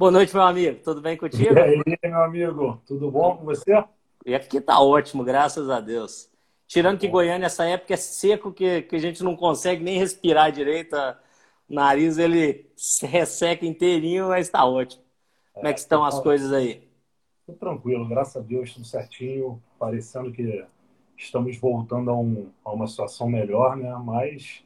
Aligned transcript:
Boa 0.00 0.10
noite, 0.10 0.32
meu 0.32 0.44
amigo. 0.44 0.80
Tudo 0.82 1.02
bem 1.02 1.14
contigo? 1.14 1.52
E 1.52 1.58
aí, 1.58 1.98
meu 2.04 2.22
amigo? 2.22 2.80
Tudo 2.86 3.10
bom 3.10 3.36
com 3.36 3.44
você? 3.44 3.84
E 4.24 4.34
aqui 4.34 4.58
tá 4.58 4.80
ótimo, 4.80 5.22
graças 5.22 5.68
a 5.68 5.78
Deus. 5.78 6.30
Tirando 6.66 6.98
que 6.98 7.06
Goiânia, 7.06 7.44
essa 7.44 7.66
época 7.66 7.92
é 7.92 7.98
seco, 7.98 8.50
que, 8.50 8.80
que 8.80 8.96
a 8.96 8.98
gente 8.98 9.22
não 9.22 9.36
consegue 9.36 9.84
nem 9.84 9.98
respirar 9.98 10.50
direito. 10.52 10.96
O 10.96 11.74
nariz, 11.74 12.16
ele 12.16 12.70
resseca 13.02 13.66
inteirinho, 13.66 14.28
mas 14.28 14.48
tá 14.48 14.64
ótimo. 14.64 15.02
Como 15.52 15.66
é 15.66 15.72
que 15.74 15.80
estão 15.80 16.02
as 16.02 16.18
coisas 16.18 16.50
aí? 16.50 16.88
Tudo 17.44 17.58
tranquilo, 17.58 18.08
graças 18.08 18.38
a 18.38 18.40
Deus, 18.40 18.72
tudo 18.72 18.86
certinho. 18.86 19.62
Parecendo 19.78 20.32
que 20.32 20.64
estamos 21.14 21.58
voltando 21.58 22.10
a, 22.10 22.16
um, 22.16 22.50
a 22.64 22.72
uma 22.72 22.86
situação 22.86 23.28
melhor, 23.28 23.76
né? 23.76 23.94
Mas 24.02 24.64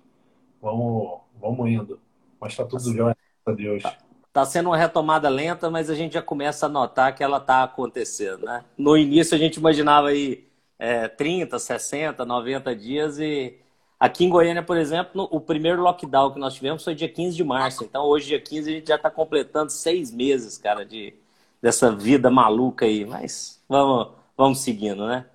vamos, 0.62 1.22
vamos 1.40 1.68
indo. 1.68 1.98
Mas 2.40 2.54
tá 2.54 2.64
tudo 2.64 2.84
jóia, 2.84 3.16
graças 3.16 3.46
a 3.46 3.52
Deus. 3.52 3.82
Tá. 3.82 4.03
Está 4.34 4.44
sendo 4.44 4.70
uma 4.70 4.76
retomada 4.76 5.28
lenta, 5.28 5.70
mas 5.70 5.88
a 5.88 5.94
gente 5.94 6.14
já 6.14 6.20
começa 6.20 6.66
a 6.66 6.68
notar 6.68 7.14
que 7.14 7.22
ela 7.22 7.36
está 7.36 7.62
acontecendo. 7.62 8.44
Né? 8.44 8.64
No 8.76 8.96
início 8.96 9.36
a 9.36 9.38
gente 9.38 9.58
imaginava 9.58 10.08
aí 10.08 10.44
é, 10.76 11.06
30, 11.06 11.56
60, 11.56 12.24
90 12.24 12.74
dias 12.74 13.20
e 13.20 13.56
aqui 13.98 14.24
em 14.24 14.28
Goiânia, 14.28 14.60
por 14.60 14.76
exemplo, 14.76 15.12
no, 15.14 15.28
o 15.30 15.40
primeiro 15.40 15.82
lockdown 15.82 16.32
que 16.32 16.40
nós 16.40 16.54
tivemos 16.54 16.82
foi 16.82 16.96
dia 16.96 17.08
15 17.08 17.36
de 17.36 17.44
março. 17.44 17.84
Então 17.84 18.06
hoje, 18.06 18.26
dia 18.26 18.40
15, 18.40 18.68
a 18.68 18.74
gente 18.74 18.88
já 18.88 18.96
está 18.96 19.08
completando 19.08 19.70
seis 19.70 20.10
meses, 20.10 20.58
cara, 20.58 20.84
de, 20.84 21.14
dessa 21.62 21.92
vida 21.92 22.28
maluca 22.28 22.86
aí. 22.86 23.04
Mas 23.04 23.62
vamos, 23.68 24.14
vamos 24.36 24.58
seguindo, 24.62 25.06
né? 25.06 25.26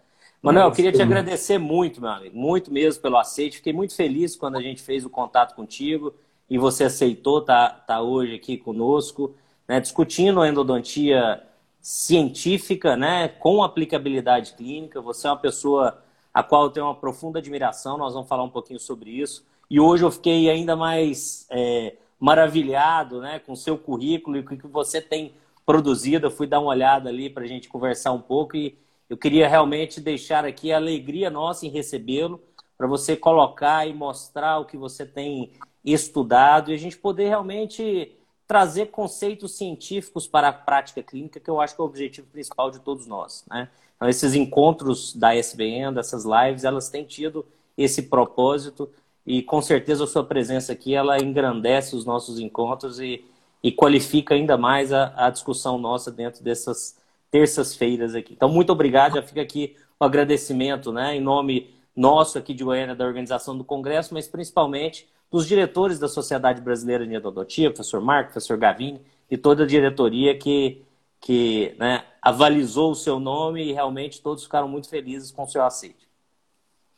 Manuel, 0.41 0.67
eu 0.67 0.71
queria 0.73 0.91
te 0.91 1.01
agradecer 1.01 1.57
muito, 1.57 2.01
meu 2.01 2.09
amigo, 2.09 2.37
muito 2.37 2.69
mesmo 2.69 3.01
pelo 3.01 3.15
aceite. 3.15 3.57
Fiquei 3.57 3.71
muito 3.71 3.95
feliz 3.95 4.35
quando 4.35 4.57
a 4.57 4.61
gente 4.61 4.81
fez 4.81 5.05
o 5.05 5.09
contato 5.09 5.55
contigo 5.55 6.13
e 6.49 6.57
você 6.57 6.85
aceitou 6.85 7.39
estar 7.39 7.69
tá, 7.69 7.75
tá 7.95 8.01
hoje 8.01 8.35
aqui 8.35 8.57
conosco, 8.57 9.35
né, 9.67 9.79
discutindo 9.79 10.41
a 10.41 10.49
endodontia 10.49 11.43
científica, 11.81 12.97
né, 12.97 13.27
com 13.27 13.63
aplicabilidade 13.63 14.53
clínica. 14.53 14.99
Você 15.01 15.27
é 15.27 15.29
uma 15.29 15.37
pessoa 15.37 16.01
a 16.33 16.43
qual 16.43 16.63
eu 16.63 16.69
tenho 16.69 16.85
uma 16.85 16.95
profunda 16.95 17.39
admiração, 17.39 17.97
nós 17.97 18.13
vamos 18.13 18.27
falar 18.27 18.43
um 18.43 18.49
pouquinho 18.49 18.79
sobre 18.79 19.11
isso. 19.11 19.45
E 19.69 19.79
hoje 19.79 20.03
eu 20.03 20.11
fiquei 20.11 20.49
ainda 20.49 20.75
mais 20.75 21.45
é, 21.49 21.95
maravilhado 22.19 23.21
né, 23.21 23.39
com 23.39 23.53
o 23.53 23.57
seu 23.57 23.77
currículo 23.77 24.37
e 24.37 24.43
com 24.43 24.55
o 24.55 24.57
que 24.57 24.67
você 24.67 25.01
tem 25.01 25.33
produzido. 25.65 26.27
Eu 26.27 26.31
fui 26.31 26.47
dar 26.47 26.59
uma 26.59 26.71
olhada 26.71 27.09
ali 27.09 27.29
para 27.29 27.43
a 27.43 27.47
gente 27.47 27.69
conversar 27.69 28.11
um 28.11 28.21
pouco 28.21 28.57
e 28.57 28.77
eu 29.09 29.17
queria 29.17 29.47
realmente 29.47 30.01
deixar 30.01 30.45
aqui 30.45 30.71
a 30.71 30.77
alegria 30.77 31.29
nossa 31.29 31.65
em 31.65 31.69
recebê-lo, 31.69 32.41
para 32.77 32.87
você 32.87 33.15
colocar 33.15 33.87
e 33.87 33.93
mostrar 33.93 34.59
o 34.59 34.65
que 34.65 34.77
você 34.77 35.05
tem 35.05 35.51
estudado 35.83 36.71
e 36.71 36.73
a 36.73 36.77
gente 36.77 36.97
poder 36.97 37.29
realmente 37.29 38.15
trazer 38.47 38.87
conceitos 38.87 39.55
científicos 39.55 40.27
para 40.27 40.47
a 40.47 40.53
prática 40.53 41.03
clínica, 41.03 41.39
que 41.39 41.49
eu 41.49 41.61
acho 41.61 41.75
que 41.75 41.81
é 41.81 41.83
o 41.83 41.87
objetivo 41.87 42.27
principal 42.27 42.71
de 42.71 42.79
todos 42.79 43.05
nós. 43.05 43.45
Né? 43.47 43.69
Então, 43.95 44.09
esses 44.09 44.33
encontros 44.33 45.13
da 45.15 45.35
SBN, 45.35 45.93
dessas 45.93 46.25
lives, 46.25 46.63
elas 46.63 46.89
têm 46.89 47.03
tido 47.03 47.45
esse 47.77 48.03
propósito 48.03 48.89
e 49.25 49.43
com 49.43 49.61
certeza 49.61 50.03
a 50.03 50.07
sua 50.07 50.23
presença 50.23 50.73
aqui 50.73 50.95
ela 50.95 51.21
engrandece 51.21 51.95
os 51.95 52.05
nossos 52.05 52.39
encontros 52.39 52.99
e, 52.99 53.23
e 53.61 53.71
qualifica 53.71 54.33
ainda 54.33 54.57
mais 54.57 54.91
a, 54.91 55.13
a 55.15 55.29
discussão 55.29 55.77
nossa 55.77 56.11
dentro 56.11 56.43
dessas 56.43 56.97
terças-feiras 57.29 58.15
aqui. 58.15 58.33
Então, 58.33 58.49
muito 58.49 58.71
obrigado, 58.71 59.13
já 59.13 59.21
fica 59.21 59.41
aqui 59.41 59.75
o 59.99 60.03
agradecimento 60.03 60.91
né, 60.91 61.15
em 61.15 61.21
nome 61.21 61.69
nosso 61.95 62.37
aqui 62.37 62.53
de 62.53 62.63
Goiânia, 62.63 62.95
da 62.95 63.05
organização 63.05 63.55
do 63.55 63.63
Congresso, 63.63 64.13
mas 64.13 64.27
principalmente 64.27 65.07
dos 65.31 65.47
diretores 65.47 65.99
da 65.99 66.07
Sociedade 66.07 66.61
Brasileira 66.61 67.05
de 67.05 67.13
Endodontia, 67.13 67.69
professor 67.69 68.01
Marco, 68.01 68.31
professor 68.31 68.57
Gavini 68.57 69.01
e 69.29 69.37
toda 69.37 69.63
a 69.63 69.67
diretoria 69.67 70.37
que, 70.37 70.81
que 71.21 71.75
né, 71.77 72.03
avalizou 72.21 72.91
o 72.91 72.95
seu 72.95 73.19
nome 73.19 73.63
e 73.63 73.71
realmente 73.71 74.21
todos 74.21 74.43
ficaram 74.43 74.67
muito 74.67 74.89
felizes 74.89 75.31
com 75.31 75.43
o 75.43 75.47
seu 75.47 75.63
aceite. 75.63 76.09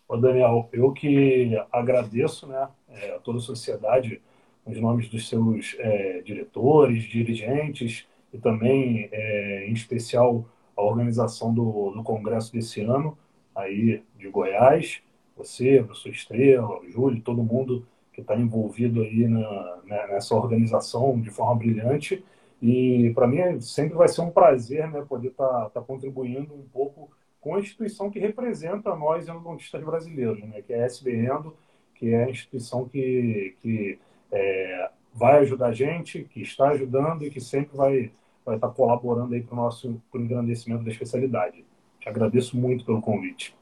Ô 0.07 0.17
Daniel, 0.17 0.69
eu 0.71 0.91
que 0.91 1.57
agradeço 1.71 2.47
né, 2.47 2.67
é, 2.89 3.15
a 3.15 3.19
toda 3.19 3.39
a 3.39 3.41
sociedade, 3.41 4.21
os 4.65 4.79
nomes 4.79 5.09
dos 5.09 5.27
seus 5.27 5.75
é, 5.79 6.21
diretores, 6.21 7.03
dirigentes 7.03 8.05
e 8.33 8.37
também, 8.37 9.09
é, 9.11 9.67
em 9.67 9.73
especial, 9.73 10.45
a 10.75 10.81
organização 10.81 11.53
do, 11.53 11.91
do 11.91 12.03
congresso 12.03 12.51
desse 12.51 12.81
ano, 12.81 13.17
aí 13.53 14.01
de 14.17 14.29
Goiás, 14.29 15.01
você, 15.35 15.83
professor 15.83 16.09
Estrela, 16.09 16.81
Júlio, 16.89 17.21
todo 17.21 17.43
mundo 17.43 17.85
que 18.11 18.21
está 18.21 18.35
envolvido 18.35 19.01
aí 19.01 19.27
na, 19.27 19.77
né, 19.85 20.07
nessa 20.07 20.35
organização 20.35 21.19
de 21.19 21.29
forma 21.29 21.55
brilhante. 21.55 22.23
E 22.61 23.11
para 23.15 23.27
mim 23.27 23.59
sempre 23.61 23.95
vai 23.95 24.07
ser 24.07 24.21
um 24.21 24.29
prazer 24.29 24.89
né, 24.91 25.03
poder 25.07 25.29
estar 25.29 25.47
tá, 25.47 25.69
tá 25.69 25.81
contribuindo 25.81 26.53
um 26.53 26.65
pouco 26.71 27.09
com 27.39 27.55
a 27.55 27.59
instituição 27.59 28.09
que 28.11 28.19
representa 28.19 28.95
nós 28.95 29.27
endodontistas 29.27 29.83
brasileiros, 29.83 30.43
né, 30.43 30.61
que 30.61 30.73
é 30.73 30.83
a 30.83 30.85
SBEndo, 30.85 31.55
que 31.95 32.13
é 32.13 32.25
a 32.25 32.29
instituição 32.29 32.87
que, 32.87 33.55
que 33.61 33.99
é, 34.31 34.89
vai 35.13 35.39
ajudar 35.39 35.67
a 35.67 35.73
gente, 35.73 36.23
que 36.25 36.41
está 36.41 36.69
ajudando 36.69 37.23
e 37.25 37.31
que 37.31 37.41
sempre 37.41 37.75
vai, 37.75 38.11
vai 38.45 38.55
estar 38.55 38.67
tá 38.67 38.73
colaborando 38.73 39.39
para 39.43 39.53
o 39.53 39.55
nosso 39.55 40.01
pro 40.11 40.21
engrandecimento 40.21 40.83
da 40.83 40.91
especialidade. 40.91 41.65
Te 41.99 42.09
agradeço 42.09 42.57
muito 42.57 42.85
pelo 42.85 43.01
convite. 43.01 43.55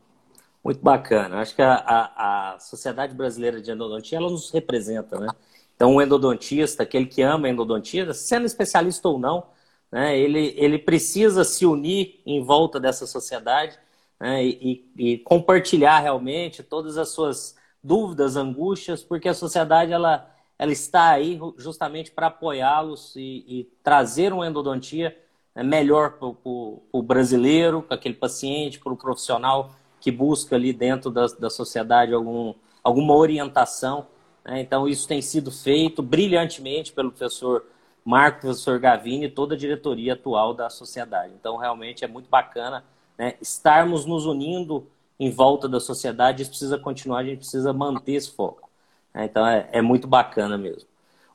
Muito 0.70 0.84
bacana. 0.84 1.40
Acho 1.40 1.56
que 1.56 1.64
a, 1.64 1.74
a, 1.74 2.54
a, 2.54 2.60
Sociedade 2.60 3.16
Brasileira 3.16 3.60
de 3.60 3.72
Endodontia 3.72 4.20
ela 4.20 4.30
nos 4.30 4.52
representa, 4.52 5.20
né? 5.20 5.28
Então, 5.76 5.96
o 5.96 6.02
endodontista, 6.02 6.84
aquele 6.84 7.08
que 7.08 7.24
ama 7.24 7.50
endodontia, 7.50 8.14
sendo 8.14 8.46
especialista 8.46 9.10
ou 9.10 9.18
não, 9.18 9.48
né, 9.92 10.16
ele, 10.16 10.54
ele 10.56 10.78
precisa 10.78 11.44
se 11.44 11.66
unir 11.66 12.22
em 12.24 12.44
volta 12.44 12.80
dessa 12.80 13.08
sociedade 13.08 13.80
né, 14.20 14.46
e, 14.46 14.88
e, 14.96 15.18
compartilhar 15.18 15.98
realmente 16.02 16.62
todas 16.62 17.00
as 17.00 17.10
suas 17.10 17.56
dúvidas, 17.84 18.36
angústias, 18.36 19.02
porque 19.02 19.28
a 19.28 19.34
sociedade 19.34 19.92
ela, 19.92 20.30
ela 20.60 20.72
está 20.72 21.10
aí 21.10 21.40
justamente 21.58 22.12
para 22.12 22.28
apoiá-los 22.28 23.16
e, 23.16 23.44
e, 23.48 23.64
trazer 23.84 24.32
uma 24.34 24.48
endodontia 24.48 25.18
né, 25.56 25.64
melhor 25.64 26.20
para 26.20 26.28
o 26.28 27.02
brasileiro, 27.02 27.82
para 27.82 27.96
aquele 27.96 28.14
paciente, 28.14 28.80
para 28.80 28.94
o 28.94 28.98
profissional 28.98 29.74
que 30.00 30.12
busca 30.12 30.56
ali 30.56 30.74
dentro 30.74 31.10
da, 31.12 31.26
da 31.28 31.50
sociedade 31.50 32.14
algum, 32.14 32.54
alguma 32.84 33.16
orientação. 33.16 34.08
Né? 34.46 34.62
Então, 34.62 34.88
isso 34.88 35.08
tem 35.08 35.22
sido 35.22 35.52
feito 35.52 36.02
brilhantemente 36.02 36.92
pelo 36.94 37.12
professor 37.12 37.66
Marco, 38.04 38.42
professor 38.42 38.80
Gavini 38.80 39.26
e 39.26 39.30
toda 39.30 39.56
a 39.56 39.58
diretoria 39.58 40.14
atual 40.14 40.54
da 40.54 40.70
sociedade. 40.70 41.34
Então, 41.40 41.58
realmente 41.58 42.04
é 42.04 42.08
muito 42.08 42.30
bacana 42.30 42.84
né? 43.18 43.36
estarmos 43.42 44.06
nos 44.06 44.26
unindo 44.26 44.88
em 45.20 45.30
volta 45.30 45.68
da 45.68 45.80
sociedade. 45.80 46.42
Isso 46.42 46.52
precisa 46.52 46.78
continuar, 46.78 47.20
a 47.20 47.24
gente 47.24 47.40
precisa 47.40 47.74
manter 47.74 48.14
esse 48.14 48.32
foco. 48.32 48.70
Né? 49.14 49.26
Então, 49.26 49.46
é, 49.46 49.70
é 49.72 49.82
muito 49.82 50.08
bacana 50.08 50.58
mesmo. 50.58 50.88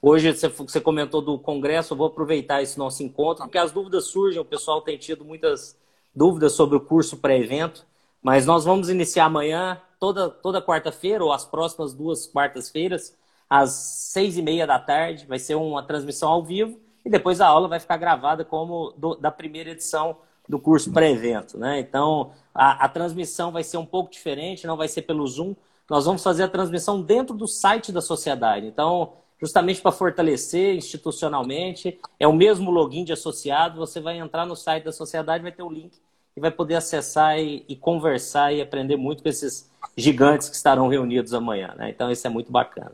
Hoje 0.06 0.31
você 0.32 0.81
comentou 0.82 1.22
do 1.22 1.38
congresso, 1.38 1.94
eu 1.94 1.96
vou 1.96 2.08
aproveitar 2.08 2.60
esse 2.60 2.78
nosso 2.78 3.02
encontro, 3.02 3.44
porque 3.44 3.56
as 3.56 3.72
dúvidas 3.72 4.04
surgem, 4.04 4.38
o 4.38 4.44
pessoal 4.44 4.82
tem 4.82 4.98
tido 4.98 5.25
muitas 5.25 5.78
dúvidas 6.14 6.52
sobre 6.52 6.76
o 6.76 6.81
curso 6.81 7.16
pré-evento. 7.16 7.86
Mas 8.24 8.46
nós 8.46 8.64
vamos 8.64 8.88
iniciar 8.88 9.26
amanhã, 9.26 9.78
toda, 10.00 10.30
toda 10.30 10.62
quarta-feira, 10.62 11.22
ou 11.22 11.30
as 11.30 11.44
próximas 11.44 11.92
duas 11.92 12.26
quartas-feiras, 12.26 13.14
às 13.50 13.72
seis 13.72 14.38
e 14.38 14.42
meia 14.42 14.66
da 14.66 14.78
tarde. 14.78 15.26
Vai 15.26 15.38
ser 15.38 15.56
uma 15.56 15.82
transmissão 15.82 16.30
ao 16.30 16.42
vivo 16.42 16.80
e 17.04 17.10
depois 17.10 17.38
a 17.42 17.46
aula 17.46 17.68
vai 17.68 17.78
ficar 17.78 17.98
gravada 17.98 18.42
como 18.42 18.94
do, 18.96 19.14
da 19.14 19.30
primeira 19.30 19.72
edição 19.72 20.16
do 20.48 20.58
curso 20.58 20.90
pré-evento. 20.90 21.58
Né? 21.58 21.80
Então, 21.80 22.30
a, 22.54 22.86
a 22.86 22.88
transmissão 22.88 23.52
vai 23.52 23.62
ser 23.62 23.76
um 23.76 23.84
pouco 23.84 24.10
diferente, 24.10 24.66
não 24.66 24.78
vai 24.78 24.88
ser 24.88 25.02
pelo 25.02 25.26
Zoom. 25.26 25.54
Nós 25.90 26.06
vamos 26.06 26.22
fazer 26.22 26.44
a 26.44 26.48
transmissão 26.48 27.02
dentro 27.02 27.36
do 27.36 27.46
site 27.46 27.92
da 27.92 28.00
sociedade. 28.00 28.66
Então, 28.66 29.12
justamente 29.38 29.82
para 29.82 29.92
fortalecer 29.92 30.74
institucionalmente, 30.74 32.00
é 32.18 32.26
o 32.26 32.32
mesmo 32.32 32.70
login 32.70 33.04
de 33.04 33.12
associado. 33.12 33.81
Você 33.81 34.00
vai 34.00 34.16
entrar 34.16 34.46
no 34.46 34.56
site 34.56 34.84
da 34.84 34.93
sociedade, 34.93 35.43
vai 35.43 35.52
ter 35.52 35.62
o 35.62 35.69
link 35.69 36.00
e 36.36 36.40
vai 36.40 36.50
poder 36.50 36.75
acessar 36.75 37.38
e, 37.38 37.64
e, 37.69 37.76
conversar 37.76 38.52
e 38.52 38.60
aprender 38.60 38.96
muito 38.96 39.22
com 39.22 39.28
esses 39.28 39.70
gigantes 39.96 40.48
que 40.48 40.56
estarão 40.56 40.88
reunidos 40.88 41.32
amanhã. 41.32 41.75
Né? 41.76 41.90
Então, 41.90 42.10
isso 42.10 42.26
é 42.26 42.31
muito 42.31 42.50
bacana. 42.50 42.92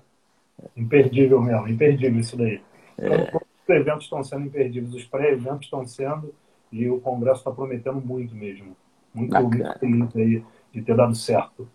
Imperdível 0.77 1.41
mesmo, 1.41 1.69
imperdível 1.69 2.21
isso 2.21 2.37
daí. 2.37 2.61
É. 2.99 3.23
Então, 3.23 3.41
os 3.41 3.75
eventos 3.75 4.05
estão 4.05 4.23
sendo 4.23 4.47
imperdíveis, 4.47 4.95
os 4.95 5.05
pré-eventos 5.05 5.65
estão 5.65 5.87
sendo, 5.87 6.35
e 6.71 6.89
o 6.89 7.01
Congresso 7.01 7.39
está 7.39 7.51
prometendo 7.51 8.01
muito 8.01 8.35
mesmo. 8.35 8.77
Muito, 9.15 9.35
muito 9.41 9.79
feliz 9.81 10.15
aí 10.15 10.45
de 10.73 10.83
ter 10.83 10.95
dado 10.95 11.15
certo. 11.15 11.69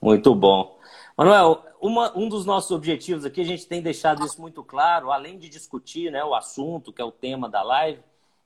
Muito 0.00 0.34
bom. 0.34 0.78
Manuel, 1.16 1.62
uma, 1.80 2.16
um 2.16 2.28
dos 2.28 2.46
nossos 2.46 2.70
objetivos 2.70 3.24
aqui, 3.24 3.40
a 3.40 3.44
gente 3.44 3.66
tem 3.66 3.82
deixado 3.82 4.24
isso 4.24 4.40
muito 4.40 4.62
claro, 4.64 5.10
além 5.10 5.38
de 5.38 5.48
discutir 5.48 6.10
né, 6.10 6.24
o 6.24 6.34
assunto, 6.34 6.92
que 6.92 7.02
é 7.02 7.04
o 7.04 7.12
tema 7.12 7.50
da 7.50 7.62
live, 7.62 8.00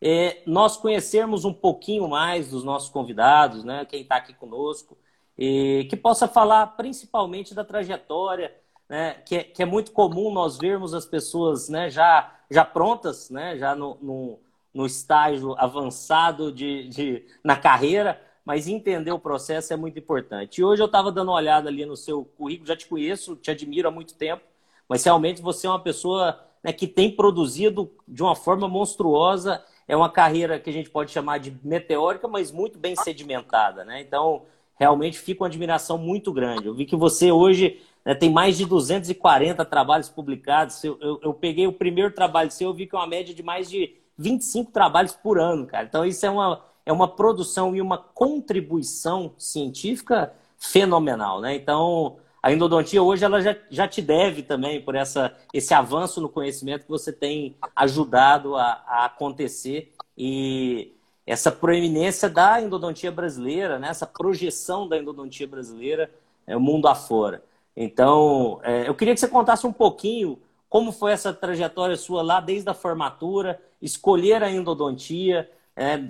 é, 0.06 0.42
nós 0.46 0.76
conhecermos 0.76 1.46
um 1.46 1.52
pouquinho 1.52 2.06
mais 2.06 2.50
dos 2.50 2.62
nossos 2.62 2.90
convidados, 2.90 3.64
né, 3.64 3.86
quem 3.86 4.02
está 4.02 4.16
aqui 4.16 4.34
conosco, 4.34 4.98
e 5.36 5.86
que 5.88 5.96
possa 5.96 6.28
falar 6.28 6.66
principalmente 6.76 7.54
da 7.54 7.64
trajetória 7.64 8.52
né, 8.86 9.14
que, 9.24 9.36
é, 9.36 9.44
que 9.44 9.62
é 9.62 9.66
muito 9.66 9.92
comum 9.92 10.30
nós 10.30 10.58
vermos 10.58 10.92
as 10.92 11.06
pessoas 11.06 11.70
né, 11.70 11.88
já, 11.88 12.32
já 12.50 12.64
prontas, 12.64 13.30
né, 13.30 13.56
já 13.56 13.74
no, 13.74 13.96
no, 14.02 14.38
no 14.74 14.84
estágio 14.84 15.54
avançado 15.58 16.52
de, 16.52 16.86
de, 16.88 17.26
na 17.42 17.56
carreira, 17.56 18.20
mas 18.44 18.68
entender 18.68 19.10
o 19.10 19.18
processo 19.18 19.72
é 19.72 19.76
muito 19.76 19.98
importante. 19.98 20.60
E 20.60 20.64
hoje 20.64 20.82
eu 20.82 20.86
estava 20.86 21.10
dando 21.10 21.28
uma 21.28 21.38
olhada 21.38 21.70
ali 21.70 21.86
no 21.86 21.96
seu 21.96 22.26
currículo, 22.36 22.68
já 22.68 22.76
te 22.76 22.86
conheço, 22.86 23.36
te 23.36 23.50
admiro 23.50 23.88
há 23.88 23.90
muito 23.90 24.14
tempo, 24.14 24.44
mas 24.86 25.02
realmente 25.02 25.40
você 25.40 25.66
é 25.66 25.70
uma 25.70 25.80
pessoa 25.80 26.38
né, 26.62 26.72
que 26.72 26.86
tem 26.86 27.10
produzido 27.10 27.90
de 28.06 28.22
uma 28.22 28.36
forma 28.36 28.68
monstruosa. 28.68 29.64
É 29.86 29.96
uma 29.96 30.10
carreira 30.10 30.58
que 30.58 30.70
a 30.70 30.72
gente 30.72 30.90
pode 30.90 31.10
chamar 31.10 31.38
de 31.38 31.56
meteórica, 31.62 32.26
mas 32.26 32.50
muito 32.50 32.78
bem 32.78 32.96
sedimentada. 32.96 33.84
Né? 33.84 34.00
Então, 34.00 34.42
realmente 34.76 35.18
fica 35.18 35.42
uma 35.42 35.48
admiração 35.48 35.98
muito 35.98 36.32
grande. 36.32 36.66
Eu 36.66 36.74
vi 36.74 36.84
que 36.84 36.96
você 36.96 37.30
hoje 37.30 37.80
né, 38.04 38.14
tem 38.14 38.30
mais 38.30 38.56
de 38.56 38.64
240 38.64 39.64
trabalhos 39.64 40.08
publicados. 40.08 40.82
Eu, 40.82 40.98
eu, 41.00 41.20
eu, 41.22 41.34
peguei 41.34 41.66
o 41.66 41.72
primeiro 41.72 42.12
trabalho 42.12 42.50
seu, 42.50 42.68
eu 42.68 42.74
vi 42.74 42.86
que 42.86 42.94
é 42.94 42.98
uma 42.98 43.06
média 43.06 43.34
de 43.34 43.42
mais 43.42 43.68
de 43.68 43.94
25 44.16 44.70
trabalhos 44.72 45.12
por 45.12 45.38
ano, 45.38 45.66
cara. 45.66 45.84
Então, 45.84 46.04
isso 46.04 46.24
é 46.24 46.30
uma, 46.30 46.62
é 46.86 46.92
uma 46.92 47.08
produção 47.08 47.74
e 47.74 47.80
uma 47.80 47.98
contribuição 47.98 49.34
científica 49.38 50.32
fenomenal, 50.58 51.40
né? 51.40 51.54
Então, 51.54 52.16
a 52.44 52.52
endodontia 52.52 53.02
hoje 53.02 53.24
ela 53.24 53.40
já, 53.40 53.56
já 53.70 53.88
te 53.88 54.02
deve 54.02 54.42
também 54.42 54.78
por 54.78 54.94
essa, 54.94 55.34
esse 55.50 55.72
avanço 55.72 56.20
no 56.20 56.28
conhecimento 56.28 56.82
que 56.82 56.90
você 56.90 57.10
tem 57.10 57.56
ajudado 57.74 58.54
a, 58.54 58.84
a 58.86 59.04
acontecer 59.06 59.94
e 60.16 60.92
essa 61.26 61.50
proeminência 61.50 62.28
da 62.28 62.60
endodontia 62.60 63.10
brasileira, 63.10 63.78
né? 63.78 63.88
essa 63.88 64.06
projeção 64.06 64.86
da 64.86 64.98
endodontia 64.98 65.46
brasileira 65.46 66.10
é, 66.46 66.54
o 66.54 66.60
mundo 66.60 66.86
afora. 66.86 67.42
Então, 67.74 68.60
é, 68.62 68.86
eu 68.86 68.94
queria 68.94 69.14
que 69.14 69.20
você 69.20 69.28
contasse 69.28 69.66
um 69.66 69.72
pouquinho 69.72 70.38
como 70.68 70.92
foi 70.92 71.12
essa 71.12 71.32
trajetória 71.32 71.96
sua 71.96 72.20
lá 72.20 72.42
desde 72.42 72.68
a 72.68 72.74
formatura, 72.74 73.58
escolher 73.80 74.42
a 74.42 74.50
endodontia, 74.50 75.50
é, 75.74 76.08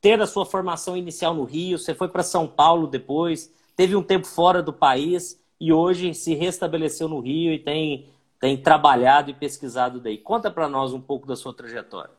ter 0.00 0.22
a 0.22 0.26
sua 0.26 0.46
formação 0.46 0.96
inicial 0.96 1.34
no 1.34 1.44
Rio, 1.44 1.76
você 1.76 1.94
foi 1.94 2.08
para 2.08 2.22
São 2.22 2.48
Paulo 2.48 2.86
depois, 2.86 3.52
teve 3.76 3.94
um 3.94 4.02
tempo 4.02 4.26
fora 4.26 4.62
do 4.62 4.72
país 4.72 5.38
e 5.60 5.72
hoje 5.72 6.14
se 6.14 6.34
restabeleceu 6.34 7.08
no 7.08 7.20
Rio 7.20 7.52
e 7.52 7.58
tem, 7.58 8.08
tem 8.40 8.60
trabalhado 8.60 9.30
e 9.30 9.34
pesquisado 9.34 10.00
daí. 10.00 10.18
Conta 10.18 10.50
para 10.50 10.68
nós 10.68 10.92
um 10.92 11.00
pouco 11.00 11.26
da 11.26 11.36
sua 11.36 11.54
trajetória. 11.54 12.14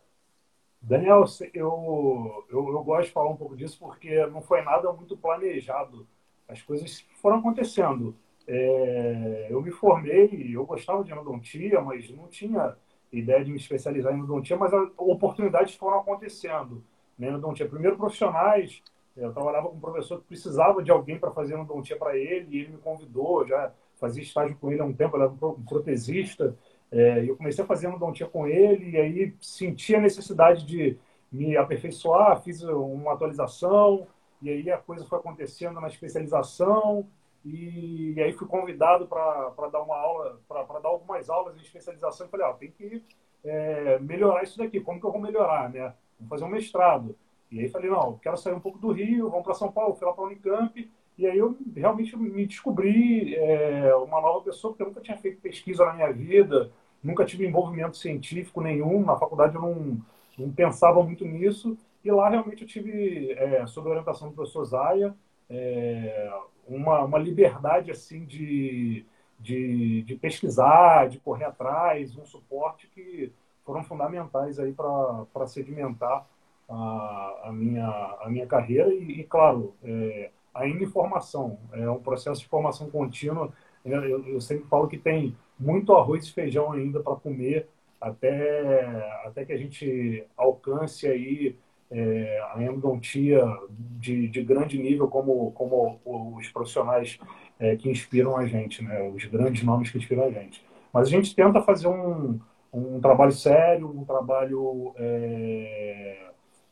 Daniel, 0.82 1.26
eu, 1.54 2.46
eu, 2.50 2.68
eu, 2.70 2.84
gosto 2.84 3.08
de 3.08 3.12
falar 3.12 3.30
um 3.30 3.36
pouco 3.36 3.56
disso 3.56 3.78
porque 3.80 4.26
não 4.28 4.42
foi 4.42 4.62
nada 4.62 4.92
muito 4.94 5.18
planejado. 5.18 6.08
As 6.48 6.62
coisas 6.62 7.06
foram 7.22 7.38
acontecendo. 7.40 8.16
É, 8.48 9.48
eu 9.50 9.62
me 9.62 9.72
formei, 9.72 10.50
eu 10.54 10.66
gostava 10.66 11.04
de 11.04 11.12
endodontia, 11.12 11.82
mas 11.82 12.10
não 12.12 12.28
tinha 12.28 12.76
ideia 13.12 13.44
de 13.44 13.52
me 13.52 13.58
especializar 13.58 14.14
em 14.14 14.20
endodontia, 14.20 14.56
mas 14.56 14.74
as 14.74 14.90
oportunidades 14.98 15.76
foram 15.76 16.00
acontecendo. 16.00 16.84
Né? 17.18 17.28
Endodontia, 17.30 17.68
primeiro 17.68 17.98
profissionais, 17.98 18.82
eu 19.18 19.34
trabalhava 19.34 19.70
com 19.70 19.76
um 19.76 19.80
professor 19.80 20.20
que 20.20 20.28
precisava 20.28 20.84
de 20.84 20.92
alguém 20.92 21.18
para 21.18 21.32
fazer 21.32 21.56
endodontia 21.56 21.98
para 21.98 22.16
ele, 22.16 22.48
e 22.50 22.60
ele 22.62 22.74
me 22.74 22.78
convidou, 22.78 23.46
já 23.48 23.72
fazia 24.00 24.22
estágio 24.22 24.56
com 24.58 24.72
ele 24.72 24.82
há 24.82 24.86
um 24.86 24.94
tempo, 24.94 25.18
ele 25.18 25.24
era 25.24 25.34
um 25.34 25.64
protesista, 25.64 26.56
é, 26.92 27.28
eu 27.28 27.36
comecei 27.36 27.64
a 27.64 27.68
fazer 27.68 27.88
endodontia 27.88 28.28
com 28.28 28.48
ele, 28.48 28.92
e 28.92 28.98
aí 28.98 29.36
senti 29.42 29.96
a 29.96 30.02
necessidade 30.02 30.66
de 30.66 30.98
me 31.32 31.58
aperfeiçoar, 31.58 32.42
fiz 32.42 32.62
uma 32.64 33.14
atualização, 33.14 34.08
e 34.42 34.50
aí 34.50 34.72
a 34.72 34.78
coisa 34.78 35.04
foi 35.06 35.18
acontecendo 35.18 35.82
na 35.82 35.88
especialização, 35.88 37.08
e, 37.44 38.14
e 38.16 38.22
aí 38.22 38.34
fui 38.34 38.48
convidado 38.48 39.08
para 39.08 39.70
dar 39.72 39.82
uma 39.82 39.98
aula, 39.98 40.40
para 40.48 40.80
dar 40.80 40.90
algumas 40.90 41.30
aulas 41.30 41.56
de 41.56 41.64
especialização, 41.64 42.28
e 42.28 42.30
falei, 42.30 42.46
ó, 42.46 42.54
tem 42.54 42.72
que 42.72 43.04
é, 43.44 44.00
melhorar 44.00 44.44
isso 44.44 44.58
daqui, 44.58 44.80
como 44.80 45.00
que 45.00 45.06
eu 45.06 45.12
vou 45.12 45.22
melhorar, 45.22 45.70
né? 45.70 45.94
Vou 46.20 46.30
fazer 46.30 46.46
um 46.46 46.50
mestrado. 46.50 47.16
E 47.52 47.62
aí 47.62 47.70
falei, 47.70 47.90
não, 47.90 48.18
quero 48.18 48.38
sair 48.38 48.54
um 48.54 48.60
pouco 48.60 48.78
do 48.78 48.92
Rio, 48.92 49.30
vamos 49.30 49.46
para 49.46 49.54
São 49.54 49.72
Paulo, 49.72 49.96
fui 49.96 50.06
lá 50.06 50.14
para 50.14 50.26
Unicamp, 50.26 50.92
e 51.18 51.26
aí 51.26 51.38
eu 51.38 51.58
realmente 51.76 52.16
me 52.18 52.46
descobri 52.46 53.36
é, 53.36 53.96
uma 53.96 54.22
nova 54.22 54.44
pessoa, 54.44 54.74
porque 54.74 54.84
eu 54.84 54.88
nunca 54.88 55.02
tinha 55.02 55.18
feito 55.18 55.42
pesquisa 55.42 55.86
na 55.86 55.94
minha 55.94 56.12
vida, 56.12 56.72
nunca 57.02 57.26
tive 57.26 57.48
envolvimento 57.48 57.98
científico 57.98 58.62
nenhum, 58.62 59.06
na 59.06 59.16
faculdade 59.16 59.56
eu 59.56 59.62
não, 59.62 59.98
não 60.38 60.52
pensava 60.52 61.02
muito 61.02 61.26
nisso, 61.26 61.78
e 62.04 62.12
lá 62.12 62.30
realmente 62.30 62.64
eu 62.64 62.68
tive, 62.68 63.32
é, 63.32 63.66
sob 63.66 63.88
a 63.88 63.92
orientação 63.92 64.30
do 64.30 64.36
professor 64.36 64.66
Zaya, 64.66 65.16
é, 65.50 66.32
uma, 66.68 67.04
uma 67.04 67.18
liberdade 67.18 67.92
assim 67.92 68.26
de, 68.26 69.06
de, 69.40 70.04
de, 70.04 70.16
pesquisar, 70.16 71.08
de 71.08 71.20
correr 71.20 71.46
atrás, 71.46 72.16
um 72.18 72.26
suporte 72.26 72.88
que 72.88 73.32
foram 73.64 73.84
fundamentais 73.84 74.60
aí 74.60 74.74
para 74.74 75.48
sedimentar 75.48 76.26
a, 76.70 77.42
a, 77.46 77.52
minha, 77.52 77.88
a 78.22 78.30
minha 78.30 78.46
carreira 78.46 78.94
e, 78.94 79.22
e 79.22 79.24
claro, 79.24 79.74
é, 79.84 80.32
ainda 80.54 80.84
em 80.84 80.88
formação. 80.88 81.60
É 81.74 81.90
um 81.90 82.00
processo 82.00 82.42
de 82.42 82.48
formação 82.48 82.90
contínua. 82.90 83.54
Eu, 83.86 84.28
eu 84.28 84.42
sempre 84.42 84.68
falo 84.68 84.88
que 84.88 84.98
tem 84.98 85.36
muito 85.60 85.94
arroz 85.94 86.26
e 86.26 86.34
feijão 86.34 86.72
ainda 86.72 87.00
para 87.00 87.16
comer 87.16 87.68
até, 88.00 89.22
até 89.26 89.46
que 89.46 89.54
a 89.54 89.58
gente 89.58 90.24
alcance 90.36 91.08
aí 91.08 91.56
é, 91.90 92.42
a 92.54 92.62
endodontia 92.62 93.44
de, 93.70 94.28
de 94.28 94.44
grande 94.44 94.78
nível 94.78 95.08
como, 95.08 95.52
como 95.52 96.00
os 96.38 96.48
profissionais 96.50 97.18
é, 97.60 97.76
que 97.76 97.90
inspiram 97.90 98.38
a 98.38 98.46
gente, 98.46 98.84
né? 98.84 99.02
os 99.10 99.26
grandes 99.26 99.64
nomes 99.64 99.90
que 99.90 99.98
inspiram 99.98 100.26
a 100.26 100.32
gente. 100.32 100.64
Mas 100.94 101.08
a 101.08 101.12
gente 101.12 101.34
tenta 101.36 101.62
fazer 101.62 101.88
um, 101.88 102.40
um 102.74 103.00
trabalho 103.00 103.32
sério, 103.32 103.90
um 103.90 104.04
trabalho 104.04 104.94
é, 104.98 106.27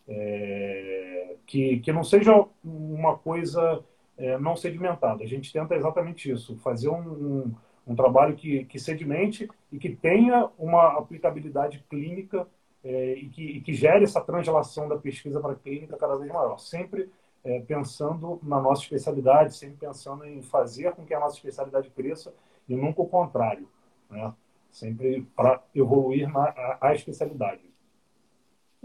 é, 0.07 1.35
que, 1.45 1.79
que 1.79 1.91
não 1.91 2.03
seja 2.03 2.45
uma 2.63 3.17
coisa 3.17 3.83
é, 4.17 4.37
não 4.37 4.55
sedimentada. 4.55 5.23
A 5.23 5.27
gente 5.27 5.51
tenta 5.51 5.75
exatamente 5.75 6.31
isso, 6.31 6.55
fazer 6.57 6.89
um, 6.89 7.01
um, 7.01 7.55
um, 7.87 7.95
trabalho 7.95 8.35
que, 8.35 8.65
que 8.65 8.79
sedimente 8.79 9.49
e 9.71 9.77
que 9.77 9.95
tenha 9.95 10.49
uma 10.57 10.97
aplicabilidade 10.97 11.83
clínica 11.89 12.47
é, 12.83 13.13
e, 13.13 13.29
que, 13.29 13.43
e 13.43 13.61
que 13.61 13.73
gere 13.73 14.03
essa 14.03 14.21
translação 14.21 14.87
da 14.87 14.97
pesquisa 14.97 15.39
para 15.39 15.53
a 15.53 15.55
clínica 15.55 15.97
cada 15.97 16.15
vez 16.15 16.31
maior. 16.31 16.57
Sempre 16.57 17.09
é, 17.43 17.59
pensando 17.61 18.39
na 18.41 18.59
nossa 18.59 18.83
especialidade, 18.83 19.55
sempre 19.55 19.77
pensando 19.77 20.25
em 20.25 20.41
fazer 20.41 20.93
com 20.93 21.05
que 21.05 21.13
a 21.13 21.19
nossa 21.19 21.35
especialidade 21.35 21.89
cresça 21.91 22.33
e 22.67 22.75
nunca 22.75 23.01
o 23.01 23.07
contrário. 23.07 23.67
Né? 24.09 24.33
Sempre 24.71 25.21
para 25.35 25.61
evoluir 25.73 26.31
na 26.31 26.45
a, 26.49 26.89
a 26.89 26.95
especialidade. 26.95 27.74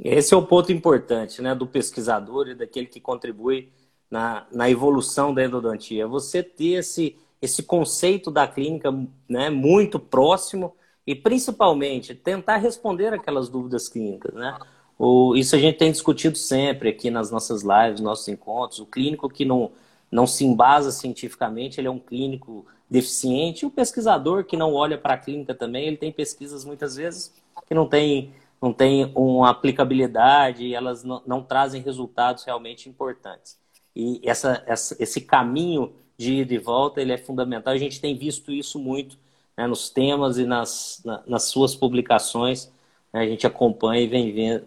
Esse 0.02 0.32
é 0.32 0.36
o 0.36 0.42
ponto 0.42 0.72
importante 0.72 1.42
né, 1.42 1.54
do 1.54 1.66
pesquisador 1.66 2.48
e 2.48 2.54
daquele 2.54 2.86
que 2.86 3.00
contribui 3.00 3.68
na, 4.10 4.46
na 4.50 4.70
evolução 4.70 5.34
da 5.34 5.44
endodontia. 5.44 6.06
Você 6.06 6.42
ter 6.42 6.78
esse, 6.78 7.16
esse 7.40 7.62
conceito 7.62 8.30
da 8.30 8.48
clínica 8.48 8.90
né, 9.28 9.50
muito 9.50 10.00
próximo 10.00 10.74
e, 11.06 11.14
principalmente, 11.14 12.14
tentar 12.14 12.56
responder 12.56 13.12
aquelas 13.12 13.50
dúvidas 13.50 13.88
clínicas. 13.88 14.32
Né? 14.34 14.58
O, 14.98 15.36
isso 15.36 15.54
a 15.54 15.58
gente 15.58 15.76
tem 15.76 15.92
discutido 15.92 16.36
sempre 16.36 16.88
aqui 16.88 17.10
nas 17.10 17.30
nossas 17.30 17.62
lives, 17.62 18.00
nossos 18.00 18.26
encontros. 18.28 18.80
O 18.80 18.86
clínico 18.86 19.28
que 19.28 19.44
não, 19.44 19.70
não 20.10 20.26
se 20.26 20.46
embasa 20.46 20.90
cientificamente, 20.90 21.78
ele 21.78 21.88
é 21.88 21.90
um 21.90 21.98
clínico 21.98 22.64
deficiente. 22.88 23.64
E 23.64 23.66
o 23.66 23.70
pesquisador 23.70 24.44
que 24.44 24.56
não 24.56 24.72
olha 24.72 24.96
para 24.96 25.14
a 25.14 25.18
clínica 25.18 25.54
também, 25.54 25.86
ele 25.86 25.98
tem 25.98 26.10
pesquisas 26.10 26.64
muitas 26.64 26.96
vezes 26.96 27.32
que 27.66 27.74
não 27.74 27.86
tem 27.86 28.32
não 28.60 28.72
têm 28.72 29.10
uma 29.14 29.50
aplicabilidade 29.50 30.64
e 30.64 30.74
elas 30.74 31.02
não, 31.02 31.22
não 31.26 31.42
trazem 31.42 31.80
resultados 31.82 32.44
realmente 32.44 32.88
importantes. 32.88 33.58
E 33.96 34.20
essa, 34.22 34.62
essa, 34.66 34.96
esse 35.02 35.20
caminho 35.20 35.92
de 36.16 36.34
ida 36.42 36.52
e 36.52 36.58
volta 36.58 37.00
ele 37.00 37.12
é 37.12 37.18
fundamental. 37.18 37.72
A 37.72 37.78
gente 37.78 38.00
tem 38.00 38.16
visto 38.16 38.52
isso 38.52 38.78
muito 38.78 39.18
né, 39.56 39.66
nos 39.66 39.88
temas 39.88 40.38
e 40.38 40.44
nas, 40.44 41.00
na, 41.04 41.22
nas 41.26 41.44
suas 41.44 41.74
publicações. 41.74 42.70
Né, 43.12 43.22
a 43.22 43.26
gente 43.26 43.46
acompanha 43.46 44.02
e 44.02 44.06
vem 44.06 44.32
vendo, 44.32 44.66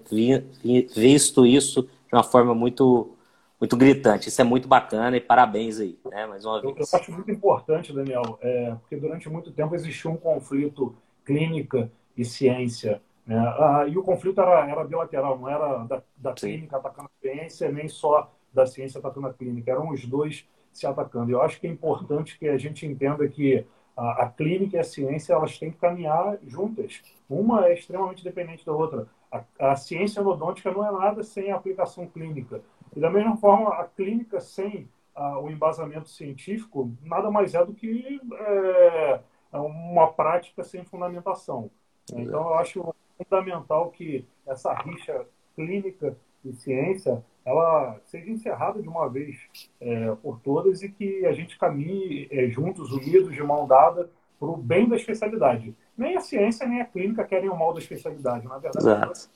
visto 0.95 1.45
isso 1.45 1.83
de 1.83 2.13
uma 2.13 2.23
forma 2.23 2.55
muito, 2.55 3.15
muito 3.59 3.77
gritante. 3.77 4.29
Isso 4.29 4.41
é 4.41 4.43
muito 4.43 4.67
bacana 4.67 5.15
e 5.15 5.21
parabéns 5.21 5.79
aí, 5.79 5.97
né, 6.09 6.25
mais 6.25 6.43
uma 6.43 6.59
vez. 6.59 6.75
Eu, 6.75 6.85
eu 6.91 6.99
acho 6.99 7.11
muito 7.11 7.29
importante, 7.29 7.93
Daniel, 7.93 8.39
é, 8.41 8.75
porque 8.81 8.95
durante 8.95 9.29
muito 9.29 9.51
tempo 9.51 9.75
existiu 9.75 10.09
um 10.09 10.17
conflito 10.17 10.95
clínica 11.23 11.91
e 12.17 12.25
ciência 12.25 12.99
né? 13.25 13.37
Ah, 13.37 13.85
e 13.87 13.97
o 13.97 14.03
conflito 14.03 14.41
era, 14.41 14.67
era 14.69 14.83
bilateral, 14.83 15.37
não 15.37 15.49
era 15.49 15.83
da, 15.85 16.03
da 16.17 16.33
clínica 16.33 16.77
atacando 16.77 17.09
a 17.09 17.21
ciência, 17.21 17.71
nem 17.71 17.87
só 17.87 18.31
da 18.53 18.65
ciência 18.65 18.99
atacando 18.99 19.27
a 19.27 19.33
clínica, 19.33 19.71
eram 19.71 19.89
os 19.89 20.05
dois 20.05 20.47
se 20.71 20.85
atacando. 20.85 21.31
Eu 21.31 21.41
acho 21.41 21.59
que 21.59 21.67
é 21.67 21.69
importante 21.69 22.37
que 22.37 22.47
a 22.47 22.57
gente 22.57 22.85
entenda 22.85 23.27
que 23.27 23.65
a, 23.95 24.23
a 24.23 24.29
clínica 24.29 24.77
e 24.77 24.79
a 24.79 24.83
ciência 24.83 25.33
elas 25.33 25.57
têm 25.57 25.71
que 25.71 25.77
caminhar 25.77 26.37
juntas. 26.45 27.01
Uma 27.29 27.67
é 27.67 27.73
extremamente 27.73 28.23
dependente 28.23 28.65
da 28.65 28.73
outra. 28.73 29.07
A, 29.31 29.43
a 29.59 29.75
ciência 29.75 30.19
endodôntica 30.19 30.71
não 30.71 30.85
é 30.85 30.91
nada 30.91 31.23
sem 31.23 31.51
a 31.51 31.55
aplicação 31.55 32.05
clínica. 32.07 32.61
E 32.95 32.99
da 32.99 33.09
mesma 33.09 33.37
forma, 33.37 33.69
a 33.73 33.85
clínica 33.85 34.39
sem 34.39 34.87
o 35.15 35.49
embasamento 35.49 36.09
científico 36.09 36.91
nada 37.03 37.29
mais 37.29 37.53
é 37.53 37.63
do 37.63 37.73
que 37.73 38.19
é, 38.33 39.19
uma 39.51 40.11
prática 40.11 40.63
sem 40.63 40.83
fundamentação. 40.83 41.69
Então, 42.11 42.41
eu 42.41 42.53
acho 42.55 42.95
fundamental 43.17 43.89
que 43.91 44.25
essa 44.45 44.73
rixa 44.73 45.25
clínica 45.55 46.17
e 46.43 46.53
ciência 46.53 47.23
ela 47.45 47.99
seja 48.05 48.29
encerrada 48.29 48.81
de 48.81 48.87
uma 48.87 49.09
vez 49.09 49.37
é, 49.79 50.15
por 50.15 50.39
todas 50.39 50.81
e 50.81 50.89
que 50.89 51.25
a 51.25 51.33
gente 51.33 51.57
caminhe 51.57 52.27
é, 52.31 52.47
juntos, 52.47 52.91
unidos, 52.91 53.33
de 53.33 53.43
mão 53.43 53.67
dada, 53.67 54.09
para 54.39 54.49
o 54.49 54.57
bem 54.57 54.87
da 54.87 54.95
especialidade. 54.95 55.75
Nem 55.97 56.17
a 56.17 56.21
ciência 56.21 56.67
nem 56.67 56.81
a 56.81 56.85
clínica 56.85 57.23
querem 57.23 57.49
o 57.49 57.57
mal 57.57 57.73
da 57.73 57.79
especialidade. 57.79 58.47
Na 58.47 58.57
verdade, 58.57 58.87
elas 58.87 59.29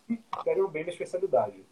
querem 0.44 0.64
o 0.64 0.68
bem 0.68 0.86
da 0.86 0.92
especialidade. 0.92 1.64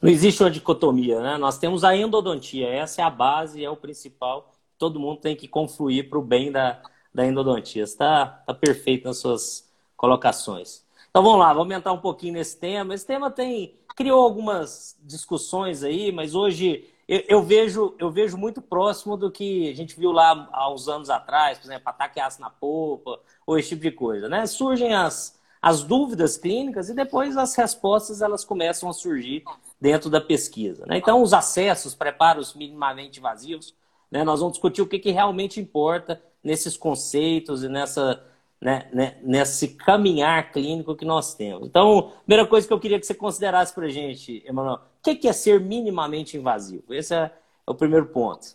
Não 0.00 0.10
existe 0.10 0.42
uma 0.42 0.50
dicotomia, 0.50 1.20
né? 1.20 1.36
Nós 1.36 1.58
temos 1.58 1.84
a 1.84 1.94
endodontia, 1.94 2.68
essa 2.68 3.02
é 3.02 3.04
a 3.04 3.10
base, 3.10 3.64
é 3.64 3.70
o 3.70 3.76
principal. 3.76 4.50
Todo 4.78 5.00
mundo 5.00 5.20
tem 5.20 5.36
que 5.36 5.46
confluir 5.46 6.08
para 6.08 6.18
o 6.18 6.22
bem 6.22 6.50
da, 6.50 6.82
da 7.12 7.26
endodontia. 7.26 7.82
Está 7.82 8.26
tá 8.46 8.54
perfeito 8.54 9.06
nas 9.06 9.18
suas 9.18 9.68
colocações. 9.96 10.84
Então 11.10 11.24
vamos 11.24 11.40
lá, 11.40 11.48
vamos 11.48 11.62
aumentar 11.62 11.92
um 11.92 11.98
pouquinho 11.98 12.34
nesse 12.34 12.56
tema. 12.56 12.94
Esse 12.94 13.06
tema 13.06 13.30
tem 13.30 13.76
criou 13.96 14.22
algumas 14.22 14.96
discussões 15.02 15.82
aí, 15.82 16.12
mas 16.12 16.34
hoje 16.34 16.88
eu, 17.08 17.22
eu, 17.28 17.42
vejo 17.42 17.94
eu 17.98 18.10
vejo 18.10 18.38
muito 18.38 18.62
próximo 18.62 19.16
do 19.16 19.30
que 19.30 19.68
a 19.68 19.74
gente 19.74 19.98
viu 19.98 20.12
lá 20.12 20.48
há 20.52 20.72
uns 20.72 20.88
anos 20.88 21.10
atrás, 21.10 21.58
por 21.58 21.66
exemplo, 21.66 21.88
ataque 21.88 22.20
aço 22.20 22.40
na 22.40 22.48
polpa, 22.48 23.20
ou 23.44 23.58
esse 23.58 23.70
tipo 23.70 23.82
de 23.82 23.90
coisa, 23.90 24.28
né? 24.28 24.46
Surgem 24.46 24.94
as, 24.94 25.36
as 25.60 25.82
dúvidas 25.82 26.38
clínicas 26.38 26.88
e 26.88 26.94
depois 26.94 27.36
as 27.36 27.54
respostas 27.56 28.22
elas 28.22 28.44
começam 28.44 28.88
a 28.88 28.92
surgir 28.92 29.42
dentro 29.80 30.08
da 30.08 30.20
pesquisa. 30.20 30.86
Né? 30.86 30.98
Então, 30.98 31.22
os 31.22 31.32
acessos, 31.32 31.94
preparos 31.94 32.54
minimamente 32.54 33.18
invasivos, 33.18 33.74
né? 34.10 34.22
nós 34.22 34.40
vamos 34.40 34.54
discutir 34.54 34.82
o 34.82 34.86
que, 34.86 34.98
que 34.98 35.10
realmente 35.10 35.60
importa 35.60 36.22
nesses 36.42 36.76
conceitos 36.76 37.64
e 37.64 37.68
nessa 37.68 38.22
né, 38.60 38.90
né, 38.92 39.18
nesse 39.22 39.68
caminhar 39.68 40.52
clínico 40.52 40.94
que 40.94 41.04
nós 41.04 41.34
temos. 41.34 41.66
Então, 41.66 42.12
primeira 42.26 42.46
coisa 42.46 42.66
que 42.66 42.72
eu 42.72 42.80
queria 42.80 43.00
que 43.00 43.06
você 43.06 43.14
considerasse 43.14 43.74
para 43.74 43.86
a 43.86 43.90
gente, 43.90 44.44
Emanuel, 44.46 44.76
o 44.76 45.02
que 45.02 45.26
é 45.26 45.32
ser 45.32 45.60
minimamente 45.60 46.36
invasivo? 46.36 46.92
Esse 46.92 47.14
é 47.14 47.32
o 47.66 47.74
primeiro 47.74 48.06
ponto. 48.06 48.46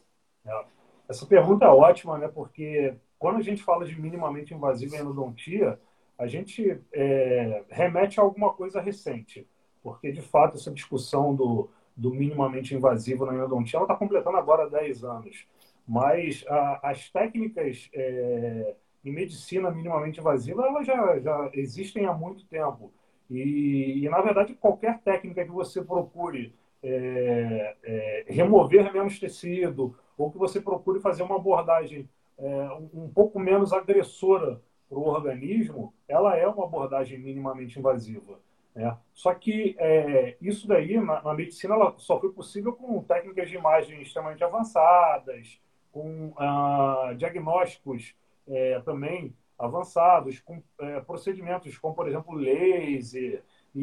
É. 0.45 0.65
Essa 1.09 1.25
pergunta 1.25 1.65
é 1.65 1.69
ótima, 1.69 2.17
né? 2.17 2.27
Porque 2.27 2.95
quando 3.17 3.37
a 3.37 3.41
gente 3.41 3.63
fala 3.63 3.85
de 3.85 3.99
minimamente 3.99 4.53
invasivo 4.53 4.95
em 4.95 4.99
endodontia, 4.99 5.79
a 6.17 6.27
gente 6.27 6.79
é, 6.93 7.63
remete 7.69 8.19
a 8.19 8.23
alguma 8.23 8.53
coisa 8.53 8.79
recente. 8.79 9.47
Porque, 9.81 10.11
de 10.11 10.21
fato, 10.21 10.57
essa 10.57 10.71
discussão 10.71 11.35
do, 11.35 11.69
do 11.95 12.11
minimamente 12.11 12.73
invasivo 12.73 13.25
na 13.25 13.35
endodontia, 13.35 13.79
está 13.81 13.95
completando 13.95 14.37
agora 14.37 14.69
10 14.69 15.03
anos. 15.03 15.45
Mas 15.87 16.43
a, 16.47 16.89
as 16.89 17.09
técnicas 17.09 17.89
é, 17.93 18.75
em 19.05 19.11
medicina 19.11 19.69
minimamente 19.69 20.19
invasiva, 20.19 20.65
elas 20.65 20.87
já, 20.87 21.19
já 21.19 21.49
existem 21.53 22.07
há 22.07 22.13
muito 22.13 22.45
tempo. 22.47 22.91
E, 23.29 24.03
e, 24.03 24.09
na 24.09 24.19
verdade, 24.21 24.55
qualquer 24.55 24.99
técnica 24.99 25.45
que 25.45 25.51
você 25.51 25.83
procure 25.83 26.53
é, 26.83 27.75
é, 27.83 28.25
remover 28.27 28.91
menos 28.91 29.19
tecido, 29.19 29.95
ou 30.17 30.31
que 30.31 30.37
você 30.37 30.59
procure 30.59 30.99
fazer 30.99 31.23
uma 31.23 31.35
abordagem 31.35 32.09
é, 32.37 32.45
um, 32.73 33.05
um, 33.05 33.09
pouco 33.09 33.39
menos 33.39 33.71
agressora 33.71 34.61
para 34.89 34.97
o 34.97 35.07
organismo, 35.07 35.93
ela 36.07 36.35
é 36.37 36.47
uma 36.47 36.65
abordagem 36.65 37.19
minimamente 37.19 37.79
invasiva. 37.79 38.39
Né? 38.73 38.95
Só 39.13 39.33
que 39.33 39.75
é, 39.79 40.35
isso 40.41 40.67
daí, 40.67 40.99
na, 40.99 41.21
na, 41.21 41.33
medicina, 41.33 41.75
só 41.97 42.19
foi 42.19 42.31
possível 42.31 42.73
com 42.73 43.01
técnicas 43.03 43.49
de 43.49 43.55
imagem 43.55 44.01
extremamente 44.01 44.43
avançadas, 44.43 45.59
com 45.91 46.33
ah, 46.37 47.13
diagnósticos 47.17 48.13
é, 48.47 48.79
também 48.81 49.35
avançados, 49.57 50.39
com 50.39 50.61
é, 50.79 50.99
procedimentos 51.01 51.77
como, 51.77 51.95
por 51.95 52.07
exemplo, 52.07 52.35
laser 52.35 53.43
e, 53.73 53.81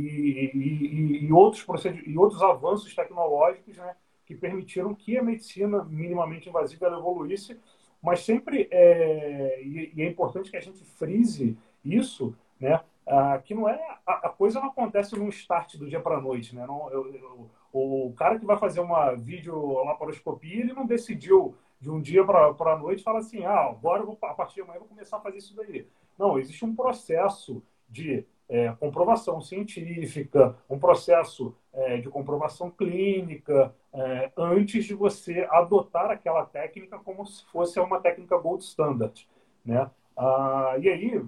e, 0.54 1.26
e, 1.26 1.32
outros 1.32 1.64
e 2.06 2.16
outros 2.16 2.42
avanços 2.42 2.94
tecnológicos 2.94 3.76
né, 3.76 3.96
que 4.26 4.34
permitiram 4.34 4.94
que 4.94 5.16
a 5.16 5.22
medicina 5.22 5.84
minimamente 5.84 6.48
invasiva 6.48 6.86
evoluísse, 6.86 7.58
mas 8.02 8.20
sempre 8.20 8.68
é, 8.70 9.62
e, 9.62 9.92
e, 9.94 10.02
é 10.02 10.08
importante 10.08 10.50
que 10.50 10.56
a 10.56 10.60
gente 10.60 10.84
frise 10.84 11.56
isso, 11.84 12.34
né, 12.60 12.80
ah, 13.06 13.40
que 13.44 13.54
não 13.54 13.68
é 13.68 13.80
a, 14.06 14.28
coisa 14.28 14.60
não 14.60 14.68
acontece 14.68 15.16
num 15.16 15.28
start 15.28 15.76
do 15.76 15.88
dia 15.88 16.00
para 16.00 16.18
a 16.18 16.20
noite, 16.20 16.54
né? 16.54 16.64
Não, 16.66 16.88
eu, 16.90 17.12
eu, 17.14 17.50
o 17.72 18.12
cara 18.16 18.38
que 18.38 18.46
vai 18.46 18.56
fazer 18.56 18.80
uma 18.80 19.12
videolaparoscopia, 19.14 20.60
ele 20.60 20.72
não 20.72 20.86
decidiu 20.86 21.56
de 21.82 21.90
um 21.90 22.00
dia 22.00 22.24
para 22.24 22.72
a 22.72 22.78
noite 22.78 23.02
fala 23.02 23.18
assim, 23.18 23.44
ah, 23.44 23.66
agora 23.66 24.04
vou, 24.04 24.16
a 24.22 24.34
partir 24.34 24.54
de 24.54 24.60
amanhã 24.60 24.78
vou 24.78 24.88
começar 24.88 25.16
a 25.16 25.20
fazer 25.20 25.38
isso 25.38 25.56
daí. 25.56 25.84
Não, 26.16 26.38
existe 26.38 26.64
um 26.64 26.76
processo 26.76 27.60
de 27.88 28.24
é, 28.48 28.70
comprovação 28.78 29.40
científica, 29.40 30.56
um 30.70 30.78
processo 30.78 31.56
é, 31.72 31.96
de 31.96 32.08
comprovação 32.08 32.70
clínica, 32.70 33.74
é, 33.92 34.30
antes 34.36 34.84
de 34.84 34.94
você 34.94 35.44
adotar 35.50 36.08
aquela 36.08 36.46
técnica 36.46 37.00
como 37.00 37.26
se 37.26 37.44
fosse 37.46 37.80
uma 37.80 37.98
técnica 37.98 38.38
gold 38.38 38.62
standard. 38.62 39.28
Né? 39.64 39.90
Ah, 40.16 40.76
e 40.80 40.88
aí, 40.88 41.20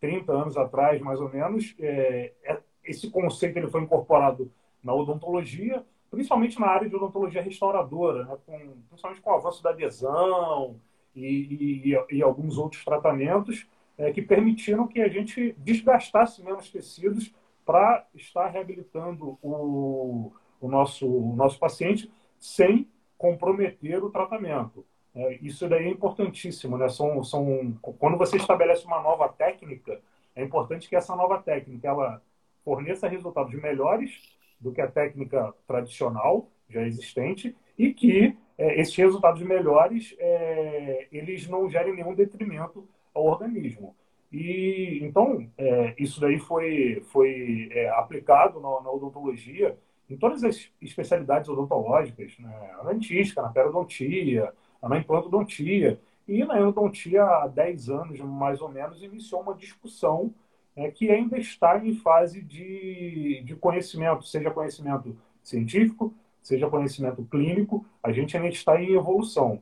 30 0.00 0.32
é, 0.32 0.34
anos 0.34 0.56
atrás, 0.56 1.00
mais 1.00 1.20
ou 1.20 1.28
menos, 1.28 1.76
é, 1.78 2.32
é, 2.42 2.58
esse 2.82 3.08
conceito 3.12 3.58
ele 3.58 3.70
foi 3.70 3.82
incorporado 3.82 4.50
na 4.82 4.92
odontologia, 4.92 5.86
principalmente 6.12 6.60
na 6.60 6.66
área 6.66 6.86
de 6.86 6.94
odontologia 6.94 7.40
restauradora, 7.40 8.24
né, 8.26 8.36
com, 8.44 8.58
principalmente 8.90 9.22
com 9.22 9.30
o 9.30 9.34
avanço 9.34 9.62
da 9.62 9.70
adesão 9.70 10.78
e, 11.16 11.88
e, 11.90 12.16
e 12.16 12.22
alguns 12.22 12.58
outros 12.58 12.84
tratamentos 12.84 13.66
é, 13.96 14.12
que 14.12 14.20
permitiram 14.20 14.86
que 14.86 15.00
a 15.00 15.08
gente 15.08 15.54
desgastasse 15.56 16.44
menos 16.44 16.70
tecidos 16.70 17.32
para 17.64 18.06
estar 18.14 18.46
reabilitando 18.48 19.38
o, 19.40 20.30
o, 20.60 20.68
nosso, 20.68 21.06
o 21.06 21.34
nosso 21.34 21.58
paciente 21.58 22.12
sem 22.38 22.86
comprometer 23.16 24.04
o 24.04 24.10
tratamento. 24.10 24.84
É, 25.14 25.38
isso 25.40 25.66
daí 25.66 25.86
é 25.86 25.90
importantíssimo. 25.90 26.76
Né? 26.76 26.90
São, 26.90 27.24
são, 27.24 27.74
quando 27.98 28.18
você 28.18 28.36
estabelece 28.36 28.84
uma 28.84 29.00
nova 29.00 29.30
técnica, 29.30 29.98
é 30.36 30.44
importante 30.44 30.90
que 30.90 30.96
essa 30.96 31.16
nova 31.16 31.38
técnica 31.38 31.88
ela 31.88 32.22
forneça 32.62 33.08
resultados 33.08 33.54
melhores 33.54 34.41
do 34.62 34.72
que 34.72 34.80
a 34.80 34.88
técnica 34.88 35.52
tradicional 35.66 36.48
já 36.68 36.82
existente 36.82 37.54
e 37.76 37.92
que 37.92 38.36
é, 38.56 38.80
esses 38.80 38.94
resultados 38.94 39.42
melhores 39.42 40.14
é, 40.18 41.08
eles 41.12 41.48
não 41.48 41.68
gerem 41.68 41.94
nenhum 41.94 42.14
detrimento 42.14 42.88
ao 43.12 43.24
organismo. 43.24 43.94
E 44.32 45.00
então 45.02 45.46
é, 45.58 45.94
isso 45.98 46.20
daí 46.20 46.38
foi 46.38 47.02
foi 47.10 47.68
é, 47.72 47.88
aplicado 47.90 48.60
na, 48.60 48.80
na, 48.80 48.90
odontologia 48.90 49.76
em 50.08 50.16
todas 50.16 50.44
as 50.44 50.70
especialidades 50.80 51.48
odontológicas, 51.48 52.38
né? 52.38 52.70
na 52.78 52.92
dentística, 52.92 53.42
na 53.42 53.48
periodontia, 53.48 54.52
na 54.82 54.98
implantodontia 54.98 56.00
e 56.26 56.44
na 56.44 56.58
endodontia 56.60 57.24
há 57.24 57.46
10 57.46 57.90
anos 57.90 58.20
mais 58.20 58.60
ou 58.60 58.68
menos 58.68 59.02
iniciou 59.02 59.42
uma 59.42 59.54
discussão 59.54 60.32
é, 60.76 60.90
que 60.90 61.10
ainda 61.10 61.38
está 61.38 61.78
em 61.84 61.94
fase 61.94 62.42
de, 62.42 63.42
de 63.44 63.54
conhecimento, 63.56 64.24
seja 64.24 64.50
conhecimento 64.50 65.16
científico, 65.42 66.14
seja 66.42 66.68
conhecimento 66.68 67.22
clínico, 67.24 67.86
a 68.02 68.12
gente 68.12 68.36
ainda 68.36 68.48
está 68.48 68.80
em 68.80 68.94
evolução. 68.94 69.60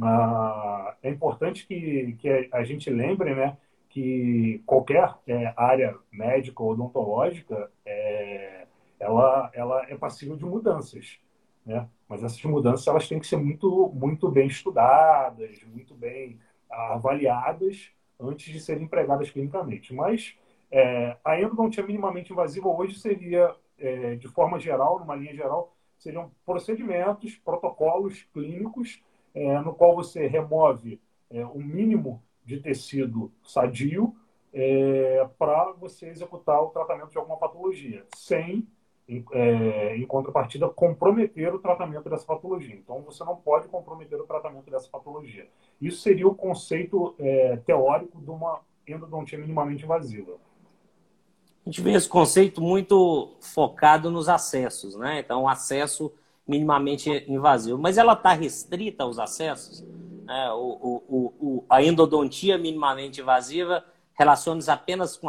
Ah, 0.00 0.94
é 1.02 1.10
importante 1.10 1.66
que, 1.66 2.16
que 2.18 2.48
a 2.52 2.62
gente 2.62 2.88
lembre 2.90 3.34
né, 3.34 3.56
que 3.88 4.62
qualquer 4.64 5.14
é, 5.26 5.52
área 5.56 5.96
médica 6.12 6.62
ou 6.62 6.70
odontológica 6.70 7.70
é, 7.84 8.66
ela, 8.98 9.50
ela 9.52 9.86
é 9.88 9.96
passível 9.96 10.36
de 10.36 10.44
mudanças. 10.44 11.18
Né? 11.66 11.86
Mas 12.08 12.22
essas 12.22 12.42
mudanças 12.44 12.86
elas 12.86 13.08
têm 13.08 13.18
que 13.18 13.26
ser 13.26 13.36
muito, 13.36 13.90
muito 13.94 14.30
bem 14.30 14.46
estudadas, 14.46 15.62
muito 15.64 15.94
bem 15.94 16.38
avaliadas 16.70 17.90
antes 18.18 18.52
de 18.52 18.60
serem 18.60 18.84
empregadas 18.84 19.30
clinicamente. 19.30 19.92
Mas 19.92 20.36
é, 20.70 21.16
a 21.24 21.40
endodontia 21.40 21.84
minimamente 21.84 22.32
invasiva 22.32 22.68
hoje 22.68 22.98
seria, 22.98 23.54
é, 23.78 24.14
de 24.14 24.28
forma 24.28 24.58
geral, 24.58 25.00
numa 25.00 25.16
linha 25.16 25.34
geral, 25.34 25.74
seriam 25.98 26.30
procedimentos, 26.46 27.36
protocolos 27.36 28.22
clínicos, 28.32 29.02
é, 29.34 29.60
no 29.60 29.74
qual 29.74 29.94
você 29.94 30.26
remove 30.26 31.00
é, 31.28 31.44
o 31.44 31.58
mínimo 31.58 32.22
de 32.44 32.58
tecido 32.60 33.32
sadio 33.42 34.14
é, 34.52 35.28
para 35.38 35.72
você 35.72 36.08
executar 36.08 36.62
o 36.62 36.70
tratamento 36.70 37.10
de 37.10 37.18
alguma 37.18 37.36
patologia, 37.36 38.04
sem, 38.16 38.66
em, 39.08 39.24
é, 39.32 39.96
em 39.96 40.06
contrapartida, 40.06 40.68
comprometer 40.68 41.52
o 41.52 41.58
tratamento 41.58 42.08
dessa 42.08 42.24
patologia. 42.24 42.76
Então, 42.76 43.02
você 43.02 43.24
não 43.24 43.36
pode 43.36 43.68
comprometer 43.68 44.20
o 44.20 44.26
tratamento 44.26 44.70
dessa 44.70 44.88
patologia. 44.88 45.48
Isso 45.80 46.00
seria 46.00 46.26
o 46.26 46.34
conceito 46.34 47.14
teórico 47.66 48.20
de 48.20 48.30
uma 48.30 48.60
endodontia 48.86 49.38
minimamente 49.38 49.84
invasiva 49.84 50.38
a 51.66 51.70
gente 51.70 51.80
vê 51.80 51.92
esse 51.92 52.08
conceito 52.08 52.60
muito 52.60 53.36
focado 53.40 54.10
nos 54.10 54.28
acessos, 54.28 54.96
né? 54.96 55.20
Então, 55.20 55.48
acesso 55.48 56.12
minimamente 56.46 57.10
invasivo. 57.28 57.78
Mas 57.78 57.98
ela 57.98 58.14
está 58.14 58.32
restrita 58.32 59.04
aos 59.04 59.18
acessos? 59.18 59.84
né, 60.30 60.52
o, 60.52 61.02
o, 61.08 61.34
o, 61.40 61.64
a 61.68 61.82
endodontia 61.82 62.56
minimamente 62.56 63.20
invasiva 63.20 63.84
relaciona-se 64.14 64.70
apenas 64.70 65.16
com, 65.16 65.26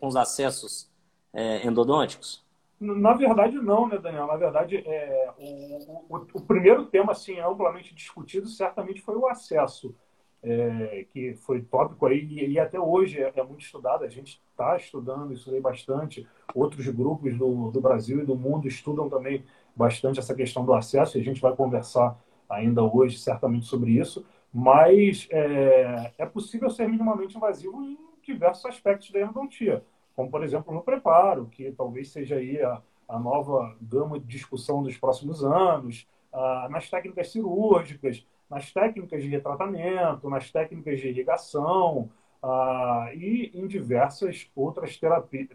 com, 0.00 0.08
os 0.08 0.16
acessos 0.16 0.90
é, 1.32 1.64
endodônticos? 1.64 2.44
Na 2.80 3.12
verdade, 3.12 3.56
não, 3.58 3.86
né, 3.86 3.96
Daniel? 3.98 4.26
Na 4.26 4.36
verdade, 4.36 4.82
é, 4.84 5.30
o, 5.38 6.16
o, 6.16 6.26
o, 6.34 6.40
primeiro 6.40 6.86
tema, 6.86 7.12
assim, 7.12 7.38
amplamente 7.38 7.94
discutido, 7.94 8.48
certamente 8.48 9.00
foi 9.00 9.14
o 9.14 9.28
acesso, 9.28 9.94
é, 10.42 11.06
que 11.12 11.34
foi 11.34 11.62
tópico 11.62 12.06
aí, 12.06 12.24
e, 12.24 12.52
e 12.52 12.58
até 12.58 12.78
hoje 12.80 13.18
é, 13.18 13.32
é, 13.34 13.42
muito 13.42 13.62
estudado. 13.62 14.04
A 14.04 14.08
gente 14.08 14.40
está 14.50 14.76
estudando 14.76 15.34
aí 15.48 15.60
bastante. 15.60 16.26
Outros 16.54 16.86
grupos 16.88 17.36
do, 17.36 17.70
do 17.70 17.80
Brasil 17.80 18.20
e 18.20 18.26
do 18.26 18.36
mundo 18.36 18.66
estudam 18.66 19.08
também 19.08 19.44
bastante 19.74 20.18
essa 20.18 20.34
questão 20.34 20.64
do 20.64 20.74
acesso, 20.74 21.16
e 21.16 21.20
a 21.20 21.24
gente 21.24 21.40
vai 21.40 21.54
conversar 21.54 22.18
ainda 22.48 22.82
hoje, 22.82 23.18
certamente, 23.18 23.66
sobre 23.66 23.92
isso. 23.92 24.24
Mas 24.52 25.28
é, 25.30 26.12
é 26.18 26.26
possível 26.26 26.68
ser 26.70 26.88
minimamente 26.88 27.36
invasivo 27.36 27.82
em 27.82 27.98
diversos 28.22 28.66
aspectos 28.66 29.10
da 29.10 29.20
endodontia 29.20 29.84
como 30.20 30.30
por 30.30 30.44
exemplo 30.44 30.74
no 30.74 30.82
preparo, 30.82 31.46
que 31.46 31.72
talvez 31.72 32.10
seja 32.10 32.36
aí 32.36 32.60
a, 32.60 32.82
a 33.08 33.18
nova 33.18 33.74
gama 33.80 34.20
de 34.20 34.26
discussão 34.26 34.82
dos 34.82 34.96
próximos 34.98 35.42
anos, 35.42 36.06
ah, 36.30 36.68
nas 36.70 36.90
técnicas 36.90 37.32
cirúrgicas, 37.32 38.26
nas 38.50 38.72
técnicas 38.72 39.22
de 39.22 39.28
retratamento, 39.28 40.28
nas 40.28 40.50
técnicas 40.50 40.98
de 40.98 41.08
irrigação 41.08 42.10
ah, 42.42 43.10
e 43.14 43.52
em 43.54 43.66
diversas 43.66 44.50
outras 44.56 44.98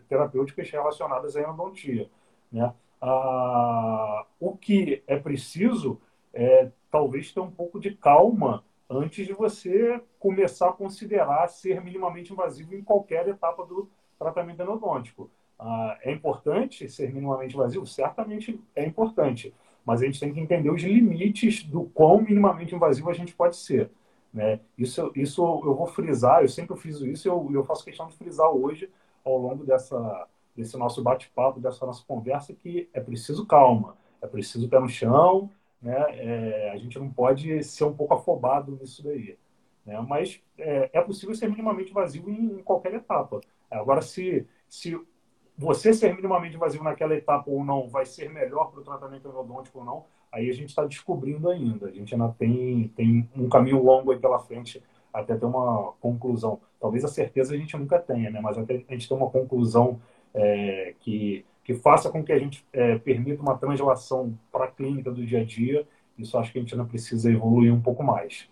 terapêuticas 0.07 0.69
relacionadas 0.69 1.35
à 1.35 1.41
endodontia. 1.41 2.09
Né? 2.51 2.73
Ah, 3.01 4.25
o 4.39 4.55
que 4.55 5.03
é 5.05 5.17
preciso 5.17 5.99
é 6.33 6.71
talvez 6.89 7.33
ter 7.33 7.41
um 7.41 7.51
pouco 7.51 7.79
de 7.79 7.91
calma 7.95 8.63
antes 8.89 9.27
de 9.27 9.33
você 9.33 10.01
começar 10.19 10.69
a 10.69 10.73
considerar 10.73 11.47
ser 11.49 11.83
minimamente 11.83 12.31
invasivo 12.31 12.75
em 12.75 12.83
qualquer 12.83 13.27
etapa 13.27 13.65
do 13.65 13.89
tratamento 14.17 14.61
endodôntico. 14.61 15.29
Ah, 15.59 15.97
é 16.01 16.11
importante 16.11 16.87
ser 16.87 17.13
minimamente 17.13 17.55
invasivo? 17.55 17.85
Certamente 17.85 18.59
é 18.75 18.85
importante, 18.85 19.53
mas 19.85 20.01
a 20.01 20.05
gente 20.05 20.19
tem 20.19 20.33
que 20.33 20.39
entender 20.39 20.69
os 20.69 20.81
limites 20.81 21.63
do 21.63 21.83
quão 21.85 22.21
minimamente 22.21 22.73
invasivo 22.73 23.09
a 23.09 23.13
gente 23.13 23.33
pode 23.35 23.55
ser. 23.55 23.91
Né? 24.33 24.59
Isso, 24.77 25.11
isso 25.15 25.41
eu 25.63 25.75
vou 25.75 25.87
frisar, 25.87 26.41
eu 26.41 26.49
sempre 26.49 26.75
fiz 26.77 26.99
isso 26.99 27.27
e 27.27 27.29
eu, 27.29 27.49
eu 27.53 27.63
faço 27.63 27.85
questão 27.85 28.07
de 28.07 28.17
frisar 28.17 28.49
hoje, 28.49 28.89
ao 29.23 29.37
longo 29.37 29.63
dessa, 29.63 30.27
desse 30.55 30.75
nosso 30.77 31.01
bate-papo, 31.01 31.59
dessa 31.59 31.85
nossa 31.85 32.03
conversa, 32.05 32.53
que 32.53 32.89
é 32.93 32.99
preciso 32.99 33.45
calma, 33.45 33.95
é 34.21 34.27
preciso 34.27 34.67
pé 34.67 34.79
no 34.79 34.89
chão, 34.89 35.49
né? 35.81 36.03
É, 36.09 36.71
a 36.71 36.77
gente 36.77 36.97
não 36.97 37.09
pode 37.09 37.63
ser 37.63 37.83
um 37.83 37.93
pouco 37.93 38.13
afobado 38.13 38.71
nisso 38.71 39.03
daí. 39.03 39.37
Né? 39.85 39.99
Mas 40.01 40.41
é, 40.57 40.89
é 40.93 41.01
possível 41.01 41.35
ser 41.35 41.47
minimamente 41.47 41.91
invasivo 41.91 42.29
em, 42.29 42.59
em 42.59 42.63
qualquer 42.63 42.93
etapa. 42.95 43.39
Agora, 43.69 44.01
se, 44.01 44.47
se 44.67 44.99
você 45.57 45.93
ser 45.93 46.13
minimamente 46.13 46.55
invasivo 46.55 46.83
naquela 46.83 47.15
etapa 47.15 47.49
ou 47.49 47.63
não 47.63 47.87
vai 47.87 48.05
ser 48.05 48.29
melhor 48.29 48.71
para 48.71 48.81
o 48.81 48.83
tratamento 48.83 49.27
endodôntico 49.27 49.79
ou 49.79 49.85
não, 49.85 50.05
aí 50.31 50.49
a 50.49 50.53
gente 50.53 50.69
está 50.69 50.85
descobrindo 50.85 51.49
ainda. 51.49 51.87
A 51.87 51.91
gente 51.91 52.13
ainda 52.13 52.29
tem, 52.37 52.91
tem 52.95 53.29
um 53.35 53.47
caminho 53.47 53.81
longo 53.81 54.11
aí 54.11 54.19
pela 54.19 54.39
frente 54.39 54.83
até 55.13 55.35
ter 55.35 55.45
uma 55.45 55.93
conclusão. 56.01 56.59
Talvez 56.79 57.05
a 57.05 57.07
certeza 57.07 57.53
a 57.53 57.57
gente 57.57 57.75
nunca 57.77 57.97
tenha, 57.99 58.29
né? 58.29 58.41
mas 58.41 58.57
até 58.57 58.83
a 58.87 58.93
gente 58.93 59.07
ter 59.07 59.13
uma 59.13 59.29
conclusão 59.29 59.99
é, 60.33 60.93
que, 60.99 61.45
que 61.63 61.73
faça 61.73 62.09
com 62.09 62.21
que 62.21 62.33
a 62.33 62.39
gente 62.39 62.65
é, 62.73 62.97
permita 62.97 63.41
uma 63.41 63.57
translação 63.57 64.37
para 64.51 64.65
a 64.65 64.71
clínica 64.71 65.09
do 65.09 65.25
dia 65.25 65.39
a 65.39 65.45
dia. 65.45 65.87
Isso 66.17 66.37
acho 66.37 66.51
que 66.51 66.59
a 66.59 66.61
gente 66.61 66.73
ainda 66.73 66.85
precisa 66.85 67.31
evoluir 67.31 67.73
um 67.73 67.81
pouco 67.81 68.03
mais. 68.03 68.49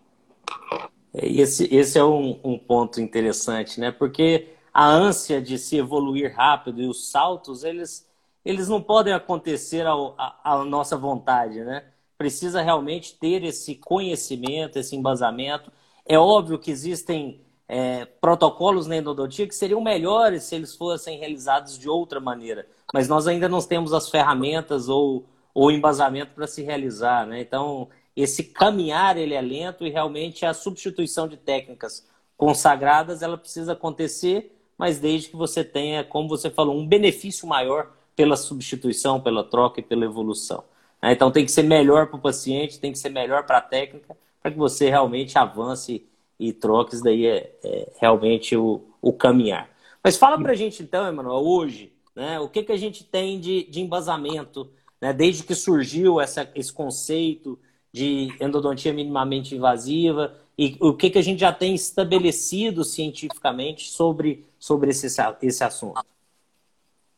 Esse, 1.14 1.74
esse 1.74 2.00
é 2.00 2.04
um, 2.04 2.40
um 2.44 2.58
ponto 2.58 3.00
interessante, 3.00 3.80
né? 3.80 3.92
Porque 3.92 4.48
a 4.74 4.90
ânsia 4.90 5.42
de 5.42 5.58
se 5.58 5.78
evoluir 5.78 6.36
rápido 6.36 6.82
e 6.82 6.88
os 6.88 7.12
saltos, 7.12 7.64
eles, 7.64 8.10
eles 8.44 8.68
não 8.68 8.82
podem 8.82 9.14
acontecer 9.14 9.86
à 9.86 10.64
nossa 10.66 10.98
vontade, 10.98 11.64
né? 11.64 11.86
Precisa 12.18 12.62
realmente 12.62 13.16
ter 13.16 13.44
esse 13.44 13.76
conhecimento, 13.76 14.80
esse 14.80 14.96
embasamento. 14.96 15.72
É 16.06 16.18
óbvio 16.18 16.58
que 16.58 16.72
existem 16.72 17.42
é, 17.68 18.06
protocolos 18.06 18.88
na 18.88 18.98
endodontia 18.98 19.48
que 19.48 19.56
seriam 19.56 19.82
melhores 19.82 20.44
se 20.44 20.56
eles 20.56 20.76
fossem 20.76 21.20
realizados 21.20 21.78
de 21.78 21.88
outra 21.88 22.20
maneira, 22.20 22.68
mas 22.94 23.08
nós 23.08 23.28
ainda 23.28 23.48
não 23.48 23.62
temos 23.62 23.94
as 23.94 24.10
ferramentas 24.10 24.90
ou 24.90 25.26
o 25.54 25.70
embasamento 25.70 26.34
para 26.34 26.48
se 26.48 26.64
realizar, 26.64 27.28
né? 27.28 27.42
Então, 27.42 27.90
esse 28.16 28.44
caminhar 28.44 29.18
ele 29.18 29.36
é 29.36 29.42
lento 29.42 29.86
e 29.86 29.90
realmente 29.90 30.46
a 30.46 30.54
substituição 30.54 31.28
de 31.28 31.38
técnicas 31.38 32.08
consagradas 32.36 33.22
ela 33.22 33.38
precisa 33.38 33.74
acontecer 33.74 34.52
mas 34.84 35.00
desde 35.00 35.30
que 35.30 35.38
você 35.38 35.64
tenha, 35.64 36.04
como 36.04 36.28
você 36.28 36.50
falou, 36.50 36.78
um 36.78 36.86
benefício 36.86 37.48
maior 37.48 37.94
pela 38.18 38.36
substituição, 38.36 39.18
pela 39.18 39.42
troca 39.42 39.80
e 39.80 39.84
pela 39.84 40.04
evolução. 40.04 40.62
Né? 41.02 41.14
Então 41.14 41.32
tem 41.32 41.46
que 41.46 41.54
ser 41.54 41.64
melhor 41.64 42.08
para 42.08 42.18
o 42.18 42.22
paciente, 42.22 42.82
tem 42.82 42.92
que 42.92 43.00
ser 43.00 43.08
melhor 43.08 43.46
para 43.46 43.60
a 43.60 43.62
técnica, 43.62 44.14
para 44.42 44.52
que 44.52 44.58
você 44.58 44.90
realmente 44.90 45.38
avance 45.38 46.06
e 46.38 46.52
troque. 46.52 46.96
Isso 46.96 47.04
daí 47.06 47.26
é, 47.26 47.56
é 47.64 47.94
realmente 48.02 48.58
o, 48.58 48.82
o, 49.02 49.14
caminhar. 49.14 49.70
Mas 50.04 50.18
fala 50.18 50.38
para 50.38 50.52
a 50.52 50.56
gente 50.56 50.84
então, 50.84 51.08
Emanuel, 51.08 51.38
hoje, 51.38 51.94
né, 52.14 52.38
o 52.42 52.50
que, 52.50 52.62
que 52.62 52.74
a 52.74 52.78
gente 52.78 53.06
tem 53.06 53.40
de, 53.40 53.64
de 53.64 53.80
embasamento, 53.80 54.70
né, 55.00 55.14
desde 55.14 55.44
que 55.44 55.56
surgiu 55.56 56.20
essa, 56.20 56.52
esse 56.54 56.74
conceito 56.74 57.58
de 57.90 58.36
endodontia 58.38 58.92
minimamente 58.92 59.56
invasiva, 59.56 60.36
e 60.58 60.78
o 60.80 60.94
que, 60.94 61.10
que 61.10 61.18
a 61.18 61.22
gente 61.22 61.40
já 61.40 61.52
tem 61.52 61.74
estabelecido 61.74 62.84
cientificamente 62.84 63.90
sobre, 63.90 64.46
sobre 64.64 64.92
esse, 64.92 65.08
esse 65.42 65.62
assunto? 65.62 66.02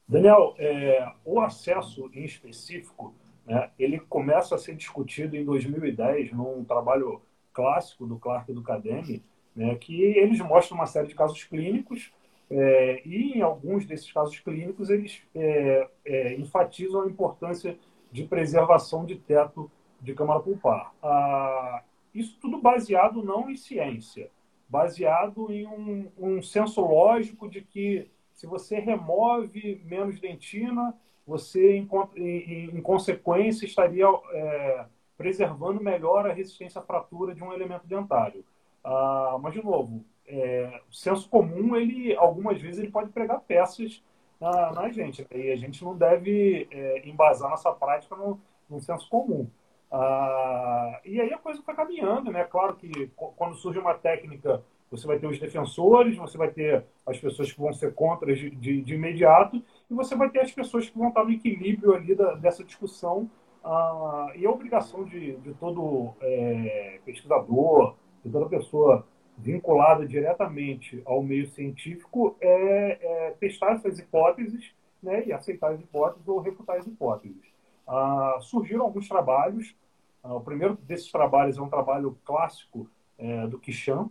Daniel, 0.08 0.55
é, 0.58 1.12
o 1.23 1.39
acesso 1.39 2.10
em 2.12 2.23
específico, 2.23 3.13
né, 3.45 3.69
ele 3.77 3.99
começa 3.99 4.55
a 4.55 4.58
ser 4.58 4.75
discutido 4.75 5.38
em 5.38 5.45
2010 5.45 6.31
num 6.31 6.63
trabalho 6.63 7.21
clássico 7.53 8.08
do 8.08 8.17
Clark 8.17 8.51
do 8.51 8.63
Cademy, 8.63 9.23
né, 9.55 9.75
que 9.75 10.01
eles 10.01 10.39
mostram 10.39 10.75
uma 10.75 10.88
série 10.88 11.08
de 11.08 11.13
casos 11.13 11.43
clínicos 11.43 12.12
é, 12.49 13.03
e 13.05 13.38
em 13.38 13.43
alguns 13.43 13.86
desses 13.86 14.12
casos 14.12 14.39
clínicos 14.39 14.89
eles 14.89 15.21
é, 15.36 15.88
é 16.03 16.34
enfatizam 16.34 17.03
a 17.03 17.08
importância 17.08 17.77
de 18.12 18.23
preservação 18.23 19.05
de 19.05 19.17
teto 19.17 19.69
de 20.01 20.15
câmara 20.15 20.39
pulpar. 20.39 20.95
Ah, 21.01 21.84
isso 22.12 22.39
tudo 22.41 22.60
baseado 22.60 23.21
não 23.21 23.51
em 23.51 23.55
ciência, 23.55 24.31
baseado 24.67 25.51
em 25.51 25.65
um, 25.67 26.12
um 26.17 26.41
senso 26.41 26.82
lógico 26.82 27.49
de 27.49 27.62
que 27.62 28.10
se 28.34 28.45
você 28.45 28.80
remove 28.80 29.82
menos 29.86 30.19
dentina, 30.19 30.93
você, 31.25 31.78
em, 31.78 31.88
em, 32.15 32.78
em 32.78 32.82
consequência, 32.82 33.65
estaria 33.65 34.06
é, 34.32 34.86
preservando 35.17 35.82
melhor 35.82 36.30
a 36.30 36.34
resistência 36.34 36.80
à 36.80 36.84
fratura 36.84 37.34
de 37.34 37.43
um 37.43 37.54
elemento 37.54 37.88
dentário. 37.88 38.43
Ah, 38.84 39.38
mas, 39.41 39.54
de 39.54 39.63
novo, 39.63 40.04
é, 40.28 40.82
o 40.89 40.93
senso 40.93 41.30
comum, 41.30 41.75
ele 41.75 42.15
algumas 42.15 42.62
vezes, 42.62 42.80
ele 42.80 42.91
pode 42.91 43.10
pregar 43.10 43.39
peças 43.41 44.04
na, 44.39 44.71
na 44.73 44.89
gente. 44.89 45.25
E 45.32 45.51
a 45.51 45.56
gente 45.56 45.84
não 45.84 45.97
deve 45.97 46.67
é, 46.69 47.08
embasar 47.08 47.49
nossa 47.49 47.71
prática 47.71 48.15
no, 48.15 48.39
no 48.69 48.80
senso 48.80 49.10
comum. 49.10 49.47
Ah, 49.97 50.99
e 51.05 51.21
aí 51.21 51.31
a 51.31 51.38
coisa 51.38 51.62
foi 51.63 51.73
caminhando, 51.73 52.29
né? 52.29 52.43
Claro 52.43 52.75
que 52.75 53.10
quando 53.15 53.55
surge 53.55 53.79
uma 53.79 53.93
técnica, 53.93 54.62
você 54.91 55.08
vai 55.08 55.17
ter 55.17 55.25
os 55.25 55.39
defensores, 55.39 56.17
você 56.17 56.38
vai 56.38 56.49
ter 56.51 56.84
as 57.05 57.17
pessoas 57.17 57.49
que 57.49 57.60
vão 57.60 57.71
ser 57.71 57.93
contra 57.93 58.36
de, 58.36 58.49
de, 58.49 58.81
de 58.81 58.93
imediato, 58.93 59.63
e 59.89 59.93
você 59.93 60.13
vai 60.13 60.29
ter 60.29 60.41
as 60.41 60.51
pessoas 60.51 60.89
que 60.89 60.97
vão 60.97 61.08
estar 61.08 61.23
no 61.23 61.31
equilíbrio 61.31 61.93
ali 61.93 62.13
da, 62.13 62.34
dessa 62.34 62.62
discussão. 62.62 63.29
Ah, 63.63 64.34
e 64.36 64.45
a 64.45 64.51
obrigação 64.51 65.05
de, 65.05 65.38
de 65.38 65.53
todo 65.53 66.13
é, 66.19 66.99
pesquisador, 67.05 67.95
de 68.23 68.29
toda 68.29 68.49
pessoa 68.49 69.08
vinculada 69.38 70.05
diretamente 70.05 71.01
ao 71.05 71.23
meio 71.23 71.47
científico 71.47 72.36
é, 72.41 73.27
é 73.29 73.31
testar 73.39 73.73
essas 73.73 73.97
hipóteses 73.97 74.73
né, 75.01 75.23
e 75.25 75.31
aceitar 75.31 75.71
as 75.71 75.79
hipóteses 75.79 76.27
ou 76.27 76.39
refutar 76.39 76.77
as 76.79 76.86
hipóteses. 76.86 77.43
Ah, 77.88 78.39
surgiram 78.41 78.84
alguns 78.84 79.08
trabalhos 79.08 79.73
o 80.33 80.41
primeiro 80.41 80.75
desses 80.75 81.11
trabalhos 81.11 81.57
é 81.57 81.61
um 81.61 81.69
trabalho 81.69 82.17
clássico 82.25 82.89
é, 83.17 83.47
do 83.47 83.59
Kishan, 83.59 84.09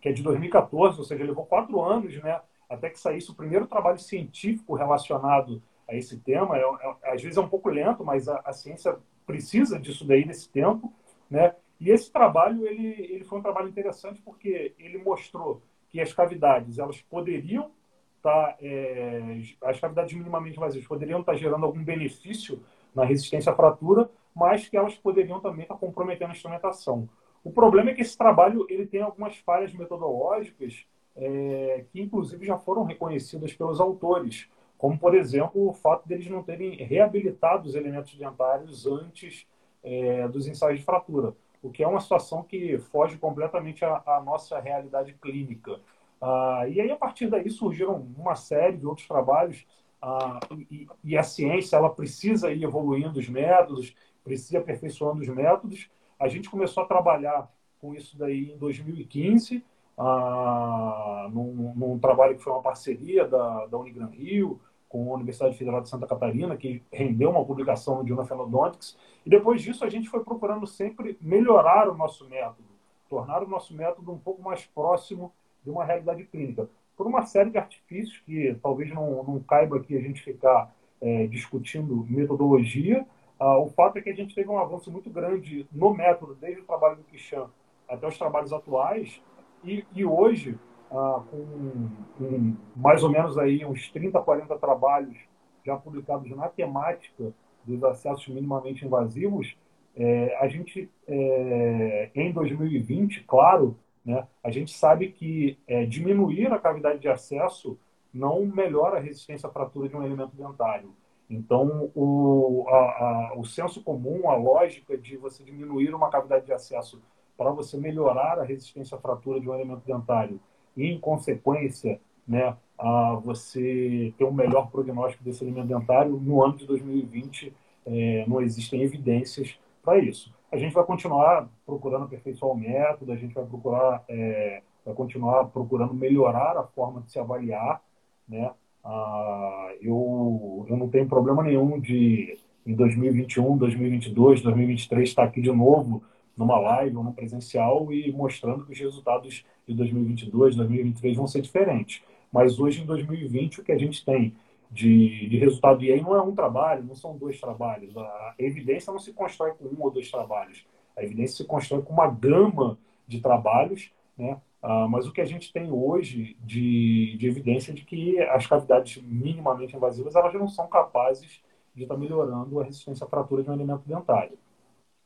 que 0.00 0.08
é 0.08 0.12
de 0.12 0.22
2014, 0.22 0.98
ou 0.98 1.04
seja, 1.04 1.24
levou 1.24 1.46
quatro 1.46 1.80
anos 1.82 2.14
né, 2.22 2.40
até 2.68 2.90
que 2.90 2.98
saísse 2.98 3.30
o 3.30 3.34
primeiro 3.34 3.66
trabalho 3.66 3.98
científico 3.98 4.74
relacionado 4.74 5.62
a 5.88 5.94
esse 5.94 6.18
tema. 6.18 6.56
É, 6.56 6.62
é, 6.62 7.14
às 7.14 7.22
vezes 7.22 7.36
é 7.36 7.40
um 7.40 7.48
pouco 7.48 7.68
lento, 7.68 8.04
mas 8.04 8.28
a, 8.28 8.40
a, 8.44 8.52
ciência 8.52 8.96
precisa 9.26 9.78
disso 9.78 10.06
daí 10.06 10.24
nesse 10.24 10.48
tempo. 10.48 10.92
Né? 11.30 11.54
E 11.80 11.90
esse 11.90 12.10
trabalho 12.10 12.66
ele, 12.66 12.88
ele 12.88 13.24
foi 13.24 13.38
um 13.38 13.42
trabalho 13.42 13.68
interessante 13.68 14.20
porque 14.22 14.74
ele 14.78 14.98
mostrou 14.98 15.62
que 15.88 16.00
as 16.00 16.12
cavidades 16.12 16.78
elas 16.78 17.00
poderiam 17.02 17.70
estar, 18.16 18.48
tá, 18.48 18.56
é, 18.60 19.40
as 19.62 19.78
cavidades 19.78 20.14
minimamente 20.14 20.58
vazias 20.58 20.86
poderiam 20.86 21.20
estar 21.20 21.32
tá 21.32 21.38
gerando 21.38 21.64
algum 21.64 21.82
benefício 21.82 22.62
na 22.94 23.04
resistência 23.04 23.52
à 23.52 23.54
fratura, 23.54 24.10
mas 24.34 24.68
que 24.68 24.76
elas 24.76 24.94
poderiam 24.94 25.40
também 25.40 25.62
estar 25.62 25.76
comprometendo 25.76 26.30
a 26.30 26.32
instrumentação. 26.32 27.08
O 27.42 27.50
problema 27.50 27.90
é 27.90 27.94
que 27.94 28.02
esse 28.02 28.16
trabalho 28.16 28.66
ele 28.68 28.86
tem 28.86 29.02
algumas 29.02 29.36
falhas 29.36 29.72
metodológicas 29.74 30.86
é, 31.16 31.84
que, 31.92 32.00
inclusive, 32.00 32.44
já 32.44 32.58
foram 32.58 32.84
reconhecidas 32.84 33.52
pelos 33.52 33.80
autores, 33.80 34.48
como, 34.76 34.98
por 34.98 35.14
exemplo, 35.14 35.68
o 35.68 35.72
fato 35.72 36.08
deles 36.08 36.28
não 36.28 36.42
terem 36.42 36.76
reabilitado 36.76 37.68
os 37.68 37.74
elementos 37.74 38.14
dentários 38.16 38.86
antes 38.86 39.46
é, 39.82 40.26
dos 40.28 40.46
ensaios 40.48 40.80
de 40.80 40.84
fratura, 40.84 41.34
o 41.62 41.70
que 41.70 41.82
é 41.82 41.86
uma 41.88 42.00
situação 42.00 42.42
que 42.42 42.78
foge 42.78 43.16
completamente 43.16 43.84
à, 43.84 44.02
à 44.06 44.20
nossa 44.20 44.58
realidade 44.58 45.12
clínica. 45.14 45.78
Ah, 46.20 46.64
e 46.68 46.80
aí, 46.80 46.90
a 46.90 46.96
partir 46.96 47.28
daí, 47.28 47.48
surgiram 47.50 48.06
uma 48.16 48.34
série 48.34 48.76
de 48.78 48.86
outros 48.86 49.06
trabalhos 49.06 49.66
ah, 50.00 50.40
e, 50.70 50.86
e, 51.02 51.16
a 51.16 51.22
ciência 51.22 51.76
ela 51.76 51.90
precisa 51.90 52.52
ir 52.52 52.62
evoluindo 52.62 53.18
os 53.18 53.28
métodos, 53.28 53.94
precisa 54.24 54.58
aperfeiçoando 54.58 55.20
os 55.20 55.28
métodos. 55.28 55.88
A 56.18 56.26
gente 56.26 56.50
começou 56.50 56.82
a 56.82 56.86
trabalhar 56.86 57.48
com 57.80 57.94
isso 57.94 58.16
daí 58.18 58.52
em 58.52 58.56
2015, 58.56 59.62
ah, 59.98 61.28
num, 61.32 61.74
num, 61.76 61.98
trabalho 61.98 62.36
que 62.36 62.42
foi 62.42 62.52
uma 62.52 62.62
parceria 62.62 63.28
da, 63.28 63.66
da 63.66 63.78
Unigran 63.78 64.06
Rio 64.06 64.60
com 64.88 65.12
a 65.12 65.16
Universidade 65.16 65.56
Federal 65.56 65.80
de 65.80 65.88
Santa 65.88 66.06
Catarina, 66.06 66.56
que 66.56 66.82
rendeu 66.90 67.30
uma 67.30 67.44
publicação 67.44 67.98
no 67.98 68.08
Journal 68.08 68.26
Phenodontics. 68.26 68.96
E 69.26 69.30
depois 69.30 69.60
disso 69.60 69.84
a 69.84 69.90
gente 69.90 70.08
foi 70.08 70.24
procurando 70.24 70.66
sempre 70.66 71.18
melhorar 71.20 71.88
o 71.88 71.96
nosso 71.96 72.28
método, 72.28 72.68
tornar 73.08 73.42
o 73.42 73.48
nosso 73.48 73.74
método 73.74 74.10
um 74.10 74.18
pouco 74.18 74.42
mais 74.42 74.64
próximo 74.66 75.32
de 75.62 75.70
uma 75.70 75.84
realidade 75.84 76.24
clínica 76.24 76.68
por 76.96 77.06
uma 77.06 77.22
série 77.26 77.50
de 77.50 77.58
artifícios 77.58 78.18
que 78.24 78.56
talvez 78.62 78.92
não, 78.92 79.22
não 79.24 79.40
caiba 79.40 79.76
aqui 79.76 79.96
a 79.96 80.00
gente 80.00 80.22
ficar 80.22 80.72
é, 81.00 81.26
discutindo 81.26 82.06
metodologia. 82.08 83.06
Ah, 83.38 83.58
o 83.58 83.68
fato 83.68 83.98
é 83.98 84.02
que 84.02 84.10
a 84.10 84.14
gente 84.14 84.34
teve 84.34 84.48
um 84.48 84.58
avanço 84.58 84.90
muito 84.90 85.10
grande 85.10 85.66
no 85.72 85.92
método, 85.92 86.34
desde 86.34 86.60
o 86.60 86.64
trabalho 86.64 86.96
do 86.96 87.04
Kishan 87.04 87.48
até 87.88 88.06
os 88.06 88.16
trabalhos 88.16 88.52
atuais, 88.52 89.20
e, 89.62 89.84
e 89.94 90.04
hoje, 90.04 90.58
ah, 90.90 91.22
com, 91.30 91.88
com, 92.18 92.56
mais 92.76 93.02
ou 93.02 93.10
menos 93.10 93.36
aí 93.38 93.64
uns 93.64 93.90
30, 93.90 94.20
40 94.20 94.56
trabalhos 94.58 95.16
já 95.64 95.76
publicados 95.76 96.30
na 96.30 96.48
temática 96.48 97.32
dos 97.64 97.82
acessos 97.82 98.28
minimamente 98.28 98.84
invasivos, 98.84 99.56
é, 99.96 100.36
a 100.40 100.48
gente, 100.48 100.90
é, 101.06 102.10
em 102.14 102.32
2020, 102.32 103.24
claro, 103.24 103.78
né? 104.04 104.26
A 104.42 104.50
gente 104.50 104.76
sabe 104.76 105.10
que 105.10 105.58
é, 105.66 105.86
diminuir 105.86 106.52
a 106.52 106.58
cavidade 106.58 106.98
de 106.98 107.08
acesso 107.08 107.78
não 108.12 108.44
melhora 108.44 108.98
a 108.98 109.00
resistência 109.00 109.48
à 109.48 109.52
fratura 109.52 109.88
de 109.88 109.96
um 109.96 110.04
elemento 110.04 110.36
dentário. 110.36 110.94
Então, 111.28 111.90
o, 111.94 112.66
a, 112.68 112.74
a, 112.74 113.32
o 113.36 113.44
senso 113.44 113.82
comum, 113.82 114.28
a 114.28 114.36
lógica 114.36 114.96
de 114.96 115.16
você 115.16 115.42
diminuir 115.42 115.94
uma 115.94 116.10
cavidade 116.10 116.46
de 116.46 116.52
acesso 116.52 117.00
para 117.36 117.50
você 117.50 117.76
melhorar 117.76 118.38
a 118.38 118.44
resistência 118.44 118.96
à 118.96 119.00
fratura 119.00 119.40
de 119.40 119.48
um 119.48 119.54
elemento 119.54 119.82
dentário 119.86 120.38
e, 120.76 120.86
em 120.86 120.98
consequência, 121.00 122.00
né, 122.26 122.56
a 122.78 123.14
você 123.14 124.12
ter 124.18 124.24
um 124.24 124.32
melhor 124.32 124.70
prognóstico 124.70 125.24
desse 125.24 125.44
elemento 125.44 125.68
dentário, 125.68 126.12
no 126.12 126.42
ano 126.42 126.56
de 126.56 126.66
2020 126.66 127.54
é, 127.86 128.24
não 128.26 128.40
existem 128.40 128.82
evidências 128.82 129.58
para 129.82 129.98
isso 129.98 130.32
a 130.54 130.56
gente 130.56 130.72
vai 130.72 130.84
continuar 130.84 131.48
procurando 131.66 132.04
aperfeiçoar 132.04 132.52
o 132.52 132.56
método, 132.56 133.10
a 133.10 133.16
gente 133.16 133.34
vai 133.34 133.44
procurar, 133.44 134.04
é, 134.08 134.62
vai 134.84 134.94
continuar 134.94 135.46
procurando 135.46 135.92
melhorar 135.92 136.56
a 136.56 136.62
forma 136.62 137.00
de 137.00 137.10
se 137.10 137.18
avaliar, 137.18 137.82
né? 138.28 138.52
Ah, 138.84 139.72
eu, 139.80 140.66
eu 140.68 140.76
não 140.76 140.88
tenho 140.88 141.08
problema 141.08 141.42
nenhum 141.42 141.80
de 141.80 142.38
em 142.66 142.74
2021, 142.74 143.56
2022, 143.56 144.42
2023 144.42 145.08
estar 145.08 145.24
aqui 145.24 145.40
de 145.40 145.52
novo 145.52 146.02
numa 146.36 146.58
live 146.58 146.96
ou 146.96 147.04
no 147.04 147.12
presencial 147.12 147.92
e 147.92 148.10
mostrando 148.10 148.64
que 148.64 148.72
os 148.72 148.78
resultados 148.78 149.44
de 149.66 149.74
2022, 149.74 150.56
2023 150.56 151.16
vão 151.16 151.26
ser 151.26 151.40
diferentes. 151.40 152.02
Mas 152.32 152.58
hoje, 152.58 152.82
em 152.82 152.86
2020, 152.86 153.60
o 153.60 153.64
que 153.64 153.70
a 153.70 153.78
gente 153.78 154.04
tem 154.04 154.34
de, 154.70 155.28
de 155.28 155.38
resultado. 155.38 155.84
E 155.84 155.92
aí 155.92 156.00
não 156.00 156.14
é 156.14 156.20
um 156.20 156.34
trabalho, 156.34 156.84
não 156.84 156.96
são 156.96 157.16
dois 157.16 157.40
trabalhos. 157.40 157.96
A 157.96 158.34
evidência 158.38 158.92
não 158.92 158.98
se 158.98 159.12
constrói 159.12 159.52
com 159.52 159.66
um 159.66 159.76
ou 159.80 159.90
dois 159.90 160.10
trabalhos. 160.10 160.66
A 160.96 161.04
evidência 161.04 161.36
se 161.36 161.44
constrói 161.44 161.82
com 161.82 161.92
uma 161.92 162.10
gama 162.10 162.76
de 163.06 163.20
trabalhos, 163.20 163.92
né? 164.18 164.36
Ah, 164.66 164.88
mas 164.88 165.06
o 165.06 165.12
que 165.12 165.20
a 165.20 165.26
gente 165.26 165.52
tem 165.52 165.70
hoje 165.70 166.38
de, 166.40 167.18
de 167.18 167.28
evidência 167.28 167.70
é 167.70 167.74
de 167.74 167.84
que 167.84 168.18
as 168.18 168.46
cavidades 168.46 168.96
minimamente 169.02 169.76
invasivas 169.76 170.16
elas 170.16 170.32
não 170.32 170.48
são 170.48 170.66
capazes 170.66 171.42
de 171.74 171.82
estar 171.82 171.98
melhorando 171.98 172.58
a 172.58 172.64
resistência 172.64 173.04
à 173.04 173.08
fratura 173.08 173.42
de 173.42 173.50
um 173.50 173.52
alimento 173.52 173.82
dentário. 173.84 174.38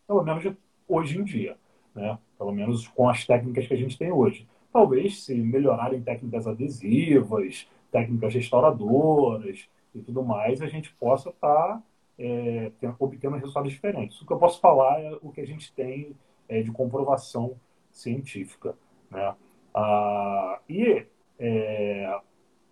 Pelo 0.07 0.23
menos 0.23 0.45
hoje 0.87 1.19
em 1.19 1.25
dia, 1.25 1.57
né? 1.93 2.17
Pelo 2.39 2.53
menos 2.53 2.87
com 2.87 3.09
as 3.09 3.27
técnicas 3.27 3.67
que 3.67 3.75
a 3.75 3.77
gente 3.77 3.99
tem 3.99 4.13
hoje. 4.13 4.47
Talvez 4.73 5.25
se 5.25 5.35
melhorarem 5.35 6.01
técnicas 6.03 6.47
adesivas, 6.47 7.69
técnicas 7.91 8.33
restauradoras 8.33 9.69
e 9.93 9.99
tudo 10.01 10.23
mais, 10.23 10.63
a 10.63 10.69
gente 10.69 10.95
possa 10.95 11.31
estar 11.31 11.49
tá, 11.49 11.83
é, 12.17 12.71
obtendo 13.01 13.35
resultados 13.35 13.73
diferentes. 13.73 14.23
O 14.23 14.27
que 14.27 14.33
eu 14.33 14.39
posso 14.39 14.61
falar 14.61 15.01
é 15.01 15.19
o 15.21 15.33
que 15.33 15.41
a 15.41 15.47
gente 15.47 15.73
tem 15.73 16.15
é, 16.49 16.63
de 16.63 16.71
comprovação 16.71 17.57
científica. 17.91 18.77
Né? 19.11 19.35
Ah, 19.81 20.59
e 20.69 21.07
é, 21.39 22.21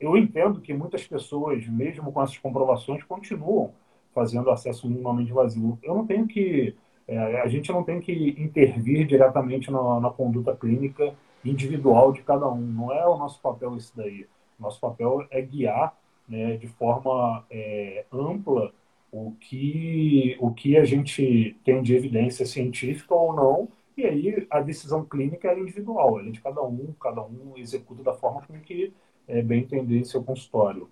eu 0.00 0.16
entendo 0.16 0.60
que 0.60 0.74
muitas 0.74 1.06
pessoas, 1.06 1.66
mesmo 1.68 2.12
com 2.12 2.20
essas 2.20 2.36
comprovações, 2.38 3.04
continuam 3.04 3.72
fazendo 4.12 4.50
acesso 4.50 4.88
minimamente 4.88 5.32
vazio. 5.32 5.78
Eu 5.82 5.94
não 5.94 6.06
tenho 6.06 6.26
que. 6.26 6.74
É, 7.06 7.40
a 7.40 7.46
gente 7.46 7.70
não 7.70 7.84
tem 7.84 8.00
que 8.00 8.34
intervir 8.38 9.06
diretamente 9.06 9.70
na, 9.70 10.00
na 10.00 10.10
conduta 10.10 10.56
clínica 10.56 11.14
individual 11.44 12.12
de 12.12 12.22
cada 12.22 12.48
um. 12.48 12.60
Não 12.60 12.92
é 12.92 13.06
o 13.06 13.16
nosso 13.16 13.40
papel 13.40 13.76
isso 13.76 13.92
daí. 13.96 14.26
Nosso 14.58 14.80
papel 14.80 15.24
é 15.30 15.40
guiar 15.40 15.96
né, 16.28 16.56
de 16.56 16.66
forma 16.66 17.44
é, 17.48 18.04
ampla 18.12 18.72
o 19.12 19.32
que, 19.38 20.36
o 20.40 20.50
que 20.50 20.76
a 20.76 20.84
gente 20.84 21.56
tem 21.64 21.82
de 21.82 21.94
evidência 21.94 22.44
científica 22.44 23.14
ou 23.14 23.32
não, 23.32 23.68
e 23.96 24.04
aí 24.04 24.46
a 24.50 24.60
decisão 24.60 25.04
clínica 25.04 25.48
é 25.48 25.58
individual, 25.58 26.20
é 26.20 26.24
de 26.24 26.40
cada 26.40 26.62
um, 26.62 26.94
cada 27.00 27.22
um 27.22 27.54
executa 27.56 28.02
da 28.02 28.12
forma 28.12 28.42
como 28.46 28.60
que 28.60 28.92
é, 29.26 29.42
bem 29.42 29.60
entender 29.60 30.04
seu 30.04 30.22
consultório. 30.22 30.88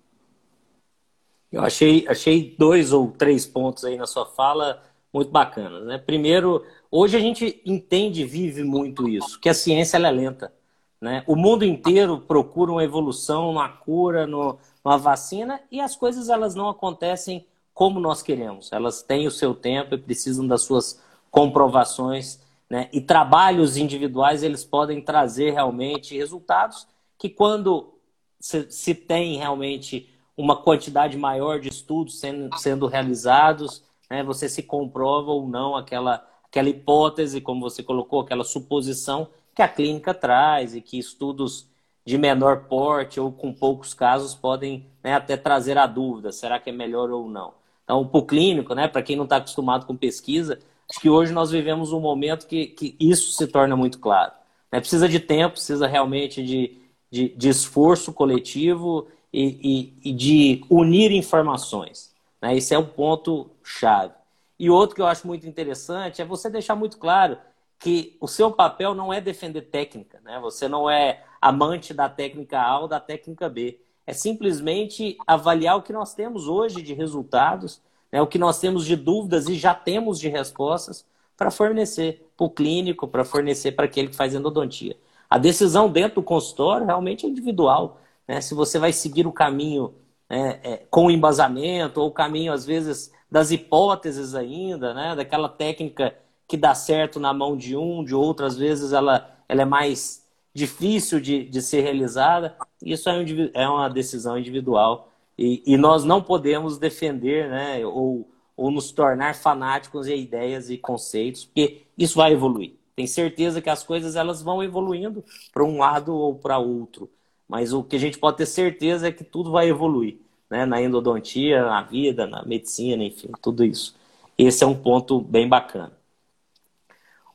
Eu 1.51 1.61
achei, 1.61 2.05
achei 2.07 2.55
dois 2.57 2.91
ou 2.91 3.11
três 3.11 3.45
pontos 3.45 3.85
aí 3.85 3.95
na 3.95 4.05
sua 4.05 4.25
fala 4.25 4.83
muito 5.13 5.31
bacanas. 5.31 5.85
Né? 5.85 5.97
Primeiro, 5.97 6.65
hoje 6.91 7.15
a 7.15 7.19
gente 7.19 7.61
entende 7.65 8.25
vive 8.25 8.63
muito 8.63 9.07
isso, 9.07 9.39
que 9.39 9.47
a 9.47 9.53
ciência 9.53 9.97
é 9.97 10.11
lenta. 10.11 10.51
Né? 10.99 11.23
O 11.27 11.35
mundo 11.35 11.63
inteiro 11.63 12.19
procura 12.19 12.71
uma 12.71 12.83
evolução, 12.83 13.49
uma 13.49 13.69
cura, 13.69 14.25
no, 14.25 14.57
uma 14.83 14.97
vacina 14.97 15.61
e 15.71 15.79
as 15.79 15.95
coisas 15.95 16.29
elas 16.29 16.55
não 16.55 16.67
acontecem 16.67 17.45
como 17.73 17.99
nós 17.99 18.21
queremos. 18.21 18.71
Elas 18.71 19.01
têm 19.01 19.27
o 19.27 19.31
seu 19.31 19.53
tempo 19.53 19.95
e 19.95 19.97
precisam 19.97 20.47
das 20.47 20.63
suas 20.63 21.01
comprovações. 21.29 22.39
Né? 22.69 22.89
E 22.91 22.99
trabalhos 22.99 23.77
individuais 23.77 24.43
eles 24.43 24.63
podem 24.63 25.01
trazer 25.01 25.51
realmente 25.51 26.17
resultados 26.17 26.87
que 27.17 27.29
quando 27.29 27.93
se, 28.39 28.69
se 28.71 28.95
tem 28.95 29.37
realmente 29.37 30.09
uma 30.35 30.55
quantidade 30.55 31.17
maior 31.17 31.59
de 31.59 31.69
estudos 31.69 32.19
sendo, 32.19 32.57
sendo 32.57 32.87
realizados, 32.87 33.83
né? 34.09 34.23
você 34.23 34.49
se 34.49 34.63
comprova 34.63 35.31
ou 35.31 35.47
não 35.47 35.75
aquela, 35.75 36.25
aquela 36.43 36.69
hipótese, 36.69 37.39
como 37.39 37.61
você 37.61 37.81
colocou, 37.81 38.21
aquela 38.21 38.43
suposição 38.43 39.29
que 39.53 39.61
a 39.61 39.67
clínica 39.67 40.13
traz 40.13 40.75
e 40.75 40.81
que 40.81 40.99
estudos 40.99 41.67
de 42.05 42.17
menor 42.17 42.65
porte 42.65 43.19
ou 43.19 43.31
com 43.31 43.53
poucos 43.53 43.93
casos 43.93 44.35
podem 44.35 44.85
né, 45.03 45.15
até 45.15 45.35
trazer 45.35 45.77
a 45.77 45.87
dúvida, 45.87 46.31
será 46.31 46.59
que 46.59 46.69
é 46.69 46.73
melhor 46.73 47.09
ou 47.09 47.27
não? 47.27 47.53
Então, 47.83 48.05
para 48.05 48.19
o 48.19 48.25
clínico, 48.25 48.75
né, 48.75 48.87
para 48.87 49.01
quem 49.01 49.15
não 49.15 49.23
está 49.23 49.37
acostumado 49.37 49.85
com 49.85 49.95
pesquisa, 49.95 50.59
acho 50.95 51.01
que 51.01 51.09
hoje 51.09 51.33
nós 51.33 51.51
vivemos 51.51 51.91
um 51.91 51.99
momento 51.99 52.47
que, 52.47 52.67
que 52.67 52.95
isso 52.97 53.33
se 53.33 53.47
torna 53.47 53.75
muito 53.75 53.99
claro. 53.99 54.31
Né? 54.71 54.79
Precisa 54.79 55.09
de 55.09 55.19
tempo, 55.19 55.55
precisa 55.55 55.87
realmente 55.87 56.41
de, 56.41 56.77
de, 57.11 57.29
de 57.29 57.49
esforço 57.49 58.13
coletivo 58.13 59.07
e, 59.31 59.93
e, 60.03 60.09
e, 60.09 60.13
de 60.13 60.65
unir 60.69 61.11
informações. 61.11 62.13
Né? 62.41 62.55
Esse 62.55 62.73
é 62.73 62.77
o 62.77 62.85
ponto 62.85 63.51
chave. 63.61 64.13
E 64.57 64.69
outro 64.69 64.95
que 64.95 65.01
eu 65.01 65.05
acho 65.05 65.27
muito 65.27 65.45
interessante 65.45 66.21
é 66.21 66.25
você 66.25 66.49
deixar 66.49 66.75
muito 66.75 66.97
claro 66.97 67.37
que 67.77 68.15
o 68.21 68.27
seu 68.27 68.49
papel 68.49 68.95
não 68.95 69.11
é 69.11 69.19
defender 69.19 69.63
técnica, 69.63 70.21
né? 70.23 70.39
Você 70.39 70.69
não 70.69 70.89
é 70.89 71.25
amante 71.41 71.93
da 71.93 72.07
técnica 72.07 72.61
A 72.61 72.79
ou 72.79 72.87
da 72.87 73.01
técnica 73.01 73.49
B. 73.49 73.81
É 74.07 74.13
simplesmente 74.13 75.17
avaliar 75.27 75.75
o 75.75 75.81
que 75.81 75.91
nós 75.91 76.13
temos 76.13 76.47
hoje 76.47 76.81
de 76.81 76.93
resultados, 76.93 77.81
né? 78.15 78.21
o 78.21 78.27
que 78.27 78.39
nós 78.39 78.59
temos 78.61 78.85
de 78.85 78.95
dúvidas 78.95 79.49
e 79.49 79.55
já 79.55 79.73
temos 79.73 80.17
de 80.17 80.29
respostas 80.29 81.05
para 81.35 81.51
fornecer 81.51 82.25
para 82.37 82.45
o 82.45 82.49
clínico, 82.49 83.09
para 83.09 83.25
fornecer 83.25 83.73
para 83.73 83.83
aquele 83.83 84.07
que 84.07 84.15
faz 84.15 84.33
endodontia. 84.33 84.95
A 85.29 85.37
decisão 85.37 85.89
dentro 85.89 86.21
do 86.21 86.23
consultório 86.23 86.85
realmente 86.85 87.25
é 87.25 87.29
individual. 87.29 87.99
Né? 88.25 88.39
Se 88.39 88.53
você 88.53 88.79
vai 88.79 88.93
seguir 88.93 89.27
o 89.27 89.33
caminho 89.33 89.93
né, 90.29 90.61
é, 90.63 90.77
com 90.89 91.11
embasamento 91.11 91.99
ou 91.99 92.07
o 92.07 92.11
caminho, 92.11 92.53
às 92.53 92.65
vezes, 92.65 93.11
das 93.29 93.51
hipóteses 93.51 94.33
ainda, 94.33 94.93
né? 94.93 95.13
daquela 95.13 95.49
técnica 95.49 96.15
que 96.47 96.55
dá 96.55 96.73
certo 96.73 97.19
na 97.19 97.33
mão 97.33 97.57
de 97.57 97.75
um, 97.75 98.01
de 98.01 98.15
outro, 98.15 98.45
às 98.45 98.55
vezes 98.55 98.93
ela, 98.93 99.29
ela 99.49 99.63
é 99.63 99.65
mais 99.65 100.25
difícil 100.53 101.19
de, 101.19 101.43
de 101.43 101.61
ser 101.61 101.81
realizada. 101.81 102.55
Isso 102.81 103.09
é, 103.09 103.13
um, 103.13 103.25
é 103.53 103.67
uma 103.67 103.89
decisão 103.89 104.37
individual. 104.37 105.11
E, 105.37 105.61
e, 105.65 105.77
nós 105.77 106.03
não 106.03 106.21
podemos 106.21 106.77
defender 106.77 107.49
né, 107.49 107.85
ou, 107.85 108.29
ou 108.55 108.71
nos 108.71 108.91
tornar 108.91 109.35
fanáticos 109.35 110.07
em 110.07 110.21
ideias 110.21 110.69
e 110.69 110.77
conceitos, 110.77 111.45
porque 111.45 111.83
isso 111.97 112.15
vai 112.15 112.31
evoluir. 112.31 112.73
Tem 112.95 113.05
certeza 113.05 113.61
que 113.61 113.69
as 113.69 113.83
coisas 113.83 114.15
elas 114.15 114.41
vão 114.41 114.63
evoluindo 114.63 115.23
para 115.53 115.63
um 115.63 115.77
lado 115.77 116.15
ou 116.15 116.35
para 116.35 116.57
outro. 116.57 117.09
Mas 117.47 117.73
o 117.73 117.83
que 117.83 117.97
a 117.97 117.99
gente 117.99 118.17
pode 118.17 118.37
ter 118.37 118.45
certeza 118.45 119.09
é 119.09 119.11
que 119.11 119.23
tudo 119.23 119.51
vai 119.51 119.67
evoluir. 119.67 120.17
Né? 120.49 120.65
Na 120.65 120.81
endodontia, 120.81 121.65
na 121.65 121.81
vida, 121.81 122.25
na 122.25 122.43
medicina, 122.45 123.03
enfim, 123.03 123.29
tudo 123.41 123.65
isso. 123.65 123.93
Esse 124.37 124.63
é 124.63 124.67
um 124.67 124.75
ponto 124.75 125.19
bem 125.19 125.47
bacana. 125.47 125.91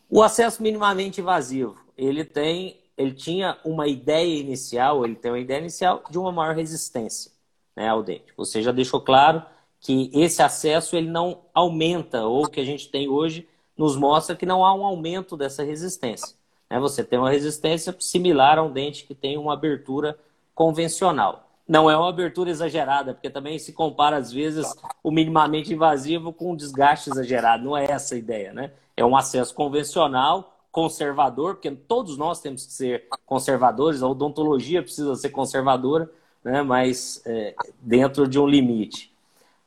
O 0.08 0.22
acesso 0.22 0.62
minimamente 0.62 1.20
invasivo, 1.20 1.76
ele 1.96 2.24
tem, 2.24 2.80
ele 2.96 3.12
tinha 3.12 3.58
uma 3.64 3.86
ideia 3.86 4.40
inicial, 4.40 5.04
ele 5.04 5.14
tem 5.14 5.30
uma 5.30 5.38
ideia 5.38 5.60
inicial 5.60 6.02
de 6.10 6.18
uma 6.18 6.32
maior 6.32 6.56
resistência 6.56 7.30
né, 7.80 7.88
ao 7.88 8.02
dente. 8.02 8.26
Você 8.36 8.62
já 8.62 8.72
deixou 8.72 9.00
claro 9.00 9.42
que 9.80 10.10
esse 10.12 10.42
acesso 10.42 10.94
ele 10.94 11.08
não 11.08 11.38
aumenta, 11.54 12.24
ou 12.26 12.44
o 12.44 12.48
que 12.48 12.60
a 12.60 12.64
gente 12.64 12.90
tem 12.90 13.08
hoje 13.08 13.48
nos 13.74 13.96
mostra 13.96 14.36
que 14.36 14.44
não 14.44 14.62
há 14.62 14.74
um 14.74 14.84
aumento 14.84 15.34
dessa 15.34 15.62
resistência. 15.62 16.36
Né? 16.68 16.78
Você 16.78 17.02
tem 17.02 17.18
uma 17.18 17.30
resistência 17.30 17.96
similar 17.98 18.58
a 18.58 18.62
um 18.62 18.70
dente 18.70 19.06
que 19.06 19.14
tem 19.14 19.38
uma 19.38 19.54
abertura 19.54 20.18
convencional. 20.54 21.48
Não 21.66 21.90
é 21.90 21.96
uma 21.96 22.10
abertura 22.10 22.50
exagerada, 22.50 23.14
porque 23.14 23.30
também 23.30 23.58
se 23.58 23.72
compara, 23.72 24.18
às 24.18 24.30
vezes, 24.30 24.66
o 25.02 25.10
minimamente 25.10 25.72
invasivo 25.72 26.34
com 26.34 26.52
um 26.52 26.56
desgaste 26.56 27.08
exagerado. 27.08 27.64
Não 27.64 27.74
é 27.74 27.86
essa 27.86 28.14
a 28.14 28.18
ideia, 28.18 28.52
né? 28.52 28.72
É 28.94 29.04
um 29.04 29.16
acesso 29.16 29.54
convencional, 29.54 30.58
conservador, 30.70 31.54
porque 31.54 31.70
todos 31.70 32.18
nós 32.18 32.40
temos 32.40 32.66
que 32.66 32.72
ser 32.72 33.06
conservadores, 33.24 34.02
a 34.02 34.08
odontologia 34.08 34.82
precisa 34.82 35.14
ser 35.14 35.30
conservadora, 35.30 36.10
né? 36.44 36.62
mas 36.62 37.22
é, 37.26 37.54
dentro 37.80 38.26
de 38.26 38.38
um 38.38 38.46
limite. 38.46 39.12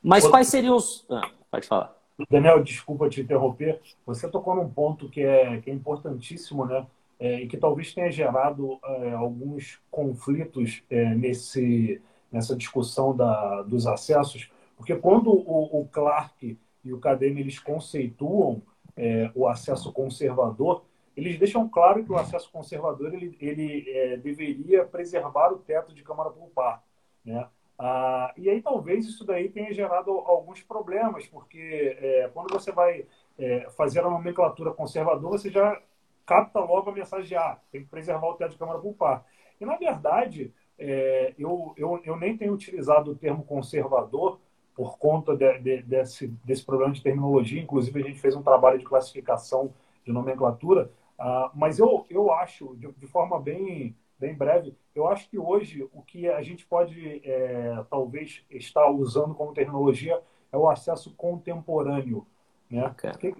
Mas 0.01 0.27
quais 0.27 0.47
seriam 0.47 0.75
os. 0.75 1.05
Ah, 1.09 1.29
pode 1.49 1.67
falar. 1.67 1.95
Daniel, 2.29 2.63
desculpa 2.63 3.09
te 3.09 3.21
interromper. 3.21 3.79
Você 4.05 4.29
tocou 4.29 4.55
num 4.55 4.69
ponto 4.69 5.09
que 5.09 5.21
é, 5.21 5.59
que 5.61 5.71
é 5.71 5.73
importantíssimo, 5.73 6.65
né? 6.65 6.85
É, 7.19 7.41
e 7.41 7.47
que 7.47 7.57
talvez 7.57 7.93
tenha 7.93 8.11
gerado 8.11 8.79
é, 8.83 9.13
alguns 9.13 9.79
conflitos 9.89 10.83
é, 10.89 11.15
nesse, 11.15 12.01
nessa 12.31 12.55
discussão 12.55 13.15
da, 13.15 13.61
dos 13.61 13.87
acessos, 13.87 14.49
porque 14.75 14.95
quando 14.95 15.29
o, 15.29 15.81
o 15.81 15.87
Clark 15.87 16.57
e 16.83 16.93
o 16.93 16.99
KDM 16.99 17.39
eles 17.39 17.59
conceituam 17.59 18.61
é, 18.97 19.31
o 19.33 19.47
acesso 19.47 19.91
conservador, 19.93 20.83
eles 21.15 21.37
deixam 21.37 21.67
claro 21.69 22.03
que 22.03 22.11
o 22.11 22.17
acesso 22.17 22.51
conservador 22.51 23.13
ele, 23.13 23.37
ele 23.39 23.89
é, 23.89 24.17
deveria 24.17 24.85
preservar 24.85 25.51
o 25.51 25.59
teto 25.59 25.93
de 25.93 26.03
câmara 26.03 26.29
pulpar, 26.29 26.83
né? 27.23 27.47
Ah, 27.77 28.33
e 28.37 28.49
aí 28.49 28.61
talvez 28.61 29.05
isso 29.05 29.25
daí 29.25 29.49
tenha 29.49 29.73
gerado 29.73 30.11
alguns 30.11 30.61
problemas, 30.61 31.25
porque 31.25 31.97
é, 31.99 32.29
quando 32.33 32.51
você 32.53 32.71
vai 32.71 33.05
é, 33.37 33.67
fazer 33.71 33.99
a 33.99 34.09
nomenclatura 34.09 34.71
conservadora, 34.71 35.37
você 35.37 35.49
já 35.49 35.81
capta 36.25 36.59
logo 36.59 36.89
a 36.89 36.93
mensagem 36.93 37.37
ah, 37.37 37.59
tem 37.71 37.81
que 37.81 37.89
preservar 37.89 38.27
o 38.27 38.35
teto 38.35 38.51
de 38.51 38.57
câmara 38.57 38.79
pulpar. 38.79 39.25
E 39.59 39.65
na 39.65 39.75
verdade, 39.75 40.53
é, 40.77 41.33
eu, 41.37 41.73
eu, 41.77 41.99
eu 42.03 42.15
nem 42.15 42.37
tenho 42.37 42.53
utilizado 42.53 43.11
o 43.11 43.15
termo 43.15 43.43
conservador 43.43 44.39
por 44.75 44.97
conta 44.97 45.35
de, 45.35 45.59
de, 45.59 45.81
desse, 45.83 46.27
desse 46.43 46.65
problema 46.65 46.93
de 46.93 47.01
terminologia. 47.01 47.61
Inclusive, 47.61 48.01
a 48.01 48.03
gente 48.03 48.19
fez 48.19 48.35
um 48.35 48.41
trabalho 48.41 48.79
de 48.79 48.85
classificação 48.85 49.73
de 50.05 50.11
nomenclatura, 50.11 50.91
ah, 51.25 51.51
mas 51.55 51.79
eu, 51.79 52.05
eu 52.09 52.33
acho, 52.33 52.75
de, 52.75 52.91
de 52.91 53.07
forma 53.07 53.39
bem 53.39 53.95
bem 54.19 54.35
breve. 54.35 54.75
Eu 54.93 55.07
acho 55.07 55.29
que 55.29 55.39
hoje 55.39 55.87
o 55.93 56.01
que 56.01 56.29
a 56.29 56.41
gente 56.41 56.65
pode 56.65 57.21
é, 57.25 57.83
talvez 57.89 58.43
estar 58.49 58.89
usando 58.89 59.33
como 59.33 59.53
terminologia 59.53 60.21
é 60.51 60.57
o 60.57 60.69
acesso 60.69 61.13
contemporâneo. 61.15 62.27
Né? 62.69 62.85
Okay. 62.87 63.33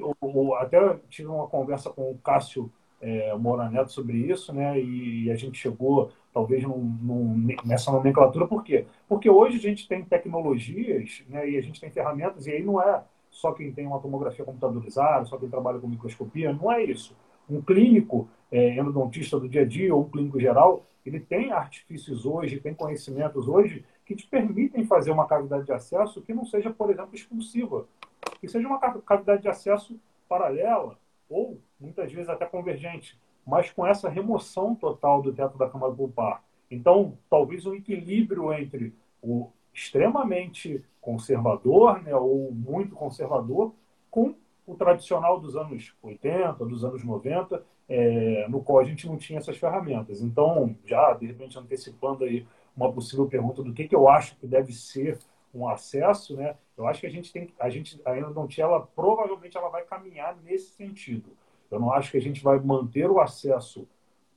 até 0.60 1.00
tive 1.10 1.28
uma 1.28 1.48
conversa 1.48 1.90
com 1.90 2.12
o 2.12 2.18
Cássio 2.18 2.72
é, 3.02 3.34
Moraneto 3.36 3.92
sobre 3.92 4.18
isso, 4.18 4.54
né? 4.54 4.80
E, 4.80 5.30
a 5.30 5.36
gente 5.36 5.58
chegou 5.58 6.12
talvez 6.34 6.64
num, 6.64 6.78
num, 6.78 7.48
nessa 7.66 7.92
nomenclatura. 7.92 8.48
Por 8.48 8.64
quê? 8.64 8.86
Porque 9.10 9.30
hoje 9.30 9.58
a 9.58 9.62
gente 9.62 9.88
tem 9.90 10.06
tecnologias 10.06 11.24
né, 11.28 11.50
e 11.50 11.58
a 11.58 11.62
gente 11.62 11.82
tem 11.82 11.92
ferramentas, 11.92 12.48
e 12.48 12.52
aí 12.52 12.64
não 12.64 12.82
é 12.82 13.04
só 13.30 13.52
quem 13.52 13.74
tem 13.74 13.86
uma 13.86 14.00
tomografia 14.00 14.46
computadorizada, 14.46 15.26
só 15.26 15.38
quem 15.38 15.50
trabalha 15.50 15.80
com 15.80 15.88
microscopia, 15.88 16.54
não 16.54 16.72
é 16.72 16.84
isso. 16.84 17.16
Um 17.54 17.62
clínico 17.62 18.28
é, 18.52 18.76
endodontista 18.76 19.40
do 19.40 19.48
dia 19.48 19.62
a 19.62 19.66
dia 19.66 19.94
ou 19.94 20.02
um 20.02 20.10
clínico 20.10 20.40
geral, 20.40 20.86
ele 21.06 21.20
tem 21.20 21.52
artifícios 21.52 22.26
hoje, 22.26 22.60
tem 22.60 22.74
conhecimentos 22.74 23.48
hoje 23.48 23.86
que 24.06 24.16
te 24.16 24.28
permitem 24.28 24.86
fazer 24.86 25.12
uma 25.12 25.28
cavidade 25.28 25.66
de 25.66 25.72
acesso 25.72 26.22
que 26.22 26.34
não 26.34 26.46
seja, 26.46 26.72
por 26.72 26.90
exemplo, 26.90 27.14
expulsiva, 27.14 27.88
que 28.40 28.48
seja 28.48 28.68
uma 28.68 28.80
cavidade 28.80 29.42
de 29.42 29.50
acesso 29.50 30.00
paralela 30.28 30.98
ou 31.30 31.60
muitas 31.80 32.12
vezes 32.12 32.30
até 32.30 32.46
convergente, 32.46 33.20
mas 33.46 33.70
com 33.70 33.86
essa 33.86 34.10
remoção 34.10 34.74
total 34.74 35.22
do 35.22 35.34
teto 35.34 35.58
da 35.58 35.70
câmara 35.70 35.94
pulpar. 35.94 36.44
Então, 36.72 37.18
talvez 37.30 37.66
um 37.66 37.76
equilíbrio 37.76 38.52
entre 38.54 38.94
o 39.22 39.50
extremamente 39.74 40.84
conservador, 41.02 42.02
né, 42.02 42.16
ou 42.16 42.52
muito 42.52 42.96
conservador, 42.96 43.74
com 44.10 44.36
o 44.66 44.76
tradicional 44.76 45.40
dos 45.40 45.56
anos 45.56 45.94
80, 46.02 46.66
dos 46.66 46.84
anos 46.84 47.04
90, 47.04 47.64
é, 47.90 48.48
no 48.48 48.64
qual 48.64 48.80
a 48.80 48.84
gente 48.84 49.08
não 49.08 49.18
tinha 49.18 49.40
essas 49.40 49.58
ferramentas. 49.58 50.22
Então, 50.22 50.76
já 50.86 51.14
de 51.14 51.26
repente 51.26 51.58
antecipando 51.58 52.24
aí 52.24 52.48
uma 52.76 52.92
possível 52.92 53.28
pergunta 53.28 53.62
do 53.62 53.74
que, 53.74 53.88
que 53.88 53.96
eu 53.96 54.08
acho 54.08 54.36
que 54.38 54.48
deve 54.48 54.74
ser 54.74 55.20
um 55.54 55.68
acesso, 55.68 56.36
né? 56.36 56.56
Eu 56.76 56.88
acho 56.88 57.02
que 57.02 57.08
a 57.08 57.10
gente 57.10 57.32
tem, 57.32 57.54
a 57.60 57.70
gente 57.70 58.02
a 58.04 58.18
endodontia, 58.18 58.64
ela 58.64 58.82
provavelmente 58.82 59.56
ela 59.56 59.70
vai 59.70 59.84
caminhar 59.84 60.36
nesse 60.38 60.72
sentido. 60.72 61.38
Eu 61.70 61.80
não 61.80 61.92
acho 61.94 62.12
que 62.12 62.18
a 62.18 62.22
gente 62.22 62.44
vai 62.44 62.60
manter 62.60 63.10
o 63.10 63.20
acesso 63.20 63.88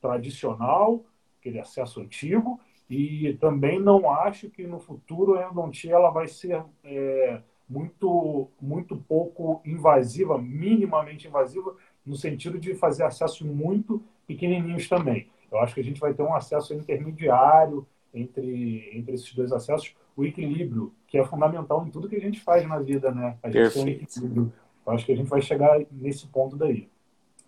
tradicional, 0.00 1.04
aquele 1.40 1.58
acesso 1.58 2.00
antigo, 2.00 2.60
e 2.88 3.34
também 3.40 3.80
não 3.80 4.10
acho 4.10 4.50
que 4.50 4.66
no 4.66 4.78
futuro 4.78 5.38
a 5.38 5.44
endodontia 5.44 5.94
ela 5.94 6.10
vai 6.10 6.28
ser 6.28 6.62
é, 6.84 7.40
muito, 7.68 8.48
muito 8.60 8.96
pouco 8.96 9.60
invasiva, 9.64 10.38
minimamente 10.38 11.26
invasiva, 11.26 11.74
no 12.04 12.16
sentido 12.16 12.58
de 12.58 12.74
fazer 12.74 13.02
acessos 13.02 13.40
muito 13.40 14.02
pequenininhos 14.26 14.88
também. 14.88 15.28
Eu 15.50 15.58
acho 15.60 15.74
que 15.74 15.80
a 15.80 15.84
gente 15.84 16.00
vai 16.00 16.14
ter 16.14 16.22
um 16.22 16.34
acesso 16.34 16.74
intermediário 16.74 17.86
entre, 18.14 18.90
entre 18.92 19.14
esses 19.14 19.32
dois 19.34 19.52
acessos, 19.52 19.94
o 20.16 20.24
equilíbrio, 20.24 20.92
que 21.06 21.18
é 21.18 21.24
fundamental 21.24 21.86
em 21.86 21.90
tudo 21.90 22.08
que 22.08 22.16
a 22.16 22.20
gente 22.20 22.40
faz 22.40 22.66
na 22.66 22.78
vida, 22.78 23.10
né? 23.10 23.36
A 23.42 23.48
gente 23.48 23.62
Perfeito. 23.62 23.84
tem 23.84 23.94
um 23.94 24.02
equilíbrio. 24.02 24.52
Eu 24.86 24.92
acho 24.92 25.04
que 25.04 25.12
a 25.12 25.16
gente 25.16 25.28
vai 25.28 25.42
chegar 25.42 25.78
nesse 25.90 26.26
ponto 26.26 26.56
daí. 26.56 26.88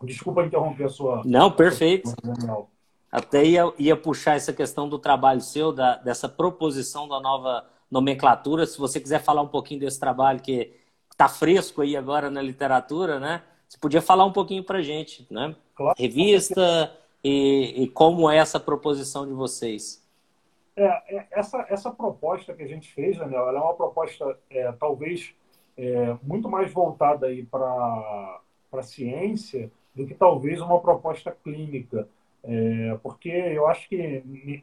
Desculpa 0.02 0.44
interromper 0.44 0.85
a 0.85 0.88
sua. 0.88 1.22
Não, 1.24 1.50
perfeito. 1.50 2.14
Até 3.11 3.44
ia, 3.44 3.72
ia 3.78 3.96
puxar 3.96 4.37
essa 4.37 4.52
questão 4.52 4.88
do 4.88 4.98
trabalho 4.98 5.40
seu, 5.40 5.72
da, 5.72 5.96
dessa 5.96 6.28
proposição 6.28 7.09
da 7.09 7.20
nova 7.20 7.64
nomenclatura. 7.90 8.66
Se 8.66 8.79
você 8.79 9.01
quiser 9.01 9.22
falar 9.22 9.42
um 9.42 9.48
pouquinho 9.48 9.81
desse 9.81 9.98
trabalho 9.98 10.40
que 10.40 10.74
está 11.11 11.29
fresco 11.29 11.83
aí 11.83 11.96
agora 11.96 12.31
na 12.31 12.40
literatura, 12.40 13.18
né? 13.18 13.42
Você 13.68 13.77
podia 13.79 14.01
falar 14.01 14.24
um 14.24 14.33
pouquinho 14.33 14.62
para 14.64 14.83
gente, 14.83 15.27
né? 15.31 15.55
Claro. 15.74 15.94
Revista 15.98 16.96
e, 17.22 17.83
e, 17.83 17.88
como 17.88 18.31
é 18.31 18.38
essa 18.38 18.59
proposição 18.59 19.27
de 19.27 19.33
vocês. 19.33 20.07
É, 20.77 21.16
é, 21.16 21.27
essa, 21.33 21.66
essa 21.68 21.90
proposta 21.90 22.55
que 22.55 22.62
a 22.62 22.66
gente 22.68 22.92
fez, 22.92 23.18
Daniel, 23.18 23.48
ela 23.48 23.59
é 23.59 23.62
uma 23.62 23.74
proposta 23.74 24.38
é, 24.48 24.70
talvez 24.72 25.35
é, 25.77 26.16
muito 26.22 26.48
mais 26.48 26.72
voltada 26.72 27.27
aí 27.27 27.44
para 27.44 28.40
a 28.72 28.83
ciência 28.83 29.70
do 29.94 30.07
que 30.07 30.14
talvez 30.14 30.61
uma 30.61 30.81
proposta 30.81 31.37
clínica. 31.44 32.09
É, 32.44 32.96
porque 33.03 33.29
eu 33.29 33.66
acho 33.66 33.88
que 33.88 34.62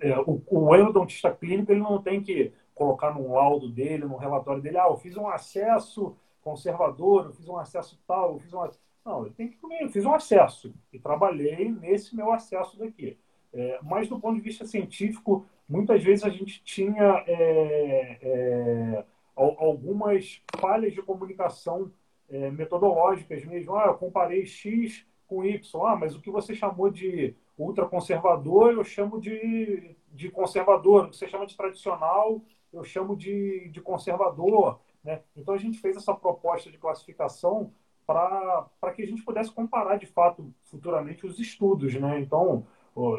é, 0.00 0.18
o, 0.20 0.42
o 0.50 0.76
endodontista 0.76 1.30
clínico 1.30 1.72
ele 1.72 1.80
não 1.80 2.00
tem 2.00 2.22
que 2.22 2.52
colocar 2.74 3.14
num 3.14 3.32
laudo 3.32 3.68
dele, 3.68 4.04
num 4.04 4.16
relatório 4.16 4.62
dele, 4.62 4.78
ah, 4.78 4.88
eu 4.88 4.96
fiz 4.96 5.16
um 5.16 5.28
acesso 5.28 6.16
conservador, 6.42 7.26
eu 7.26 7.32
fiz 7.32 7.48
um 7.48 7.56
acesso 7.56 7.98
tal, 8.06 8.34
eu 8.34 8.38
fiz 8.40 8.52
um 8.52 8.68
Não, 9.04 9.24
eu 9.24 9.32
tenho 9.32 9.50
que 9.50 9.58
eu 9.62 9.88
fiz 9.88 10.04
um 10.04 10.14
acesso 10.14 10.74
e 10.92 10.98
trabalhei 10.98 11.70
nesse 11.70 12.14
meu 12.14 12.32
acesso 12.32 12.78
daqui. 12.78 13.18
É, 13.52 13.78
mas 13.82 14.08
do 14.08 14.18
ponto 14.18 14.34
de 14.34 14.40
vista 14.40 14.66
científico, 14.66 15.46
muitas 15.68 16.02
vezes 16.02 16.24
a 16.24 16.28
gente 16.28 16.62
tinha 16.64 17.24
é, 17.26 18.18
é, 18.20 19.04
algumas 19.36 20.42
falhas 20.60 20.92
de 20.92 21.00
comunicação 21.02 21.90
é, 22.28 22.50
metodológicas 22.50 23.44
mesmo. 23.44 23.76
Ah, 23.76 23.86
eu 23.86 23.94
comparei 23.94 24.44
X 24.44 25.06
com 25.26 25.44
Y. 25.44 25.86
Ah, 25.86 25.96
mas 25.96 26.14
o 26.14 26.20
que 26.20 26.30
você 26.30 26.54
chamou 26.54 26.90
de 26.90 27.34
ultraconservador, 27.56 28.72
eu 28.72 28.84
chamo 28.84 29.20
de, 29.20 29.96
de 30.12 30.30
conservador. 30.30 31.04
O 31.04 31.10
que 31.10 31.16
você 31.16 31.28
chama 31.28 31.46
de 31.46 31.56
tradicional, 31.56 32.42
eu 32.74 32.84
chamo 32.84 33.16
de, 33.16 33.68
de 33.70 33.80
conservador. 33.80 34.80
Né? 35.02 35.20
Então 35.36 35.54
a 35.54 35.58
gente 35.58 35.78
fez 35.78 35.96
essa 35.96 36.14
proposta 36.14 36.70
de 36.70 36.78
classificação 36.78 37.72
para 38.06 38.92
que 38.94 39.02
a 39.02 39.06
gente 39.06 39.22
pudesse 39.22 39.50
comparar 39.50 39.96
de 39.96 40.06
fato 40.06 40.52
futuramente 40.64 41.26
os 41.26 41.38
estudos, 41.38 41.94
né? 41.94 42.20
Então, 42.20 42.66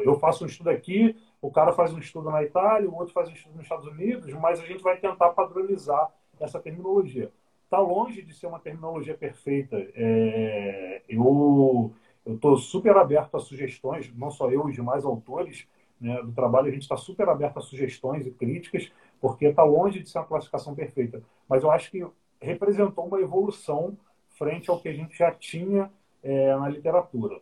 eu 0.04 0.18
faço 0.18 0.44
um 0.44 0.46
estudo 0.46 0.70
aqui, 0.70 1.16
o 1.42 1.50
cara 1.50 1.72
faz 1.72 1.92
um 1.92 1.98
estudo 1.98 2.30
na 2.30 2.42
Itália, 2.42 2.88
o 2.88 2.94
outro 2.94 3.12
faz 3.12 3.28
um 3.28 3.32
estudo 3.32 3.56
nos 3.56 3.64
Estados 3.64 3.86
Unidos, 3.86 4.32
mas 4.34 4.60
a 4.60 4.64
gente 4.64 4.82
vai 4.82 4.96
tentar 4.96 5.30
padronizar 5.30 6.10
essa 6.38 6.60
terminologia. 6.60 7.32
Está 7.64 7.80
longe 7.80 8.22
de 8.22 8.32
ser 8.32 8.46
uma 8.46 8.60
terminologia 8.60 9.14
perfeita. 9.14 9.76
É, 9.94 11.02
eu 11.08 11.92
estou 12.24 12.56
super 12.56 12.96
aberto 12.96 13.36
a 13.36 13.40
sugestões, 13.40 14.12
não 14.16 14.30
só 14.30 14.50
eu, 14.50 14.64
os 14.64 14.74
demais 14.74 15.04
autores 15.04 15.66
né, 16.00 16.22
do 16.22 16.32
trabalho, 16.32 16.68
a 16.68 16.70
gente 16.70 16.82
está 16.82 16.96
super 16.96 17.28
aberto 17.28 17.58
a 17.58 17.62
sugestões 17.62 18.26
e 18.26 18.30
críticas, 18.30 18.92
porque 19.26 19.46
está 19.46 19.64
longe 19.64 20.00
de 20.00 20.08
ser 20.08 20.18
uma 20.18 20.24
classificação 20.24 20.72
perfeita. 20.72 21.20
Mas 21.48 21.64
eu 21.64 21.70
acho 21.72 21.90
que 21.90 22.06
representou 22.40 23.06
uma 23.06 23.20
evolução 23.20 23.98
frente 24.28 24.70
ao 24.70 24.80
que 24.80 24.88
a 24.88 24.92
gente 24.92 25.18
já 25.18 25.32
tinha 25.32 25.90
é, 26.22 26.54
na 26.54 26.68
literatura. 26.68 27.40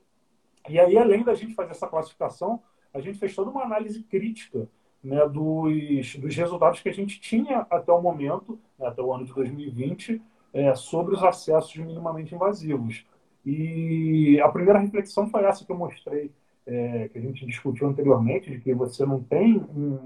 E 0.66 0.80
aí, 0.80 0.96
além 0.96 1.22
da 1.22 1.34
gente 1.34 1.54
fazer 1.54 1.72
essa 1.72 1.86
classificação, 1.86 2.62
a 2.92 3.00
gente 3.00 3.18
fez 3.18 3.34
toda 3.34 3.50
uma 3.50 3.64
análise 3.64 4.02
crítica 4.02 4.66
né, 5.02 5.28
dos, 5.28 6.16
dos 6.16 6.34
resultados 6.34 6.80
que 6.80 6.88
a 6.88 6.94
gente 6.94 7.20
tinha 7.20 7.66
até 7.68 7.92
o 7.92 8.00
momento, 8.00 8.58
né, 8.78 8.86
até 8.86 9.02
o 9.02 9.12
ano 9.12 9.26
de 9.26 9.34
2020, 9.34 10.22
é, 10.54 10.74
sobre 10.74 11.14
os 11.14 11.22
acessos 11.22 11.76
minimamente 11.76 12.34
invasivos. 12.34 13.04
E 13.44 14.40
a 14.40 14.48
primeira 14.48 14.78
reflexão 14.78 15.28
foi 15.28 15.44
essa 15.44 15.66
que 15.66 15.70
eu 15.70 15.76
mostrei, 15.76 16.32
é, 16.66 17.08
que 17.08 17.18
a 17.18 17.20
gente 17.20 17.44
discutiu 17.46 17.86
anteriormente, 17.86 18.50
de 18.50 18.60
que 18.60 18.74
você 18.74 19.04
não 19.04 19.22
tem 19.22 19.56
um, 19.56 19.98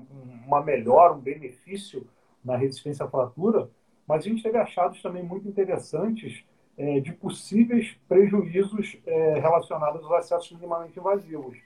uma 0.47 0.63
melhora, 0.63 1.13
um 1.13 1.21
benefício 1.21 2.07
na 2.45 2.57
resistência 2.57 3.05
à 3.05 3.09
fratura, 3.09 3.71
mas 4.07 4.25
a 4.25 4.29
gente 4.29 4.43
teve 4.43 4.57
achados 4.57 5.03
também 5.03 5.23
muito 5.23 5.47
interessantes 5.47 6.45
é, 6.77 7.01
de 7.01 7.13
possíveis 7.13 7.97
prejuízos 8.09 8.97
é, 9.07 9.39
relacionados 9.39 10.03
aos 10.03 10.13
acessos 10.13 10.53
minimamente 10.53 10.99
invasivos. 10.99 11.59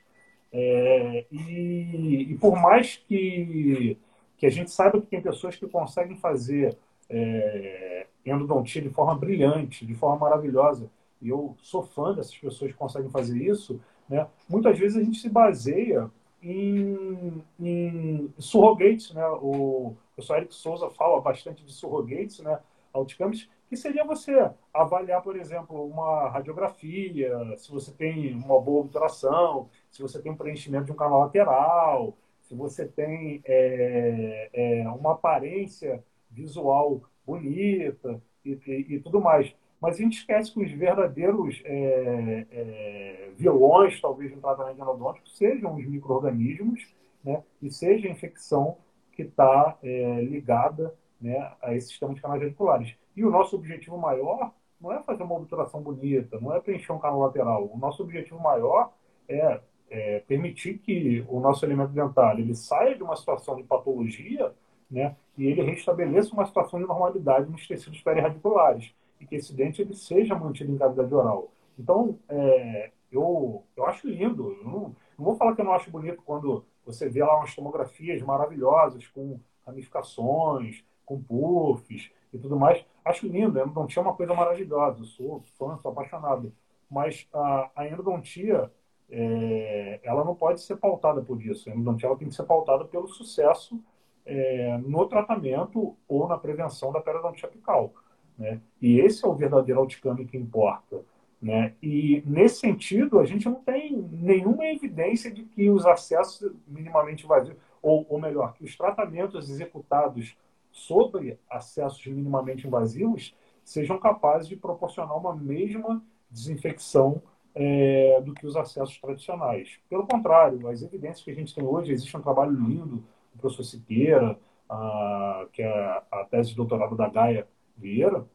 É, 0.52 1.24
e, 1.30 2.26
e, 2.30 2.38
por 2.38 2.60
mais 2.60 2.96
que, 2.96 3.96
que 4.36 4.44
a 4.44 4.50
gente 4.50 4.70
saiba 4.70 5.00
que 5.00 5.06
tem 5.06 5.22
pessoas 5.22 5.56
que 5.56 5.66
conseguem 5.66 6.16
fazer 6.16 6.76
é, 7.08 8.06
endodontia 8.24 8.82
de 8.82 8.90
forma 8.90 9.14
brilhante, 9.14 9.86
de 9.86 9.94
forma 9.94 10.18
maravilhosa, 10.18 10.90
e 11.20 11.28
eu 11.28 11.56
sou 11.62 11.82
fã 11.82 12.14
dessas 12.14 12.36
pessoas 12.36 12.72
que 12.72 12.76
conseguem 12.76 13.10
fazer 13.10 13.38
isso, 13.38 13.80
né? 14.08 14.26
muitas 14.48 14.78
vezes 14.78 14.96
a 14.96 15.02
gente 15.02 15.18
se 15.18 15.28
baseia 15.28 16.10
em, 16.42 17.42
em 17.60 18.34
surrogates, 18.38 19.14
né? 19.14 19.24
O 19.40 19.94
professor 20.14 20.38
Eric 20.38 20.54
Souza 20.54 20.90
fala 20.90 21.20
bastante 21.20 21.64
de 21.64 21.72
surrogates, 21.72 22.40
né? 22.40 22.58
Outcomes, 22.92 23.48
que 23.68 23.76
seria 23.76 24.04
você 24.04 24.50
avaliar, 24.74 25.22
por 25.22 25.36
exemplo, 25.36 25.82
uma 25.86 26.28
radiografia, 26.28 27.32
se 27.56 27.70
você 27.70 27.90
tem 27.90 28.34
uma 28.34 28.60
boa 28.60 28.80
obturação, 28.80 29.70
se 29.90 30.02
você 30.02 30.20
tem 30.20 30.32
um 30.32 30.36
preenchimento 30.36 30.86
de 30.86 30.92
um 30.92 30.96
canal 30.96 31.20
lateral, 31.20 32.14
se 32.42 32.54
você 32.54 32.86
tem 32.86 33.40
é, 33.46 34.50
é, 34.52 34.88
uma 34.90 35.12
aparência 35.12 36.04
visual 36.30 37.00
bonita 37.26 38.20
e, 38.44 38.58
e, 38.66 38.94
e, 38.94 39.00
tudo 39.00 39.20
mais. 39.20 39.54
Mas 39.82 39.96
a 39.96 39.98
gente 39.98 40.18
esquece 40.18 40.52
que 40.52 40.62
os 40.62 40.70
verdadeiros 40.70 41.60
é, 41.64 42.46
é 42.52 43.30
vilões, 43.36 44.00
talvez, 44.00 44.30
no 44.30 44.40
tratamento 44.40 44.80
endodôntico 44.80 45.28
sejam 45.30 45.74
os 45.74 45.84
micro-organismos 45.84 46.86
né, 47.24 47.42
e 47.60 47.68
seja 47.68 48.06
a 48.06 48.12
infecção 48.12 48.76
que 49.10 49.22
está 49.22 49.76
é, 49.82 50.20
ligada 50.22 50.94
né, 51.20 51.52
a 51.60 51.74
esse 51.74 51.88
sistema 51.88 52.14
de 52.14 52.20
canais 52.20 52.40
radiculares. 52.40 52.94
E 53.16 53.24
o 53.24 53.30
nosso 53.30 53.56
objetivo 53.56 53.98
maior 53.98 54.52
não 54.80 54.92
é 54.92 55.02
fazer 55.02 55.24
uma 55.24 55.34
obturação 55.34 55.82
bonita, 55.82 56.38
não 56.40 56.54
é 56.54 56.60
preencher 56.60 56.92
um 56.92 57.00
canal 57.00 57.18
lateral. 57.18 57.68
O 57.72 57.76
nosso 57.76 58.04
objetivo 58.04 58.38
maior 58.38 58.92
é, 59.28 59.60
é 59.90 60.20
permitir 60.20 60.78
que 60.78 61.26
o 61.28 61.40
nosso 61.40 61.66
elemento 61.66 61.90
dentário 61.90 62.44
ele 62.44 62.54
saia 62.54 62.94
de 62.94 63.02
uma 63.02 63.16
situação 63.16 63.56
de 63.56 63.64
patologia 63.64 64.54
né, 64.88 65.16
e 65.36 65.44
ele 65.44 65.62
restabeleça 65.62 66.32
uma 66.32 66.46
situação 66.46 66.78
de 66.78 66.86
normalidade 66.86 67.50
nos 67.50 67.66
tecidos 67.66 68.00
perirradiculares 68.00 68.94
e 69.22 69.26
que 69.26 69.36
esse 69.36 69.54
dente 69.54 69.80
ele 69.80 69.94
seja 69.94 70.34
mantido 70.34 70.72
em 70.72 70.76
cavidade 70.76 71.14
oral. 71.14 71.52
Então, 71.78 72.18
é, 72.28 72.90
eu, 73.10 73.62
eu 73.76 73.86
acho 73.86 74.08
lindo. 74.08 74.50
Eu 74.50 74.64
não, 74.64 74.80
não, 75.16 75.24
vou 75.24 75.36
falar 75.36 75.54
que 75.54 75.60
eu 75.60 75.64
não 75.64 75.72
acho 75.72 75.90
bonito 75.90 76.22
quando 76.26 76.64
você 76.84 77.08
vê 77.08 77.22
lá 77.22 77.36
umas 77.38 77.54
tomografias 77.54 78.20
maravilhosas 78.20 79.06
com 79.06 79.38
ramificações, 79.64 80.84
com 81.06 81.22
puffs 81.22 82.10
e 82.32 82.38
tudo 82.38 82.58
mais. 82.58 82.84
Acho 83.04 83.26
lindo, 83.28 83.58
a 83.58 83.62
endodontia 83.62 84.00
é 84.00 84.04
uma 84.04 84.14
coisa 84.14 84.34
maravilhosa, 84.34 85.00
eu 85.00 85.04
sou 85.04 85.40
fã, 85.56 85.76
sou 85.76 85.92
apaixonado. 85.92 86.52
Mas 86.90 87.28
a, 87.32 87.70
a 87.76 87.88
endodontia, 87.88 88.70
é, 89.08 90.00
ela 90.02 90.24
não 90.24 90.34
pode 90.34 90.60
ser 90.60 90.76
pautada 90.76 91.22
por 91.22 91.40
isso. 91.40 91.70
A 91.70 91.72
endodontia 91.72 92.08
ela 92.08 92.18
tem 92.18 92.28
que 92.28 92.34
ser 92.34 92.44
pautada 92.44 92.84
pelo 92.84 93.06
sucesso 93.06 93.80
é, 94.26 94.78
no 94.78 95.06
tratamento 95.06 95.96
ou 96.08 96.26
na 96.26 96.36
prevenção 96.36 96.92
da 96.92 97.00
periodontia 97.00 97.48
apical. 97.48 97.94
Né? 98.42 98.60
E 98.80 98.98
esse 98.98 99.24
é 99.24 99.28
o 99.28 99.34
verdadeiro 99.34 99.80
outcome 99.80 100.26
que 100.26 100.36
importa. 100.36 101.00
Né? 101.40 101.74
E, 101.80 102.24
nesse 102.26 102.56
sentido, 102.56 103.20
a 103.20 103.24
gente 103.24 103.48
não 103.48 103.54
tem 103.54 103.96
nenhuma 104.10 104.66
evidência 104.66 105.30
de 105.30 105.44
que 105.44 105.70
os 105.70 105.86
acessos 105.86 106.52
minimamente 106.66 107.24
vazios, 107.24 107.56
ou, 107.80 108.04
ou 108.08 108.20
melhor, 108.20 108.52
que 108.54 108.64
os 108.64 108.76
tratamentos 108.76 109.48
executados 109.48 110.36
sobre 110.72 111.38
acessos 111.48 112.04
minimamente 112.04 112.66
invasivos 112.66 113.32
sejam 113.64 113.96
capazes 113.96 114.48
de 114.48 114.56
proporcionar 114.56 115.16
uma 115.16 115.36
mesma 115.36 116.02
desinfecção 116.28 117.22
é, 117.54 118.20
do 118.22 118.34
que 118.34 118.44
os 118.44 118.56
acessos 118.56 118.98
tradicionais. 118.98 119.78
Pelo 119.88 120.04
contrário, 120.04 120.66
as 120.66 120.82
evidências 120.82 121.22
que 121.22 121.30
a 121.30 121.34
gente 121.34 121.54
tem 121.54 121.64
hoje, 121.64 121.92
existe 121.92 122.16
um 122.16 122.22
trabalho 122.22 122.52
lindo 122.52 123.04
do 123.32 123.40
professor 123.40 123.62
Siqueira, 123.62 124.36
a, 124.68 125.46
que 125.52 125.62
é 125.62 126.02
a 126.10 126.24
tese 126.28 126.50
de 126.50 126.56
doutorado 126.56 126.96
da 126.96 127.08
Gaia 127.08 127.46
Vieira, 127.76 128.26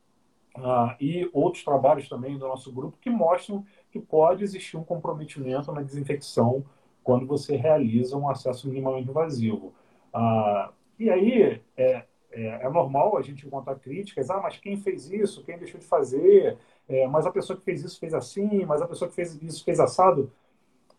a, 0.56 0.96
e 1.00 1.30
outros 1.34 1.64
trabalhos 1.64 2.10
também 2.10 2.38
do 2.38 2.48
nosso 2.48 2.72
grupo 2.72 2.98
que 3.00 3.10
mostram 3.10 3.66
que 3.92 4.00
pode 4.00 4.44
existir 4.44 4.78
um 4.78 4.84
comprometimento 4.84 5.72
na 5.72 5.82
desinfecção 5.82 6.66
quando 7.04 7.26
você 7.26 7.56
realiza 7.56 8.18
um 8.18 8.30
acesso 8.30 8.68
minimamente 8.68 9.10
invasivo. 9.10 9.74
Ah, 10.14 10.72
e 11.00 11.10
aí, 11.10 11.62
é, 11.78 12.06
é, 12.32 12.48
é, 12.66 12.70
normal 12.70 13.18
a 13.18 13.22
gente 13.22 13.46
encontrar 13.46 13.76
críticas, 13.76 14.30
ah, 14.30 14.42
mas 14.42 14.58
quem 14.58 14.76
fez 14.78 15.10
isso, 15.10 15.44
quem 15.44 15.58
deixou 15.58 15.80
de 15.80 15.86
fazer, 15.86 16.58
é, 16.90 17.08
mas 17.08 17.26
a 17.26 17.32
pessoa 17.32 17.58
que 17.58 17.64
fez 17.64 17.84
isso 17.84 18.00
fez 18.00 18.14
assim, 18.14 18.66
mas 18.66 18.82
a 18.82 18.88
pessoa 18.88 19.08
que 19.10 19.16
fez 19.16 19.42
isso 19.42 19.64
fez 19.64 19.80
assado. 19.80 20.32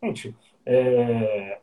Gente, 0.03 0.35
é, 0.65 1.61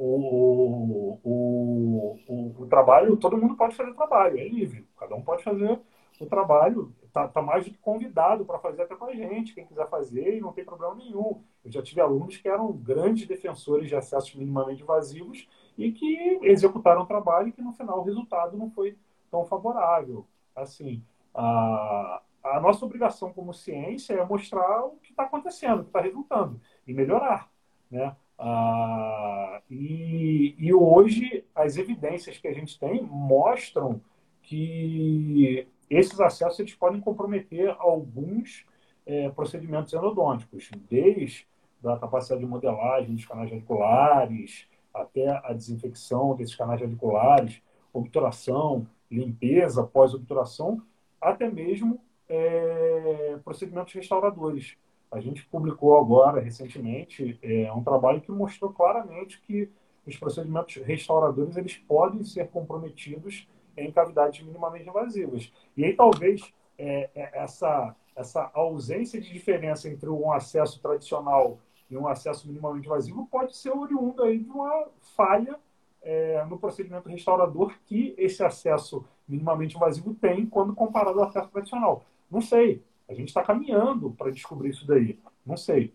o, 0.00 1.18
o, 1.24 2.18
o, 2.28 2.62
o, 2.62 2.66
trabalho, 2.68 3.16
todo 3.16 3.36
mundo 3.36 3.56
pode 3.56 3.74
fazer 3.74 3.92
trabalho, 3.94 4.38
é 4.38 4.48
livre, 4.48 4.86
cada 4.96 5.16
um 5.16 5.22
pode 5.22 5.42
fazer 5.42 5.80
o 6.20 6.26
trabalho, 6.26 6.94
está 7.04 7.26
tá 7.26 7.42
mais 7.42 7.64
do 7.64 7.72
que 7.72 7.78
convidado 7.78 8.44
para 8.44 8.60
fazer 8.60 8.82
até 8.82 8.94
com 8.94 9.06
a 9.06 9.14
gente, 9.14 9.54
quem 9.54 9.66
quiser 9.66 9.88
fazer, 9.88 10.36
e 10.36 10.40
não 10.40 10.52
tem 10.52 10.64
problema 10.64 10.94
nenhum. 10.94 11.42
Eu 11.64 11.70
já 11.70 11.82
tive 11.82 12.00
alunos 12.00 12.36
que 12.36 12.48
eram 12.48 12.72
grandes 12.72 13.26
defensores 13.26 13.88
de 13.88 13.96
acessos 13.96 14.34
minimamente 14.34 14.82
invasivos 14.82 15.48
e 15.76 15.90
que 15.90 16.38
executaram 16.42 17.02
o 17.02 17.06
trabalho 17.06 17.48
e 17.48 17.52
que 17.52 17.62
no 17.62 17.72
final 17.72 18.00
o 18.00 18.04
resultado 18.04 18.56
não 18.56 18.70
foi 18.70 18.96
tão 19.30 19.44
favorável. 19.46 20.26
Assim, 20.54 21.02
a, 21.34 22.22
a 22.42 22.60
nossa 22.60 22.84
obrigação 22.84 23.32
como 23.32 23.52
ciência 23.52 24.14
é 24.14 24.24
mostrar 24.24 24.84
o 24.84 24.96
que 25.02 25.10
está 25.10 25.24
acontecendo, 25.24 25.80
o 25.80 25.82
que 25.82 25.90
está 25.90 26.00
resultando 26.00 26.60
e 26.86 26.94
melhorar, 26.94 27.50
né? 27.90 28.16
Ah, 28.38 29.60
e, 29.70 30.54
e 30.58 30.72
hoje 30.72 31.44
as 31.54 31.76
evidências 31.76 32.38
que 32.38 32.46
a 32.46 32.52
gente 32.52 32.78
tem 32.78 33.02
mostram 33.02 34.00
que 34.42 35.66
esses 35.90 36.20
acessos 36.20 36.60
eles 36.60 36.74
podem 36.74 37.00
comprometer 37.00 37.74
alguns 37.78 38.64
é, 39.04 39.28
procedimentos 39.30 39.92
endodônticos, 39.92 40.70
desde 40.88 41.46
a 41.84 41.96
capacidade 41.96 42.40
de 42.40 42.46
modelagem 42.46 43.14
dos 43.14 43.24
canais 43.24 43.50
radiculares, 43.50 44.66
até 44.92 45.28
a 45.44 45.52
desinfecção 45.52 46.34
desses 46.34 46.54
canais 46.54 46.80
radiculares, 46.80 47.62
obturação, 47.92 48.86
limpeza 49.10 49.82
pós-obturação, 49.82 50.82
até 51.20 51.50
mesmo 51.50 52.00
é, 52.28 53.38
procedimentos 53.44 53.94
restauradores. 53.94 54.76
A 55.10 55.20
gente 55.20 55.44
publicou 55.46 55.98
agora, 55.98 56.40
recentemente, 56.40 57.38
é, 57.42 57.72
um 57.72 57.82
trabalho 57.82 58.20
que 58.20 58.30
mostrou 58.30 58.72
claramente 58.72 59.40
que 59.40 59.70
os 60.06 60.16
procedimentos 60.16 60.76
restauradores 60.76 61.56
eles 61.56 61.76
podem 61.76 62.24
ser 62.24 62.48
comprometidos 62.48 63.46
em 63.76 63.90
cavidades 63.92 64.42
minimamente 64.42 64.88
invasivas. 64.88 65.52
E 65.76 65.84
aí 65.84 65.94
talvez 65.94 66.52
é, 66.78 67.10
é, 67.14 67.42
essa, 67.42 67.94
essa 68.16 68.50
ausência 68.54 69.20
de 69.20 69.32
diferença 69.32 69.88
entre 69.88 70.08
um 70.08 70.32
acesso 70.32 70.80
tradicional 70.80 71.58
e 71.90 71.96
um 71.96 72.06
acesso 72.06 72.46
minimamente 72.46 72.86
invasivo 72.86 73.26
pode 73.30 73.56
ser 73.56 73.70
oriundo 73.70 74.22
aí 74.22 74.38
de 74.38 74.50
uma 74.50 74.88
falha 75.16 75.58
é, 76.02 76.44
no 76.44 76.58
procedimento 76.58 77.08
restaurador 77.08 77.74
que 77.86 78.14
esse 78.16 78.42
acesso 78.42 79.04
minimamente 79.26 79.76
invasivo 79.76 80.14
tem 80.14 80.46
quando 80.46 80.74
comparado 80.74 81.20
ao 81.20 81.28
acesso 81.28 81.48
tradicional. 81.48 82.04
Não 82.30 82.40
sei. 82.40 82.82
A 83.08 83.14
gente 83.14 83.28
está 83.28 83.42
caminhando 83.42 84.10
para 84.10 84.30
descobrir 84.30 84.70
isso 84.70 84.86
daí. 84.86 85.18
Não 85.44 85.56
sei. 85.56 85.92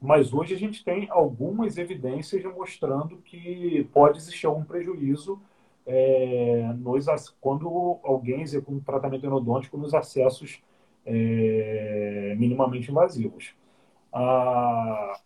Mas 0.00 0.32
hoje 0.32 0.54
a 0.54 0.58
gente 0.58 0.84
tem 0.84 1.08
algumas 1.10 1.78
evidências 1.78 2.42
mostrando 2.44 3.18
que 3.18 3.88
pode 3.92 4.18
existir 4.18 4.46
algum 4.46 4.64
prejuízo 4.64 5.40
é, 5.86 6.72
nos, 6.78 7.06
quando 7.40 7.98
alguém 8.02 8.42
executa 8.42 8.76
um 8.76 8.80
tratamento 8.80 9.24
endodôntico 9.24 9.78
nos 9.78 9.94
acessos 9.94 10.62
é, 11.04 12.34
minimamente 12.36 12.90
invasivos. 12.90 13.54
Ah, 14.12 15.20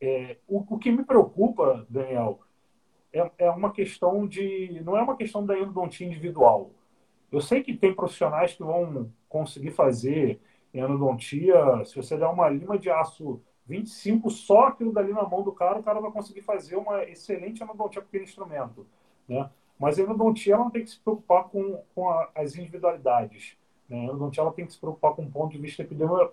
é, 0.00 0.38
o, 0.48 0.64
o, 0.74 0.78
que 0.78 0.90
me 0.90 1.04
preocupa, 1.04 1.86
Daniel, 1.88 2.40
é, 3.12 3.30
é, 3.38 3.50
uma 3.50 3.72
questão 3.72 4.26
de. 4.26 4.80
não 4.84 4.96
é 4.96 5.02
uma 5.02 5.16
questão 5.16 5.44
da 5.44 5.58
endodontia 5.58 6.06
individual. 6.06 6.70
Eu 7.30 7.40
sei 7.40 7.62
que 7.62 7.76
tem 7.76 7.94
profissionais 7.94 8.54
que 8.54 8.62
vão 8.64 9.10
conseguir 9.30 9.70
fazer 9.70 10.38
endodontia, 10.74 11.56
se 11.86 11.96
você 11.96 12.18
der 12.18 12.26
uma 12.26 12.48
lima 12.50 12.78
de 12.78 12.90
aço 12.90 13.40
25, 13.66 14.28
só 14.28 14.66
aquilo 14.66 14.92
dali 14.92 15.12
na 15.12 15.22
mão 15.22 15.42
do 15.42 15.52
cara, 15.52 15.78
o 15.78 15.82
cara 15.82 16.00
vai 16.00 16.10
conseguir 16.10 16.42
fazer 16.42 16.76
uma 16.76 17.04
excelente 17.04 17.62
endodontia 17.62 18.02
com 18.02 18.08
aquele 18.08 18.24
instrumento. 18.24 18.86
Né? 19.28 19.48
Mas 19.78 19.98
a 19.98 20.02
endodontia 20.02 20.54
ela 20.54 20.64
não 20.64 20.70
tem 20.70 20.82
que 20.82 20.90
se 20.90 20.98
preocupar 20.98 21.44
com, 21.44 21.82
com 21.94 22.10
a, 22.10 22.28
as 22.34 22.56
individualidades. 22.56 23.56
Né? 23.88 24.00
A 24.00 24.04
endodontia 24.04 24.42
ela 24.42 24.52
tem 24.52 24.66
que 24.66 24.72
se 24.72 24.80
preocupar 24.80 25.14
com 25.14 25.22
o 25.22 25.30
ponto 25.30 25.52
de 25.52 25.58
vista 25.58 25.82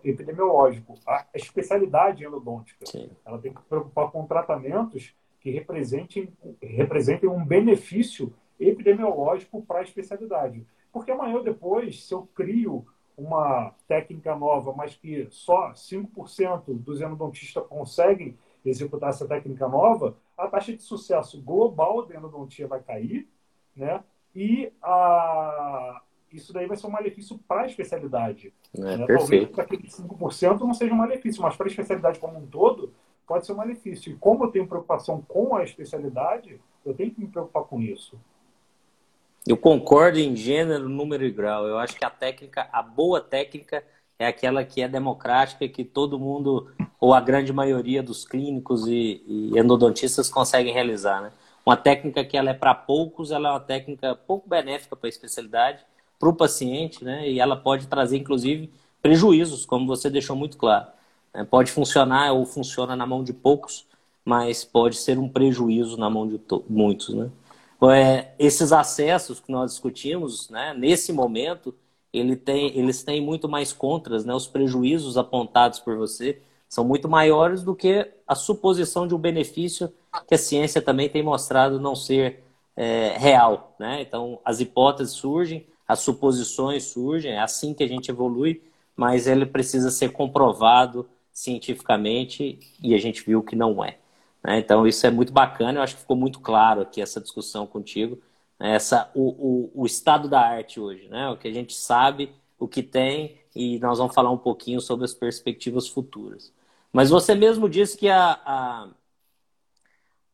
epidemiológico. 0.04 0.95
A 1.06 1.26
especialidade 1.34 2.26
endodôntica. 2.26 2.86
Sim. 2.86 3.10
Ela 3.24 3.38
tem 3.38 3.54
que 3.54 3.62
se 3.62 3.68
preocupar 3.68 4.12
com 4.12 4.26
tratamentos 4.26 5.16
que 5.39 5.52
representem, 5.52 6.34
representem 6.62 7.30
um 7.30 7.45
benefício 7.45 8.34
epidemiológico 8.60 9.62
para 9.62 9.80
a 9.80 9.84
especialidade. 9.84 10.66
Porque 10.92 11.12
amanhã 11.12 11.36
ou 11.36 11.44
depois, 11.44 12.04
se 12.04 12.14
eu 12.14 12.28
crio 12.34 12.86
uma 13.18 13.74
técnica 13.88 14.36
nova, 14.36 14.74
mas 14.74 14.96
que 14.96 15.28
só 15.32 15.72
5% 15.72 16.66
dos 16.68 17.02
endodontistas 17.02 17.66
conseguem 17.68 18.38
executar 18.64 19.10
essa 19.10 19.28
técnica 19.28 19.68
nova, 19.68 20.16
a 20.38 20.48
taxa 20.48 20.76
de 20.76 20.84
sucesso 20.84 21.42
global 21.42 22.06
da 22.06 22.16
endodontia 22.16 22.68
vai 22.68 22.82
cair, 22.82 23.28
né? 23.76 24.04
E 24.36 24.72
a, 24.84 26.02
isso 26.32 26.54
daí 26.54 26.68
vai 26.68 26.78
ser 26.78 26.86
um 26.86 26.92
malefício 26.92 27.40
para 27.48 27.62
a 27.62 27.66
especialidade. 27.66 28.54
É, 28.78 28.98
né? 28.98 29.08
Talvez 29.08 29.50
para 29.50 29.64
aquele 29.64 29.88
5% 29.88 30.60
não 30.60 30.74
seja 30.74 30.94
um 30.94 30.98
malefício, 30.98 31.42
mas 31.42 31.56
para 31.56 31.66
a 31.66 31.70
especialidade 31.70 32.20
como 32.20 32.38
um 32.38 32.46
todo, 32.46 32.94
pode 33.26 33.46
ser 33.46 33.54
um 33.54 33.58
malefício. 33.58 34.12
E 34.12 34.16
como 34.16 34.46
eu 34.46 34.52
tenho 34.52 34.68
preocupação 34.68 35.22
com 35.28 35.56
a 35.56 35.64
especialidade, 35.64 36.62
eu 36.86 36.94
tenho 36.94 37.12
que 37.12 37.20
me 37.20 37.28
preocupar 37.28 37.64
com 37.64 37.82
isso. 37.82 38.20
Eu 39.48 39.56
concordo 39.56 40.20
em 40.20 40.36
gênero, 40.36 40.89
número 40.89 41.26
e 41.26 41.32
grau. 41.32 41.66
Eu 41.66 41.78
acho 41.78 41.95
que 41.95 42.04
a 42.04 42.10
técnica, 42.10 42.68
a 42.70 42.82
boa 42.82 43.22
técnica, 43.22 43.82
é 44.20 44.28
aquela 44.28 44.64
que 44.66 44.82
é 44.82 44.89
democrática, 44.89 45.66
que 45.70 45.86
todo 45.86 46.20
mundo, 46.20 46.70
ou 47.00 47.14
a 47.14 47.22
grande 47.22 47.54
maioria 47.54 48.04
dos 48.04 48.26
clínicos 48.26 48.86
e, 48.88 49.24
e 49.26 49.58
endodontistas 49.58 50.30
conseguem 50.30 50.74
realizar. 50.74 51.22
Né? 51.22 51.32
Uma 51.66 51.78
técnica 51.78 52.26
que 52.26 52.36
ela 52.36 52.50
é 52.50 52.54
para 52.54 52.76
poucos, 52.76 53.32
ela 53.32 53.48
é 53.48 53.52
uma 53.54 53.60
técnica 53.62 54.16
pouco 54.16 54.50
benéfica 54.50 54.98
para 54.98 55.08
a 55.08 55.10
especialidade, 55.10 55.80
para 56.20 56.28
o 56.28 56.34
paciente, 56.34 57.04
né? 57.06 57.30
e 57.30 57.39
ela 57.39 57.56
pode 57.56 57.88
trazer, 57.88 58.18
inclusive, 58.18 58.70
prejuízos, 59.02 59.66
como 59.66 59.88
você 59.88 60.10
deixou 60.10 60.36
muito 60.36 60.58
claro. 60.58 60.88
É, 61.34 61.45
pode 61.45 61.72
funcionar 61.72 62.34
ou 62.34 62.45
funciona 62.45 62.98
na 62.98 63.06
mão 63.06 63.24
de 63.24 63.32
poucos, 63.32 63.86
mas 64.26 64.66
pode 64.66 64.98
ser 64.98 65.18
um 65.18 65.30
prejuízo 65.30 65.95
na 65.95 66.10
mão 66.10 66.28
de 66.28 66.38
muitos. 66.68 67.14
Né? 67.14 67.30
É, 67.92 68.34
esses 68.40 68.72
acessos 68.72 69.40
que 69.40 69.52
nós 69.52 69.72
discutimos, 69.72 70.50
né, 70.50 70.74
nesse 70.74 71.14
momento, 71.14 71.76
ele 72.12 72.36
tem, 72.36 72.78
eles 72.78 73.04
têm 73.04 73.22
muito 73.22 73.48
mais 73.48 73.72
contras, 73.72 74.26
né? 74.26 74.34
Os 74.34 74.48
prejuízos 74.48 75.18
apontados 75.18 75.80
por 75.80 75.96
você 75.98 76.42
são 76.68 76.84
muito 76.84 77.08
maiores 77.08 77.64
do 77.64 77.76
que 77.76 78.12
a 78.28 78.36
suposição 78.36 79.08
de 79.08 79.14
um 79.16 79.18
benefício 79.18 79.92
que 80.28 80.36
a 80.36 80.38
ciência 80.38 80.82
também 80.82 81.10
tem 81.10 81.22
mostrado 81.22 81.80
não 81.80 81.96
ser 81.96 82.44
é, 82.76 83.16
real, 83.18 83.76
né? 83.80 84.02
Então, 84.02 84.40
as 84.44 84.60
hipóteses 84.60 85.14
surgem, 85.14 85.66
as 85.88 86.00
suposições 86.00 86.84
surgem, 86.86 87.34
é 87.34 87.40
assim 87.40 87.74
que 87.74 87.84
a 87.84 87.88
gente 87.88 88.10
evolui, 88.10 88.62
mas 88.96 89.28
ele 89.28 89.46
precisa 89.46 89.92
ser 89.92 90.12
comprovado 90.12 91.08
cientificamente 91.32 92.60
e 92.82 92.96
a 92.96 92.98
gente 92.98 93.24
viu 93.24 93.44
que 93.44 93.56
não 93.56 93.84
é. 93.84 93.98
Né? 94.48 94.60
Então, 94.60 94.88
isso 94.88 95.06
é 95.06 95.12
muito 95.12 95.34
bacana. 95.34 95.80
Eu 95.80 95.84
acho 95.84 95.95
que 95.95 96.02
ficou 96.02 96.16
muito 96.16 96.39
claro 96.39 96.82
aqui 96.82 97.02
essa 97.02 97.20
discussão 97.20 97.68
contigo. 97.68 98.18
Né? 98.58 98.76
Essa, 98.76 99.12
o, 99.14 99.72
o, 99.76 99.82
o 99.82 99.86
estado 99.86 100.30
da 100.30 100.39
arte 100.39 100.80
hoje, 100.80 101.10
né? 101.10 101.30
o 101.30 101.36
que 101.38 101.50
a 101.50 101.54
gente 101.54 101.74
sabe, 101.76 102.34
o 102.58 102.66
que 102.66 102.82
tem, 102.82 103.41
e 103.54 103.78
nós 103.80 103.98
vamos 103.98 104.16
falar 104.16 104.32
um 104.32 104.38
pouquinho 104.38 104.80
sobre 104.80 105.04
as 105.04 105.14
perspectivas 105.14 105.89
futuras. 105.89 106.54
Mas 106.93 107.10
você 107.10 107.36
mesmo 107.36 107.68
disse 107.68 107.98
que 107.98 108.08
a, 108.08 108.39
a, 108.45 108.88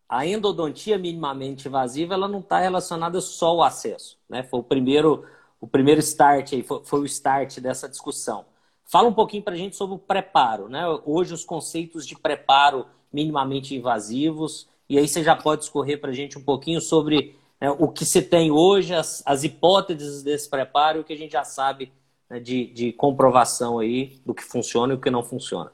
a 0.07 0.27
endodontia 0.27 0.97
minimamente 0.99 1.67
invasiva 1.67 2.13
ela 2.13 2.27
não 2.27 2.39
está 2.39 2.59
relacionada 2.59 3.19
só 3.19 3.47
ao 3.47 3.63
acesso. 3.63 4.19
Né? 4.29 4.43
Foi 4.43 4.59
o 4.59 4.63
primeiro, 4.63 5.25
o 5.59 5.65
primeiro 5.65 5.99
start, 6.01 6.53
aí, 6.53 6.61
foi, 6.61 6.83
foi 6.85 6.99
o 6.99 7.05
start 7.05 7.59
dessa 7.59 7.89
discussão. 7.89 8.45
Fala 8.85 9.09
um 9.09 9.13
pouquinho 9.13 9.41
para 9.41 9.55
a 9.55 9.57
gente 9.57 9.75
sobre 9.75 9.95
o 9.95 9.99
preparo. 9.99 10.69
Né? 10.69 10.83
Hoje, 11.03 11.33
os 11.33 11.43
conceitos 11.43 12.05
de 12.05 12.15
preparo 12.15 12.85
minimamente 13.13 13.75
invasivos. 13.75 14.67
E 14.89 14.97
aí 14.97 15.07
você 15.07 15.23
já 15.23 15.35
pode 15.35 15.63
escorrer 15.63 16.01
para 16.01 16.09
a 16.09 16.13
gente 16.13 16.37
um 16.37 16.43
pouquinho 16.43 16.81
sobre 16.81 17.35
né, 17.61 17.69
o 17.71 17.87
que 17.87 18.03
se 18.05 18.21
tem 18.21 18.51
hoje, 18.51 18.93
as, 18.93 19.23
as 19.25 19.43
hipóteses 19.43 20.23
desse 20.23 20.49
preparo 20.49 21.01
o 21.01 21.03
que 21.03 21.13
a 21.13 21.17
gente 21.17 21.31
já 21.31 21.43
sabe 21.43 21.91
né, 22.29 22.39
de, 22.39 22.65
de 22.67 22.91
comprovação 22.91 23.79
aí 23.79 24.19
do 24.25 24.33
que 24.33 24.43
funciona 24.43 24.93
e 24.93 24.95
o 24.97 24.99
que 24.99 25.09
não 25.09 25.23
funciona. 25.23 25.71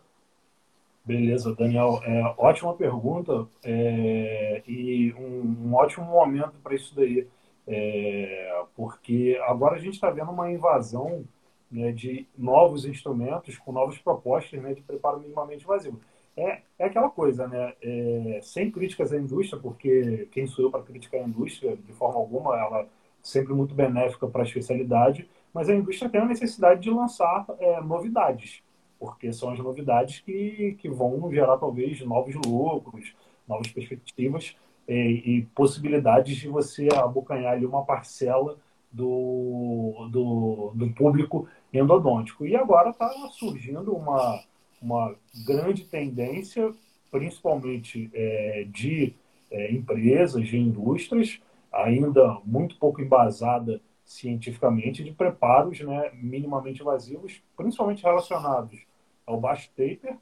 Beleza, 1.03 1.55
Daniel. 1.55 1.99
É, 2.03 2.35
ótima 2.37 2.75
pergunta 2.75 3.47
é, 3.63 4.61
e 4.67 5.11
um, 5.13 5.67
um, 5.67 5.73
ótimo 5.73 6.05
momento 6.05 6.53
para 6.61 6.75
isso 6.75 6.93
daí. 6.95 7.27
É, 7.65 8.63
porque 8.75 9.39
agora 9.47 9.75
a 9.75 9.79
gente 9.79 9.93
está 9.93 10.09
vendo 10.11 10.31
uma 10.31 10.51
invasão 10.51 11.23
né, 11.71 11.91
de 11.91 12.27
novos 12.37 12.85
instrumentos 12.85 13.57
com 13.57 13.71
novas 13.71 13.97
propostas 13.97 14.61
né, 14.61 14.73
de 14.73 14.81
preparo 14.81 15.19
minimamente 15.19 15.63
invasivo. 15.63 15.99
É, 16.39 16.61
é 16.79 16.85
aquela 16.85 17.09
coisa, 17.09 17.47
né? 17.47 17.73
É, 17.81 18.39
sem 18.41 18.71
críticas 18.71 19.11
à 19.11 19.17
indústria, 19.17 19.61
porque 19.61 20.27
quem 20.31 20.47
sou 20.47 20.65
eu 20.65 20.71
para 20.71 20.83
criticar 20.83 21.21
a 21.21 21.23
indústria, 21.27 21.75
de 21.75 21.93
forma 21.93 22.17
alguma, 22.17 22.57
ela 22.57 22.81
é 22.81 22.87
sempre 23.21 23.53
muito 23.53 23.75
benéfica 23.75 24.25
para 24.27 24.41
a 24.41 24.45
especialidade, 24.45 25.29
mas 25.53 25.69
a 25.69 25.75
indústria 25.75 26.09
tem 26.09 26.21
a 26.21 26.25
necessidade 26.25 26.81
de 26.81 26.89
lançar 26.89 27.45
é, 27.59 27.81
novidades, 27.81 28.63
porque 28.97 29.33
são 29.33 29.51
as 29.51 29.59
novidades 29.59 30.21
que, 30.21 30.77
que 30.79 30.89
vão 30.89 31.29
gerar 31.31 31.57
talvez 31.57 31.99
novos 32.01 32.35
lucros, 32.35 33.13
novas 33.47 33.67
perspectivas 33.67 34.55
e, 34.87 34.93
é, 34.93 35.07
e 35.09 35.45
possibilidades 35.53 36.37
de 36.37 36.47
você 36.47 36.87
abocanhar 36.95 37.53
ali 37.53 37.65
uma 37.65 37.83
parcela 37.83 38.57
do, 38.91 40.07
do, 40.11 40.71
do 40.73 40.89
público 40.93 41.47
endodôntico. 41.73 42.45
E 42.45 42.55
agora 42.55 42.91
está 42.91 43.09
surgindo 43.31 43.93
uma 43.93 44.39
uma 44.81 45.15
grande 45.45 45.83
tendência, 45.85 46.73
principalmente 47.11 48.09
é, 48.13 48.65
de 48.69 49.13
é, 49.51 49.71
empresas, 49.71 50.47
de 50.47 50.57
indústrias, 50.57 51.39
ainda 51.71 52.39
muito 52.45 52.77
pouco 52.77 53.01
embasada 53.01 53.81
cientificamente, 54.05 55.03
de 55.03 55.11
preparos 55.11 55.79
né, 55.81 56.11
minimamente 56.13 56.81
invasivos, 56.81 57.41
principalmente 57.55 58.03
relacionados 58.03 58.79
ao 59.25 59.39
baixo 59.39 59.69
taper, 59.75 60.17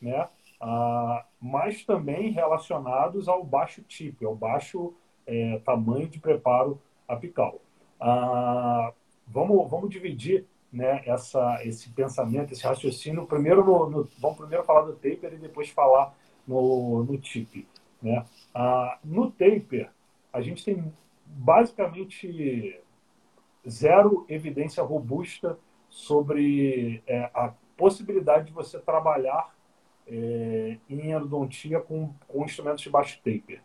né, 0.00 0.28
ah, 0.60 1.24
mas 1.40 1.84
também 1.84 2.30
relacionados 2.30 3.28
ao 3.28 3.42
baixo 3.42 3.82
tipo, 3.82 4.26
ao 4.26 4.36
baixo 4.36 4.92
é, 5.26 5.58
tamanho 5.64 6.06
de 6.06 6.18
preparo 6.18 6.78
apical. 7.08 7.60
Ah, 7.98 8.92
vamos, 9.26 9.70
vamos 9.70 9.88
dividir 9.88 10.44
né, 10.72 11.02
essa, 11.06 11.60
esse 11.64 11.88
pensamento, 11.90 12.52
esse 12.52 12.64
raciocínio. 12.64 13.26
Primeiro 13.26 13.64
no, 13.64 13.90
no, 13.90 14.08
vamos 14.18 14.38
primeiro 14.38 14.64
falar 14.64 14.82
do 14.82 14.92
taper 14.92 15.34
e 15.34 15.38
depois 15.38 15.68
falar 15.70 16.14
no, 16.46 17.04
no 17.04 17.18
TIP. 17.18 17.66
Né? 18.02 18.24
Ah, 18.54 18.98
no 19.04 19.30
taper, 19.30 19.90
a 20.32 20.40
gente 20.40 20.64
tem 20.64 20.92
basicamente 21.26 22.80
zero 23.68 24.24
evidência 24.28 24.82
robusta 24.82 25.58
sobre 25.88 27.02
é, 27.06 27.30
a 27.34 27.52
possibilidade 27.76 28.46
de 28.46 28.52
você 28.52 28.78
trabalhar 28.78 29.54
é, 30.06 30.76
em 30.88 31.10
endodontia 31.10 31.80
com, 31.80 32.12
com 32.28 32.44
instrumentos 32.44 32.82
de 32.82 32.90
baixo 32.90 33.18
taper. 33.18 33.60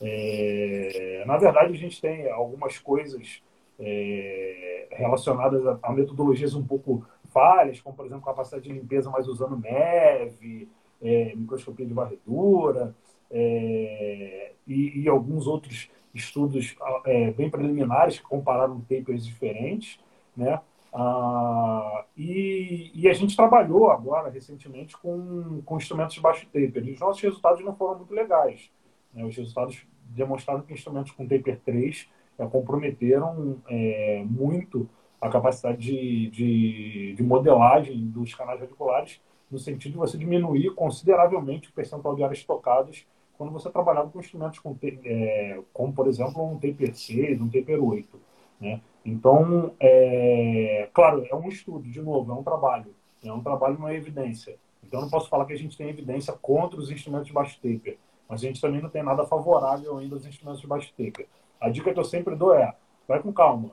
É, 0.00 1.24
na 1.26 1.38
verdade, 1.38 1.72
a 1.72 1.76
gente 1.76 2.00
tem 2.00 2.30
algumas 2.30 2.78
coisas 2.78 3.42
é, 3.82 4.86
relacionadas 4.92 5.66
a, 5.66 5.78
a, 5.82 5.92
metodologias 5.92 6.54
um 6.54 6.64
pouco 6.64 7.04
falhas, 7.30 7.80
como, 7.80 7.96
por 7.96 8.06
exemplo, 8.06 8.24
capacidade 8.24 8.64
de 8.64 8.72
limpeza, 8.72 9.10
mas 9.10 9.26
usando 9.26 9.58
neve, 9.58 10.68
é, 11.02 11.34
microscopia 11.34 11.84
de 11.84 11.92
varredura 11.92 12.94
é, 13.30 14.52
e, 14.66 15.02
e, 15.02 15.08
alguns 15.08 15.46
outros 15.46 15.90
estudos 16.14 16.76
é, 17.06 17.32
bem 17.32 17.50
preliminares 17.50 18.18
que 18.18 18.24
compararam 18.24 18.80
papers 18.80 19.26
diferentes, 19.26 19.98
né? 20.36 20.60
Ah, 20.94 22.04
e, 22.14 22.92
e, 22.94 23.08
a 23.08 23.14
gente 23.14 23.34
trabalhou 23.34 23.90
agora, 23.90 24.28
recentemente, 24.28 24.96
com, 24.98 25.62
com 25.64 25.78
instrumentos 25.78 26.14
de 26.14 26.20
baixo 26.20 26.46
taper. 26.46 26.86
E 26.86 26.92
os 26.92 27.00
nossos 27.00 27.22
resultados 27.22 27.64
não 27.64 27.74
foram 27.74 27.96
muito 27.96 28.12
legais. 28.12 28.70
Né? 29.14 29.24
Os 29.24 29.34
resultados 29.34 29.86
demonstraram 30.10 30.60
que 30.60 30.74
instrumentos 30.74 31.12
com 31.12 31.26
taper 31.26 31.58
3 31.64 32.06
é, 32.06 32.10
comprometeram 32.50 33.58
é, 33.68 34.24
muito 34.28 34.88
a 35.20 35.28
capacidade 35.28 35.78
de, 35.78 36.30
de, 36.30 37.14
de, 37.14 37.22
modelagem 37.22 38.08
dos 38.08 38.34
canais 38.34 38.60
radiculares, 38.60 39.20
no 39.50 39.58
sentido 39.58 39.92
de 39.92 39.98
você 39.98 40.18
diminuir 40.18 40.74
consideravelmente 40.74 41.68
o 41.68 41.72
percentual 41.72 42.16
de 42.16 42.24
áreas 42.24 42.42
tocadas 42.42 43.06
quando 43.42 43.52
você 43.52 43.70
trabalhava 43.70 44.10
com 44.10 44.20
instrumentos 44.20 44.58
com, 44.58 44.76
é, 44.82 45.60
como, 45.72 45.92
por 45.92 46.06
exemplo, 46.06 46.44
um 46.44 46.58
taper 46.58 46.94
6, 46.94 47.40
um 47.40 47.48
taper 47.48 47.82
8. 47.82 48.20
Né? 48.60 48.80
Então, 49.04 49.74
é, 49.80 50.88
claro, 50.92 51.26
é 51.28 51.34
um 51.34 51.48
estudo, 51.48 51.88
de 51.88 52.00
novo, 52.00 52.30
é 52.30 52.34
um 52.34 52.42
trabalho. 52.42 52.94
É 53.24 53.32
um 53.32 53.42
trabalho, 53.42 53.78
não 53.78 53.88
é 53.88 53.96
evidência. 53.96 54.56
Então, 54.84 55.00
não 55.00 55.10
posso 55.10 55.28
falar 55.28 55.44
que 55.44 55.52
a 55.52 55.58
gente 55.58 55.76
tem 55.76 55.88
evidência 55.88 56.32
contra 56.34 56.78
os 56.78 56.90
instrumentos 56.90 57.26
de 57.26 57.32
baixo 57.32 57.56
taper, 57.56 57.98
mas 58.28 58.42
a 58.42 58.46
gente 58.46 58.60
também 58.60 58.80
não 58.80 58.88
tem 58.88 59.02
nada 59.02 59.24
favorável 59.24 59.98
ainda 59.98 60.14
aos 60.14 60.26
instrumentos 60.26 60.60
de 60.60 60.66
baixo 60.66 60.92
taper. 60.96 61.26
A 61.62 61.70
dica 61.70 61.94
que 61.94 62.00
eu 62.00 62.04
sempre 62.04 62.34
dou 62.34 62.52
é, 62.56 62.74
vai 63.06 63.22
com 63.22 63.32
calma. 63.32 63.70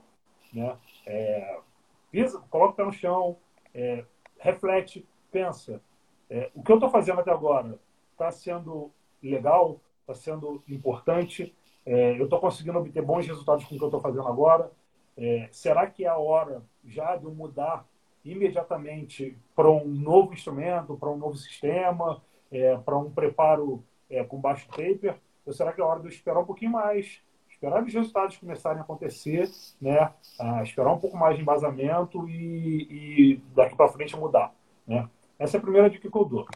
Né? 0.53 0.77
É, 1.07 1.59
pisa, 2.11 2.39
coloca 2.47 2.73
o 2.73 2.75
pé 2.75 2.85
no 2.85 2.93
chão, 2.93 3.37
é, 3.73 4.05
reflete, 4.37 5.07
pensa. 5.31 5.81
É, 6.29 6.51
o 6.53 6.61
que 6.61 6.71
eu 6.71 6.75
estou 6.75 6.91
fazendo 6.91 7.19
até 7.19 7.31
agora 7.31 7.79
está 8.11 8.29
sendo 8.31 8.91
legal, 9.23 9.81
está 10.01 10.13
sendo 10.13 10.63
importante, 10.69 11.55
é, 11.83 12.19
eu 12.19 12.25
estou 12.25 12.39
conseguindo 12.39 12.77
obter 12.77 13.01
bons 13.01 13.25
resultados 13.25 13.65
com 13.65 13.73
o 13.73 13.77
que 13.79 13.83
eu 13.83 13.87
estou 13.87 14.01
fazendo 14.01 14.27
agora. 14.27 14.71
É, 15.17 15.49
será 15.51 15.87
que 15.87 16.05
é 16.05 16.07
a 16.07 16.17
hora 16.17 16.61
já 16.85 17.15
de 17.15 17.25
eu 17.25 17.31
mudar 17.31 17.87
imediatamente 18.23 19.35
para 19.55 19.67
um 19.67 19.87
novo 19.87 20.31
instrumento, 20.31 20.95
para 20.95 21.09
um 21.09 21.17
novo 21.17 21.35
sistema, 21.35 22.21
é, 22.51 22.77
para 22.77 22.95
um 22.99 23.09
preparo 23.09 23.83
com 24.27 24.39
baixo 24.39 24.67
taper? 24.69 25.19
Ou 25.43 25.53
será 25.53 25.73
que 25.73 25.81
é 25.81 25.83
a 25.83 25.87
hora 25.87 25.99
de 25.99 26.05
eu 26.05 26.11
esperar 26.11 26.39
um 26.39 26.45
pouquinho 26.45 26.71
mais, 26.71 27.21
esperar 27.59 27.83
os 27.83 27.93
resultados 27.93 28.37
começarem 28.37 28.79
a 28.79 28.83
acontecer, 28.83 29.49
né? 29.81 30.13
Ah, 30.39 30.63
esperar 30.63 30.93
um 30.93 30.97
pouco 30.97 31.17
mais 31.17 31.35
de 31.35 31.41
embasamento 31.41 32.27
e, 32.29 32.87
e 32.89 33.41
daqui 33.53 33.75
para 33.75 33.89
frente 33.89 34.15
mudar, 34.15 34.53
né? 34.87 35.09
Essa 35.37 35.57
é 35.57 35.59
a 35.59 35.61
primeira 35.61 35.89
dica 35.89 36.09
que 36.09 36.17
eu 36.17 36.25
dou. 36.25 36.47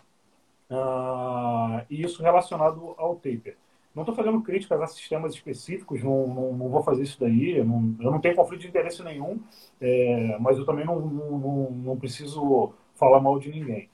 Ah, 0.70 1.86
e 1.90 2.02
isso 2.02 2.24
relacionado 2.24 2.96
ao 2.98 3.16
taper. 3.16 3.58
Não 3.94 4.02
estou 4.02 4.16
fazendo 4.16 4.42
críticas 4.42 4.82
a 4.82 4.88
sistemas 4.88 5.36
específicos, 5.36 6.02
não, 6.02 6.28
não, 6.28 6.54
não, 6.54 6.70
vou 6.70 6.82
fazer 6.82 7.04
isso 7.04 7.20
daí, 7.20 7.58
eu 7.58 7.66
não, 7.66 7.96
eu 8.00 8.10
não 8.10 8.20
tenho 8.20 8.36
conflito 8.36 8.62
de 8.62 8.68
interesse 8.68 9.04
nenhum, 9.04 9.40
é, 9.80 10.36
mas 10.40 10.58
eu 10.58 10.66
também 10.66 10.84
não, 10.84 11.00
não, 11.00 11.70
não, 11.70 11.98
preciso 12.00 12.74
falar 12.96 13.20
mal 13.20 13.38
de 13.38 13.52
ninguém. 13.52 13.90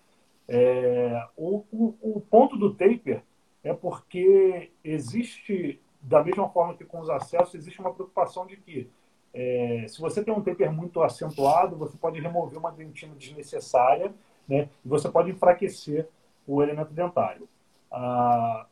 É, 0.48 1.22
o, 1.36 1.66
o, 1.70 1.96
o, 2.02 2.22
ponto 2.22 2.56
do 2.56 2.74
taper 2.74 3.22
é 3.62 3.74
porque 3.74 4.72
existe, 4.84 5.82
da 6.02 6.24
mesma 6.24 6.48
forma 6.50 6.76
que 6.76 6.86
com 6.86 7.00
os 7.00 7.10
acessos, 7.10 7.56
existe 7.56 7.80
uma 7.80 7.94
preocupação 7.94 8.46
de 8.46 8.58
que 8.58 8.90
é, 9.34 9.86
se 9.88 10.00
você 10.02 10.24
tem 10.24 10.34
um 10.34 10.42
taper 10.42 10.72
muito 10.72 11.02
acentuado, 11.02 11.76
você 11.76 11.98
pode 11.98 12.20
remover 12.20 12.58
uma 12.58 12.72
dentina 12.72 13.14
desnecessária 13.16 14.14
né, 14.48 14.70
e 14.84 14.88
você 14.88 15.10
pode 15.10 15.30
enfraquecer 15.30 16.08
o 16.48 16.64
elemento 16.64 16.92
dentário. 16.94 17.48
Ah, 17.92 18.66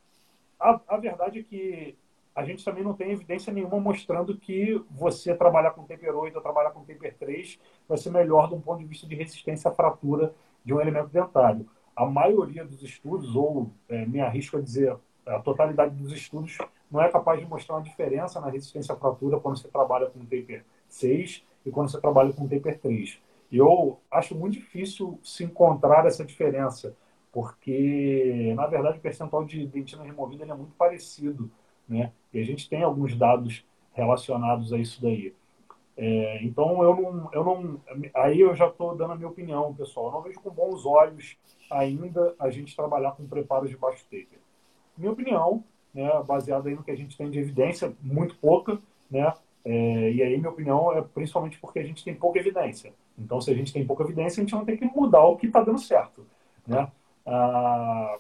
a, 0.59 0.79
a 0.87 0.97
verdade 0.97 1.39
é 1.39 1.43
que 1.43 1.95
a 2.35 2.43
gente 2.43 2.63
também 2.63 2.83
não 2.83 2.93
tem 2.93 3.11
evidência 3.11 3.51
nenhuma 3.51 3.79
mostrando 3.79 4.37
que 4.37 4.79
você 4.91 5.35
trabalhar 5.35 5.71
com 5.71 5.83
Temper 5.83 6.15
8 6.15 6.35
ou 6.35 6.41
trabalhar 6.41 6.71
com 6.71 6.83
Temper 6.83 7.15
3 7.17 7.59
vai 7.87 7.97
ser 7.97 8.11
melhor 8.11 8.47
do 8.47 8.59
ponto 8.59 8.79
de 8.79 8.85
vista 8.85 9.07
de 9.07 9.15
resistência 9.15 9.71
à 9.71 9.73
fratura 9.73 10.33
de 10.63 10.73
um 10.73 10.79
elemento 10.81 11.09
dentário. 11.09 11.67
A 11.95 12.05
maioria 12.05 12.63
dos 12.63 12.83
estudos, 12.83 13.35
ou 13.35 13.71
é, 13.89 14.05
me 14.05 14.21
arrisco 14.21 14.57
a 14.57 14.61
dizer, 14.61 14.95
a 15.27 15.39
totalidade 15.39 15.95
dos 15.95 16.11
estudos, 16.13 16.57
não 16.89 17.01
é 17.01 17.09
capaz 17.09 17.39
de 17.39 17.45
mostrar 17.45 17.75
uma 17.75 17.83
diferença 17.83 18.39
na 18.39 18.49
resistência 18.49 18.93
à 18.93 18.97
fratura 18.97 19.39
quando 19.39 19.57
você 19.57 19.67
trabalha 19.67 20.07
com 20.07 20.25
Temper 20.25 20.63
6 20.87 21.43
e 21.65 21.71
quando 21.71 21.89
você 21.89 21.99
trabalha 21.99 22.31
com 22.33 22.47
Temper 22.47 22.79
3. 22.79 23.19
Eu 23.51 23.99
acho 24.11 24.35
muito 24.35 24.53
difícil 24.53 25.19
se 25.23 25.43
encontrar 25.43 26.05
essa 26.05 26.23
diferença 26.23 26.95
porque, 27.31 28.53
na 28.55 28.65
verdade, 28.65 28.97
o 28.97 29.01
percentual 29.01 29.45
de 29.45 29.65
dentina 29.67 30.03
removida 30.03 30.43
é 30.43 30.53
muito 30.55 30.73
parecido, 30.73 31.51
né? 31.87 32.11
E 32.33 32.39
a 32.39 32.43
gente 32.43 32.67
tem 32.67 32.81
alguns 32.83 33.15
dados 33.15 33.63
relacionados 33.93 34.73
a 34.73 34.77
isso 34.77 35.01
daí. 35.01 35.35
É, 35.95 36.43
então, 36.43 36.81
eu 36.83 36.95
não, 36.95 37.29
eu 37.33 37.43
não. 37.43 37.81
Aí 38.15 38.39
eu 38.39 38.55
já 38.55 38.67
estou 38.67 38.95
dando 38.95 39.13
a 39.13 39.15
minha 39.15 39.27
opinião, 39.27 39.73
pessoal. 39.73 40.07
Eu 40.07 40.11
não 40.13 40.21
vejo 40.21 40.39
com 40.39 40.49
bons 40.49 40.85
olhos 40.85 41.37
ainda 41.69 42.35
a 42.39 42.49
gente 42.49 42.75
trabalhar 42.75 43.11
com 43.11 43.27
preparos 43.27 43.69
de 43.69 43.77
baixo 43.77 44.03
taper. 44.05 44.39
Minha 44.97 45.11
opinião, 45.11 45.63
né, 45.93 46.09
baseada 46.23 46.69
no 46.69 46.83
que 46.83 46.91
a 46.91 46.95
gente 46.95 47.17
tem 47.17 47.29
de 47.29 47.39
evidência, 47.39 47.93
muito 48.01 48.35
pouca, 48.37 48.79
né? 49.09 49.33
É, 49.63 50.11
e 50.11 50.23
aí, 50.23 50.37
minha 50.37 50.49
opinião 50.49 50.93
é 50.93 51.01
principalmente 51.01 51.59
porque 51.59 51.79
a 51.79 51.83
gente 51.83 52.03
tem 52.03 52.15
pouca 52.15 52.39
evidência. 52.39 52.93
Então, 53.17 53.41
se 53.41 53.51
a 53.51 53.53
gente 53.53 53.73
tem 53.73 53.85
pouca 53.85 54.03
evidência, 54.03 54.39
a 54.39 54.43
gente 54.43 54.53
não 54.53 54.63
tem 54.63 54.77
que 54.77 54.85
mudar 54.85 55.25
o 55.25 55.35
que 55.35 55.47
está 55.47 55.61
dando 55.61 55.79
certo, 55.79 56.25
né? 56.65 56.89
Ah, 57.25 58.17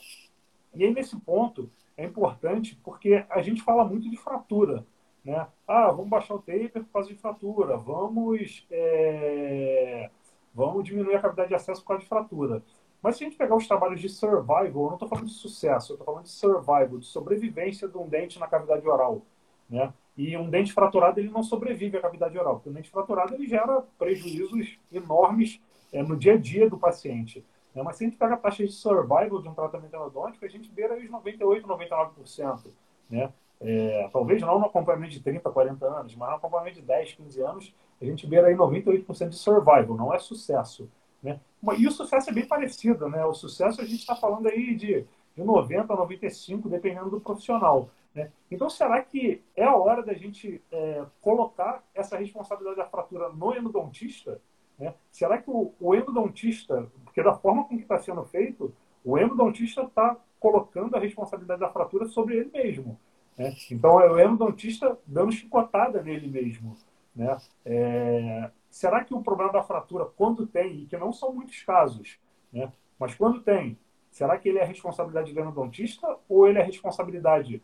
e 0.75 0.83
aí, 0.83 0.93
nesse 0.93 1.17
ponto, 1.17 1.69
é 1.95 2.03
importante 2.03 2.77
porque 2.83 3.25
a 3.29 3.41
gente 3.41 3.61
fala 3.61 3.85
muito 3.85 4.09
de 4.09 4.17
fratura. 4.17 4.85
Né? 5.23 5.45
Ah, 5.67 5.91
vamos 5.91 6.09
baixar 6.09 6.35
o 6.35 6.39
taper 6.39 6.83
por 6.83 6.91
causa 6.93 7.09
de 7.09 7.15
fratura, 7.15 7.75
vamos, 7.75 8.65
é, 8.71 10.09
vamos 10.53 10.85
diminuir 10.85 11.15
a 11.15 11.19
cavidade 11.19 11.49
de 11.49 11.55
acesso 11.55 11.81
por 11.81 11.89
causa 11.89 12.03
de 12.03 12.07
fratura. 12.07 12.63
Mas 13.01 13.15
se 13.15 13.23
a 13.23 13.27
gente 13.27 13.37
pegar 13.37 13.55
os 13.55 13.67
trabalhos 13.67 14.01
de 14.01 14.09
survival, 14.09 14.65
eu 14.65 14.87
não 14.87 14.93
estou 14.93 15.07
falando 15.07 15.27
de 15.27 15.33
sucesso, 15.33 15.91
eu 15.91 15.95
estou 15.95 16.05
falando 16.05 16.23
de 16.23 16.31
survival, 16.31 16.97
de 16.97 17.05
sobrevivência 17.05 17.87
de 17.87 17.97
um 17.97 18.07
dente 18.07 18.39
na 18.39 18.47
cavidade 18.47 18.87
oral. 18.87 19.21
Né? 19.69 19.93
E 20.17 20.35
um 20.35 20.49
dente 20.49 20.73
fraturado 20.73 21.19
ele 21.19 21.29
não 21.29 21.43
sobrevive 21.43 21.97
à 21.97 22.01
cavidade 22.01 22.37
oral, 22.37 22.55
porque 22.55 22.69
o 22.69 22.73
dente 22.73 22.89
fraturado 22.89 23.33
ele 23.35 23.47
gera 23.47 23.81
prejuízos 23.99 24.79
enormes 24.91 25.61
é, 25.93 26.01
no 26.01 26.17
dia 26.17 26.33
a 26.33 26.37
dia 26.37 26.69
do 26.69 26.77
paciente. 26.77 27.45
Né? 27.73 27.83
Mas 27.83 27.97
se 27.97 28.03
a 28.03 28.07
gente 28.07 28.17
pega 28.17 28.33
a 28.33 28.37
taxa 28.37 28.65
de 28.65 28.71
survival 28.71 29.41
de 29.41 29.47
um 29.47 29.53
tratamento 29.53 29.95
endodôntico, 29.95 30.43
a 30.43 30.49
gente 30.49 30.69
beira 30.71 30.97
os 30.97 31.09
98%, 31.09 31.61
99%. 31.61 32.71
Né? 33.09 33.31
É, 33.59 34.09
talvez 34.11 34.41
não 34.41 34.59
no 34.59 34.65
acompanhamento 34.65 35.13
de 35.13 35.19
30, 35.19 35.49
40 35.49 35.85
anos, 35.85 36.15
mas 36.15 36.29
no 36.29 36.35
acompanhamento 36.35 36.79
de 36.79 36.85
10, 36.85 37.13
15 37.13 37.41
anos, 37.41 37.75
a 38.01 38.05
gente 38.05 38.27
beira 38.27 38.47
aí 38.47 38.55
98% 38.55 39.29
de 39.29 39.35
survival, 39.35 39.95
não 39.95 40.13
é 40.13 40.19
sucesso. 40.19 40.89
Né? 41.21 41.39
E 41.77 41.87
o 41.87 41.91
sucesso 41.91 42.29
é 42.29 42.33
bem 42.33 42.45
parecido, 42.45 43.09
né? 43.09 43.25
O 43.25 43.33
sucesso 43.33 43.81
a 43.81 43.85
gente 43.85 43.99
está 43.99 44.15
falando 44.15 44.47
aí 44.47 44.75
de, 44.75 45.05
de 45.35 45.43
90 45.43 45.91
a 45.91 45.95
95, 45.95 46.69
dependendo 46.69 47.09
do 47.09 47.19
profissional. 47.19 47.89
Né? 48.13 48.31
Então, 48.49 48.69
será 48.69 49.01
que 49.01 49.43
é 49.55 49.63
a 49.63 49.75
hora 49.75 50.01
da 50.01 50.13
gente 50.13 50.61
é, 50.71 51.05
colocar 51.21 51.83
essa 51.93 52.17
responsabilidade 52.17 52.77
da 52.77 52.87
fratura 52.87 53.29
no 53.29 53.55
endodontista? 53.55 54.41
Né? 54.77 54.93
Será 55.11 55.37
que 55.37 55.49
o, 55.49 55.73
o 55.79 55.95
endodontista, 55.95 56.89
porque 57.03 57.21
da 57.21 57.35
forma 57.35 57.65
como 57.65 57.79
está 57.79 57.99
sendo 57.99 58.23
feito, 58.25 58.73
o 59.03 59.17
endodontista 59.17 59.83
está 59.83 60.17
colocando 60.39 60.95
a 60.95 60.99
responsabilidade 60.99 61.61
da 61.61 61.69
fratura 61.69 62.07
sobre 62.07 62.37
ele 62.37 62.51
mesmo. 62.51 62.99
Né? 63.37 63.55
Então 63.71 64.01
é 64.01 64.09
o 64.09 64.19
endodontista 64.19 64.97
dando 65.05 65.31
chicotada 65.31 66.01
nele 66.01 66.27
mesmo. 66.27 66.75
Né? 67.15 67.37
É... 67.65 68.51
Será 68.77 69.03
que 69.03 69.11
o 69.11 69.23
problema 69.23 69.51
da 69.51 69.63
fratura, 69.63 70.05
quando 70.05 70.45
tem, 70.45 70.81
e 70.81 70.85
que 70.85 70.95
não 70.97 71.11
são 71.11 71.33
muitos 71.33 71.63
casos, 71.63 72.19
né? 72.53 72.71
mas 72.99 73.15
quando 73.15 73.41
tem, 73.41 73.75
será 74.11 74.37
que 74.37 74.47
ele 74.47 74.59
é 74.59 74.63
responsabilidade 74.63 75.33
do 75.33 75.39
endodontista 75.39 76.15
ou 76.29 76.47
ele 76.47 76.59
é 76.59 76.61
responsabilidade 76.61 77.59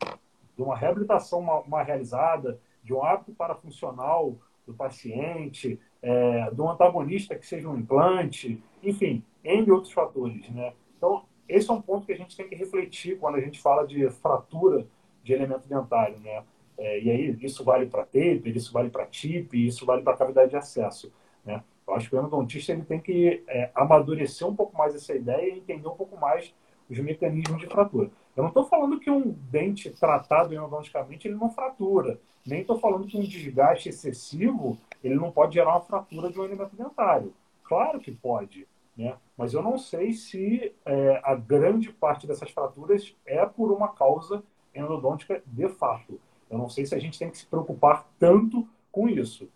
de 0.55 0.63
uma 0.63 0.75
reabilitação 0.75 1.39
mal, 1.39 1.63
mal 1.67 1.85
realizada, 1.85 2.59
de 2.83 2.95
um 2.95 3.03
hábito 3.03 3.31
parafuncional 3.31 4.39
do 4.65 4.73
paciente, 4.73 5.79
é, 6.01 6.49
do 6.49 6.67
antagonista 6.67 7.35
que 7.35 7.45
seja 7.45 7.69
um 7.69 7.77
implante, 7.77 8.59
enfim, 8.81 9.23
entre 9.43 9.71
outros 9.71 9.93
fatores. 9.93 10.49
Né? 10.49 10.73
Então, 10.97 11.25
esse 11.47 11.69
é 11.69 11.73
um 11.73 11.81
ponto 11.81 12.07
que 12.07 12.13
a 12.13 12.17
gente 12.17 12.35
tem 12.35 12.49
que 12.49 12.55
refletir 12.55 13.19
quando 13.19 13.35
a 13.35 13.39
gente 13.39 13.61
fala 13.61 13.85
de 13.85 14.09
fratura 14.09 14.87
de 15.23 15.31
elemento 15.31 15.67
dentário. 15.67 16.17
Né? 16.21 16.43
É, 16.83 16.99
e 16.99 17.09
aí, 17.09 17.37
isso 17.41 17.63
vale 17.63 17.85
para 17.85 18.03
taper, 18.03 18.45
isso 18.45 18.73
vale 18.73 18.89
para 18.89 19.05
tip, 19.05 19.53
isso 19.53 19.85
vale 19.85 20.03
para 20.03 20.17
cavidade 20.17 20.49
de 20.49 20.57
acesso. 20.57 21.13
Né? 21.45 21.63
Eu 21.87 21.95
acho 21.95 22.09
que 22.09 22.15
o 22.15 22.19
endodontista 22.19 22.73
ele 22.73 22.83
tem 22.83 22.99
que 22.99 23.41
é, 23.47 23.71
amadurecer 23.73 24.45
um 24.45 24.53
pouco 24.53 24.77
mais 24.77 24.93
essa 24.93 25.15
ideia 25.15 25.53
e 25.53 25.59
entender 25.59 25.87
um 25.87 25.95
pouco 25.95 26.17
mais 26.17 26.53
os 26.89 26.99
mecanismos 26.99 27.61
de 27.61 27.67
fratura. 27.67 28.11
Eu 28.35 28.43
não 28.43 28.49
estou 28.49 28.65
falando 28.65 28.99
que 28.99 29.09
um 29.09 29.31
dente 29.49 29.89
tratado 29.91 30.53
endodonticamente 30.53 31.25
ele 31.25 31.35
não 31.35 31.49
fratura. 31.49 32.19
Nem 32.45 32.59
estou 32.59 32.77
falando 32.77 33.07
que 33.07 33.17
um 33.17 33.21
desgaste 33.21 33.87
excessivo 33.87 34.77
ele 35.01 35.15
não 35.15 35.31
pode 35.31 35.53
gerar 35.53 35.71
uma 35.71 35.81
fratura 35.81 36.29
de 36.29 36.37
um 36.37 36.43
elemento 36.43 36.75
dentário. 36.75 37.33
Claro 37.63 37.97
que 38.01 38.11
pode, 38.11 38.67
né? 38.97 39.15
mas 39.37 39.53
eu 39.53 39.63
não 39.63 39.77
sei 39.77 40.11
se 40.11 40.75
é, 40.85 41.21
a 41.23 41.33
grande 41.33 41.93
parte 41.93 42.27
dessas 42.27 42.51
fraturas 42.51 43.15
é 43.25 43.45
por 43.45 43.71
uma 43.71 43.87
causa 43.87 44.43
endodôntica 44.75 45.41
de 45.47 45.69
fato. 45.69 46.19
Eu 46.53 46.59
não 46.59 46.69
sei 46.69 46.85
se 46.85 46.93
a 46.93 46.99
gente 46.99 47.17
tem 47.17 47.31
que 47.31 47.37
se 47.39 47.47
preocupar 47.47 48.07
tanto 48.19 48.67
com 48.91 49.09
isso. 49.09 49.49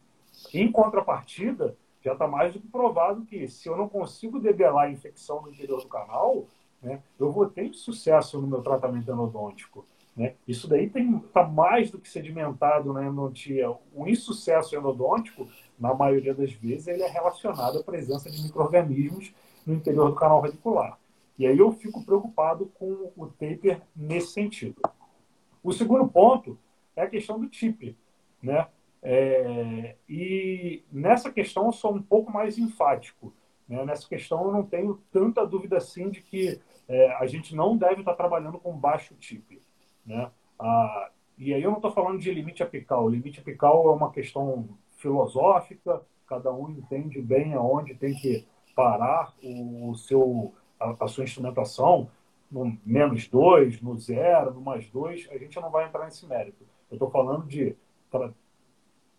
Em 0.51 0.71
contrapartida, 0.71 1.77
já 2.03 2.13
está 2.13 2.27
mais 2.27 2.53
do 2.53 2.59
que 2.59 2.67
provado 2.67 3.23
que 3.23 3.47
se 3.47 3.69
eu 3.69 3.77
não 3.77 3.87
consigo 3.87 4.39
debelar 4.39 4.85
a 4.85 4.91
infecção 4.91 5.43
no 5.43 5.49
interior 5.49 5.79
do 5.79 5.87
canal, 5.87 6.45
né, 6.81 6.99
eu 7.19 7.31
vou 7.31 7.45
ter 7.45 7.71
sucesso 7.75 8.41
no 8.41 8.47
meu 8.47 8.63
tratamento 8.63 9.11
endodôntico. 9.11 9.85
Né? 10.15 10.33
Isso 10.47 10.67
daí 10.67 10.85
está 10.85 11.43
mais 11.43 11.91
do 11.91 11.99
que 11.99 12.09
sedimentado 12.09 12.91
na 12.91 13.05
endodontia. 13.05 13.69
O 13.93 14.07
insucesso 14.07 14.75
endodôntico, 14.75 15.47
na 15.77 15.93
maioria 15.93 16.33
das 16.33 16.51
vezes, 16.51 16.87
ele 16.87 17.03
é 17.03 17.07
relacionado 17.07 17.77
à 17.77 17.83
presença 17.83 18.27
de 18.27 18.41
micro-organismos 18.41 19.31
no 19.67 19.75
interior 19.75 20.09
do 20.09 20.15
canal 20.15 20.41
radicular. 20.41 20.97
E 21.37 21.45
aí 21.45 21.59
eu 21.59 21.71
fico 21.71 22.03
preocupado 22.03 22.71
com 22.79 23.11
o 23.15 23.27
taper 23.27 23.83
nesse 23.95 24.33
sentido. 24.33 24.81
O 25.63 25.71
segundo 25.71 26.07
ponto 26.07 26.57
é 26.97 27.03
a 27.03 27.09
questão 27.09 27.39
do 27.39 27.47
TIP. 27.47 27.95
Né? 28.41 28.67
É, 29.01 29.95
e 30.09 30.83
nessa 30.91 31.31
questão 31.31 31.67
eu 31.67 31.71
sou 31.71 31.93
um 31.93 32.01
pouco 32.01 32.31
mais 32.31 32.57
enfático. 32.57 33.33
Né? 33.67 33.85
Nessa 33.85 34.07
questão 34.07 34.43
eu 34.45 34.51
não 34.51 34.63
tenho 34.63 35.01
tanta 35.11 35.45
dúvida 35.45 35.77
assim 35.77 36.09
de 36.09 36.21
que 36.21 36.59
é, 36.87 37.13
a 37.13 37.25
gente 37.27 37.55
não 37.55 37.77
deve 37.77 38.01
estar 38.01 38.15
trabalhando 38.15 38.59
com 38.59 38.75
baixo 38.75 39.15
TIP. 39.15 39.61
Né? 40.05 40.29
Ah, 40.59 41.11
e 41.37 41.53
aí 41.53 41.61
eu 41.61 41.69
não 41.69 41.77
estou 41.77 41.91
falando 41.91 42.19
de 42.19 42.33
limite 42.33 42.63
apical. 42.63 43.05
O 43.05 43.09
limite 43.09 43.39
apical 43.39 43.87
é 43.87 43.91
uma 43.91 44.11
questão 44.11 44.67
filosófica, 44.97 46.01
cada 46.25 46.51
um 46.51 46.69
entende 46.71 47.21
bem 47.21 47.53
aonde 47.53 47.93
tem 47.93 48.15
que 48.15 48.45
parar 48.75 49.33
o 49.43 49.95
seu, 49.95 50.53
a, 50.79 51.05
a 51.05 51.07
sua 51.07 51.23
instrumentação, 51.23 52.09
no 52.49 52.77
menos 52.85 53.27
dois, 53.27 53.81
no 53.81 53.97
zero, 53.97 54.53
no 54.53 54.61
mais 54.61 54.89
dois, 54.89 55.27
a 55.31 55.37
gente 55.37 55.59
não 55.59 55.69
vai 55.69 55.85
entrar 55.85 56.05
nesse 56.05 56.25
mérito. 56.25 56.65
Eu 56.89 56.95
estou 56.95 57.09
falando 57.09 57.45
de 57.45 57.75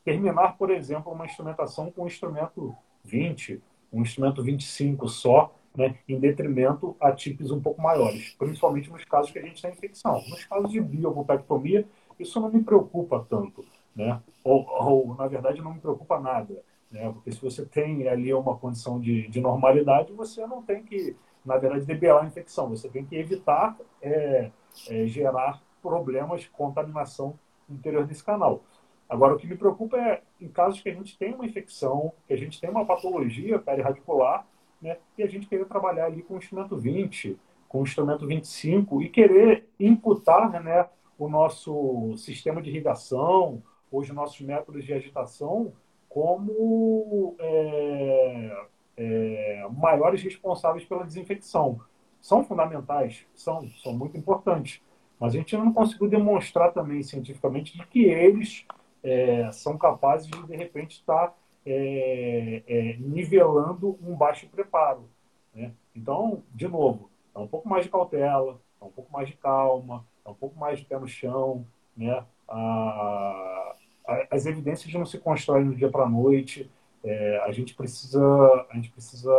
terminar, 0.04 0.56
por 0.56 0.70
exemplo, 0.70 1.12
uma 1.12 1.26
instrumentação 1.26 1.90
com 1.90 2.04
um 2.04 2.06
instrumento 2.06 2.74
20, 3.04 3.62
um 3.92 4.02
instrumento 4.02 4.42
25 4.42 5.08
só, 5.08 5.54
né, 5.76 5.96
em 6.08 6.18
detrimento 6.18 6.96
a 7.00 7.12
tipos 7.12 7.50
um 7.50 7.60
pouco 7.60 7.80
maiores, 7.80 8.34
principalmente 8.38 8.90
nos 8.90 9.04
casos 9.04 9.30
que 9.30 9.38
a 9.38 9.42
gente 9.42 9.60
tem 9.60 9.70
infecção. 9.70 10.14
Nos 10.28 10.44
casos 10.44 10.70
de 10.70 10.80
biopulpectomia, 10.80 11.86
isso 12.18 12.40
não 12.40 12.50
me 12.50 12.62
preocupa 12.62 13.24
tanto, 13.28 13.64
né? 13.94 14.20
ou, 14.42 14.66
ou, 14.68 15.14
na 15.14 15.26
verdade, 15.28 15.62
não 15.62 15.74
me 15.74 15.80
preocupa 15.80 16.18
nada, 16.18 16.62
né? 16.90 17.10
porque 17.12 17.30
se 17.30 17.40
você 17.40 17.64
tem 17.64 18.08
ali 18.08 18.32
uma 18.32 18.56
condição 18.56 18.98
de, 18.98 19.28
de 19.28 19.40
normalidade, 19.40 20.12
você 20.12 20.44
não 20.46 20.62
tem 20.62 20.82
que, 20.82 21.14
na 21.44 21.56
verdade, 21.58 21.84
debelar 21.84 22.24
a 22.24 22.26
infecção, 22.26 22.70
você 22.70 22.88
tem 22.88 23.04
que 23.04 23.14
evitar 23.14 23.76
é, 24.02 24.50
é, 24.88 25.06
gerar 25.06 25.62
problemas, 25.80 26.46
contaminação 26.46 27.38
interior 27.68 28.06
desse 28.06 28.24
canal. 28.24 28.62
Agora, 29.08 29.34
o 29.34 29.38
que 29.38 29.46
me 29.46 29.56
preocupa 29.56 29.96
é 29.96 30.22
em 30.40 30.48
casos 30.48 30.80
que 30.80 30.88
a 30.88 30.94
gente 30.94 31.16
tem 31.16 31.34
uma 31.34 31.46
infecção, 31.46 32.12
que 32.26 32.34
a 32.34 32.36
gente 32.36 32.60
tem 32.60 32.68
uma 32.68 32.84
patologia 32.84 33.58
perirradicular, 33.58 34.46
né, 34.80 34.98
e 35.16 35.22
a 35.22 35.26
gente 35.26 35.48
querer 35.48 35.64
trabalhar 35.64 36.06
ali 36.06 36.22
com 36.22 36.34
o 36.34 36.38
instrumento 36.38 36.76
20, 36.76 37.38
com 37.68 37.80
o 37.80 37.82
instrumento 37.82 38.26
25 38.26 39.02
e 39.02 39.08
querer 39.08 39.68
imputar 39.78 40.50
né, 40.62 40.88
o 41.18 41.28
nosso 41.28 42.14
sistema 42.16 42.62
de 42.62 42.70
irrigação, 42.70 43.62
os 43.90 44.08
nossos 44.10 44.40
métodos 44.40 44.84
de 44.84 44.92
agitação 44.92 45.72
como 46.08 47.36
é, 47.38 48.66
é, 48.96 49.68
maiores 49.70 50.22
responsáveis 50.22 50.84
pela 50.84 51.04
desinfecção. 51.04 51.80
São 52.20 52.44
fundamentais, 52.44 53.26
são, 53.34 53.68
são 53.82 53.92
muito 53.92 54.16
importantes, 54.16 54.82
mas 55.18 55.34
a 55.34 55.38
gente 55.38 55.56
não 55.56 55.72
conseguiu 55.72 56.08
demonstrar 56.08 56.72
também 56.72 57.02
cientificamente 57.02 57.76
de 57.76 57.86
que 57.86 58.04
eles 58.04 58.66
é, 59.02 59.50
são 59.52 59.76
capazes 59.76 60.28
de, 60.28 60.46
de 60.46 60.56
repente, 60.56 60.92
estar 60.92 61.34
é, 61.66 62.62
é, 62.66 62.96
nivelando 62.98 63.98
um 64.02 64.14
baixo 64.14 64.48
preparo. 64.48 65.08
Né? 65.54 65.72
Então, 65.94 66.42
de 66.54 66.68
novo, 66.68 67.10
é 67.34 67.38
um 67.38 67.46
pouco 67.46 67.68
mais 67.68 67.84
de 67.84 67.90
cautela, 67.90 68.60
é 68.80 68.84
um 68.84 68.90
pouco 68.90 69.12
mais 69.12 69.28
de 69.28 69.36
calma, 69.36 70.04
é 70.24 70.30
um 70.30 70.34
pouco 70.34 70.58
mais 70.58 70.78
de 70.78 70.84
pé 70.84 70.98
no 70.98 71.08
chão. 71.08 71.66
Né? 71.96 72.24
A, 72.46 73.74
a, 74.06 74.26
as 74.30 74.46
evidências 74.46 74.92
não 74.94 75.04
se 75.04 75.18
constroem 75.18 75.66
do 75.66 75.74
dia 75.74 75.90
para 75.90 76.04
a 76.04 76.08
noite. 76.08 76.70
É, 77.04 77.38
a 77.44 77.52
gente 77.52 77.74
precisa 77.74 78.66
a 78.70 78.74
gente 78.74 78.90
precisa 78.90 79.30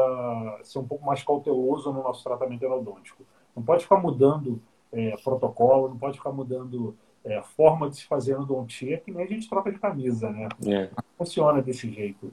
ser 0.63 0.80
um 0.80 0.88
pouco 0.88 1.05
mais 1.05 1.21
cauteloso 1.23 1.91
no 1.91 2.03
nosso 2.03 2.23
tratamento 2.23 2.63
endodôntico. 2.63 3.23
Não 3.55 3.63
pode 3.63 3.84
ficar 3.84 3.97
mudando 3.97 4.61
é, 4.92 5.16
protocolo, 5.24 5.90
não 5.90 5.98
pode 5.98 6.18
ficar 6.18 6.32
mudando 6.32 6.96
é, 7.24 7.42
forma 7.42 7.90
de 7.90 7.98
se 7.98 8.06
fazer 8.06 8.34
endodontia 8.34 8.98
que 8.98 9.12
nem 9.12 9.24
a 9.24 9.28
gente 9.28 9.50
troca 9.50 9.72
de 9.72 9.80
camisa, 9.80 10.30
né? 10.30 10.48
É. 10.66 10.90
Funciona 11.18 11.62
desse 11.62 11.92
jeito. 11.92 12.32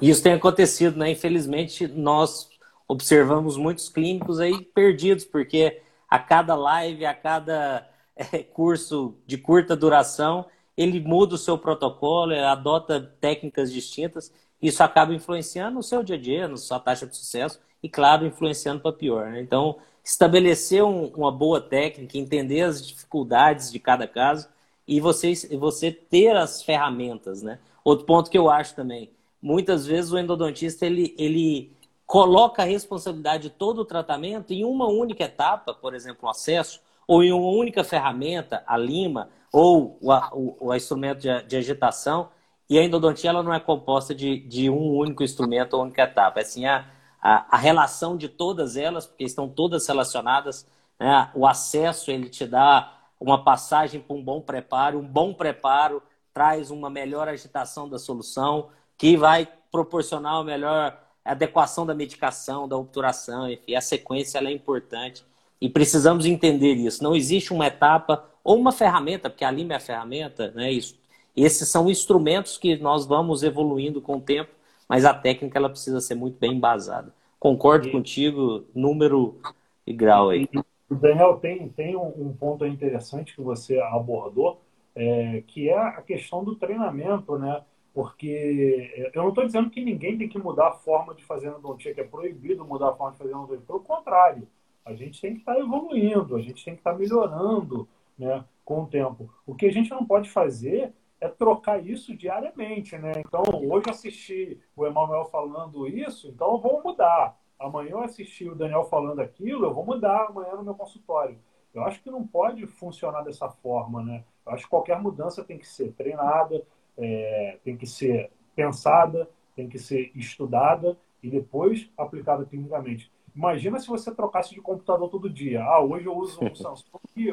Isso 0.00 0.22
tem 0.22 0.34
acontecido, 0.34 0.98
né? 0.98 1.10
Infelizmente, 1.10 1.86
nós 1.86 2.50
observamos 2.86 3.56
muitos 3.56 3.88
clínicos 3.88 4.38
aí 4.38 4.62
perdidos, 4.62 5.24
porque 5.24 5.80
a 6.08 6.18
cada 6.18 6.54
live, 6.54 7.04
a 7.04 7.14
cada 7.14 7.88
é, 8.14 8.42
curso 8.42 9.14
de 9.26 9.38
curta 9.38 9.74
duração, 9.74 10.46
ele 10.76 11.00
muda 11.00 11.34
o 11.34 11.38
seu 11.38 11.56
protocolo, 11.56 12.34
adota 12.34 13.00
técnicas 13.20 13.72
distintas. 13.72 14.32
Isso 14.60 14.82
acaba 14.82 15.14
influenciando 15.14 15.78
o 15.78 15.82
seu 15.82 16.02
dia 16.02 16.16
a 16.16 16.20
dia, 16.20 16.48
na 16.48 16.56
sua 16.56 16.78
taxa 16.78 17.06
de 17.06 17.16
sucesso 17.16 17.60
e, 17.82 17.88
claro, 17.88 18.26
influenciando 18.26 18.80
para 18.80 18.92
pior. 18.92 19.30
Né? 19.30 19.40
Então, 19.40 19.78
estabelecer 20.06 20.84
um, 20.84 21.06
uma 21.08 21.32
boa 21.32 21.60
técnica, 21.60 22.16
entender 22.16 22.62
as 22.62 22.86
dificuldades 22.86 23.72
de 23.72 23.80
cada 23.80 24.06
caso 24.06 24.48
e 24.86 25.00
você, 25.00 25.34
você 25.58 25.90
ter 25.90 26.36
as 26.36 26.62
ferramentas, 26.62 27.42
né? 27.42 27.58
Outro 27.82 28.06
ponto 28.06 28.30
que 28.30 28.38
eu 28.38 28.48
acho 28.48 28.76
também, 28.76 29.10
muitas 29.42 29.84
vezes 29.84 30.12
o 30.12 30.18
endodontista 30.18 30.86
ele, 30.86 31.12
ele 31.18 31.72
coloca 32.06 32.62
a 32.62 32.64
responsabilidade 32.64 33.44
de 33.44 33.50
todo 33.50 33.80
o 33.80 33.84
tratamento 33.84 34.52
em 34.52 34.64
uma 34.64 34.86
única 34.86 35.24
etapa, 35.24 35.74
por 35.74 35.92
exemplo, 35.92 36.28
o 36.28 36.30
acesso, 36.30 36.80
ou 37.06 37.24
em 37.24 37.32
uma 37.32 37.50
única 37.50 37.82
ferramenta, 37.82 38.62
a 38.64 38.76
lima, 38.76 39.28
ou 39.52 39.98
o, 40.00 40.12
o, 40.12 40.68
o 40.68 40.74
instrumento 40.74 41.18
de, 41.18 41.42
de, 41.42 41.56
agitação, 41.56 42.28
e 42.70 42.78
a 42.78 42.84
endodontia 42.84 43.30
ela 43.30 43.42
não 43.42 43.52
é 43.52 43.58
composta 43.58 44.14
de, 44.14 44.38
de 44.38 44.70
um 44.70 44.96
único 44.96 45.24
instrumento 45.24 45.74
ou 45.74 45.82
única 45.82 46.02
etapa. 46.02 46.40
É 46.40 46.42
assim, 46.42 46.64
a, 46.64 46.84
a, 47.26 47.44
a 47.50 47.56
relação 47.56 48.16
de 48.16 48.28
todas 48.28 48.76
elas, 48.76 49.04
porque 49.04 49.24
estão 49.24 49.48
todas 49.48 49.84
relacionadas. 49.88 50.64
Né? 50.98 51.28
O 51.34 51.44
acesso 51.44 52.12
ele 52.12 52.28
te 52.28 52.46
dá 52.46 52.92
uma 53.18 53.42
passagem 53.42 54.00
para 54.00 54.14
um 54.14 54.22
bom 54.22 54.40
preparo, 54.40 55.00
um 55.00 55.06
bom 55.06 55.34
preparo 55.34 56.00
traz 56.32 56.70
uma 56.70 56.88
melhor 56.88 57.28
agitação 57.28 57.88
da 57.88 57.98
solução, 57.98 58.68
que 58.96 59.16
vai 59.16 59.48
proporcionar 59.72 60.34
uma 60.34 60.44
melhor 60.44 60.96
adequação 61.24 61.84
da 61.84 61.94
medicação, 61.94 62.68
da 62.68 62.76
obturação, 62.76 63.50
enfim, 63.50 63.74
a 63.74 63.80
sequência 63.80 64.38
é 64.38 64.52
importante 64.52 65.24
e 65.60 65.68
precisamos 65.68 66.26
entender 66.26 66.74
isso. 66.74 67.02
Não 67.02 67.16
existe 67.16 67.52
uma 67.52 67.66
etapa 67.66 68.24
ou 68.44 68.56
uma 68.56 68.70
ferramenta, 68.70 69.28
porque 69.28 69.44
a 69.44 69.50
Lima 69.50 69.72
é 69.72 69.76
a 69.76 69.80
ferramenta, 69.80 70.52
né? 70.54 70.70
Isso. 70.70 70.94
Esses 71.34 71.68
são 71.68 71.90
instrumentos 71.90 72.56
que 72.56 72.76
nós 72.76 73.04
vamos 73.04 73.42
evoluindo 73.42 74.00
com 74.00 74.18
o 74.18 74.20
tempo 74.20 74.50
mas 74.88 75.04
a 75.04 75.12
técnica 75.12 75.58
ela 75.58 75.68
precisa 75.68 76.00
ser 76.00 76.14
muito 76.14 76.38
bem 76.38 76.52
embasada. 76.52 77.12
Concordo 77.46 77.86
e... 77.86 77.92
contigo, 77.92 78.64
número 78.74 79.40
e 79.86 79.92
grau 79.92 80.30
aí. 80.30 80.48
Daniel, 80.90 81.36
tem, 81.36 81.68
tem 81.68 81.96
um, 81.96 82.34
ponto 82.36 82.66
interessante 82.66 83.36
que 83.36 83.40
você 83.40 83.78
abordou, 83.78 84.60
é, 84.96 85.44
que 85.46 85.68
é 85.68 85.78
a 85.78 86.02
questão 86.02 86.42
do 86.42 86.56
treinamento, 86.56 87.38
né? 87.38 87.62
Porque 87.94 89.10
eu 89.14 89.22
não 89.22 89.28
estou 89.28 89.46
dizendo 89.46 89.70
que 89.70 89.80
ninguém 89.80 90.18
tem 90.18 90.28
que 90.28 90.40
mudar 90.40 90.68
a 90.68 90.72
forma 90.72 91.14
de 91.14 91.24
fazer 91.24 91.46
endodontia, 91.46 91.94
que 91.94 92.00
é 92.00 92.04
proibido 92.04 92.64
mudar 92.64 92.88
a 92.88 92.94
forma 92.94 93.12
de 93.12 93.18
fazer 93.18 93.30
endodontia. 93.30 93.64
Pelo 93.64 93.80
contrário, 93.80 94.48
a 94.84 94.92
gente 94.94 95.20
tem 95.20 95.34
que 95.34 95.38
estar 95.38 95.54
tá 95.54 95.60
evoluindo, 95.60 96.34
a 96.34 96.42
gente 96.42 96.64
tem 96.64 96.74
que 96.74 96.80
estar 96.80 96.94
tá 96.94 96.98
melhorando 96.98 97.88
né, 98.18 98.44
com 98.64 98.82
o 98.82 98.86
tempo. 98.86 99.30
O 99.46 99.54
que 99.54 99.66
a 99.66 99.72
gente 99.72 99.88
não 99.88 100.04
pode 100.04 100.28
fazer 100.30 100.92
é 101.20 101.28
trocar 101.28 101.84
isso 101.84 102.16
diariamente, 102.16 102.96
né? 102.98 103.12
Então, 103.18 103.42
hoje 103.64 103.88
assisti 103.88 104.60
o 104.76 104.86
Emanuel 104.86 105.24
falando 105.26 105.86
isso, 105.86 106.28
então 106.28 106.52
eu 106.52 106.58
vou 106.58 106.82
mudar. 106.82 107.38
Amanhã 107.58 107.92
eu 107.92 108.02
assisti 108.02 108.48
o 108.48 108.54
Daniel 108.54 108.84
falando 108.84 109.20
aquilo, 109.20 109.66
eu 109.66 109.74
vou 109.74 109.84
mudar 109.84 110.26
amanhã 110.26 110.54
no 110.54 110.62
meu 110.62 110.74
consultório. 110.74 111.38
Eu 111.72 111.82
acho 111.82 112.02
que 112.02 112.10
não 112.10 112.26
pode 112.26 112.66
funcionar 112.66 113.22
dessa 113.22 113.48
forma, 113.48 114.02
né? 114.02 114.24
Eu 114.46 114.52
acho 114.52 114.64
que 114.64 114.70
qualquer 114.70 115.00
mudança 115.00 115.44
tem 115.44 115.58
que 115.58 115.66
ser 115.66 115.92
treinada, 115.92 116.62
é, 116.96 117.58
tem 117.64 117.76
que 117.76 117.86
ser 117.86 118.30
pensada, 118.54 119.28
tem 119.54 119.68
que 119.68 119.78
ser 119.78 120.10
estudada 120.14 120.96
e 121.22 121.30
depois 121.30 121.90
aplicada 121.96 122.44
clinicamente. 122.44 123.10
Imagina 123.34 123.78
se 123.78 123.86
você 123.86 124.14
trocasse 124.14 124.54
de 124.54 124.60
computador 124.60 125.10
todo 125.10 125.28
dia. 125.28 125.62
Ah, 125.62 125.80
hoje 125.80 126.06
eu 126.06 126.16
uso 126.16 126.42
um 126.42 126.54
Samsung, 126.54 126.86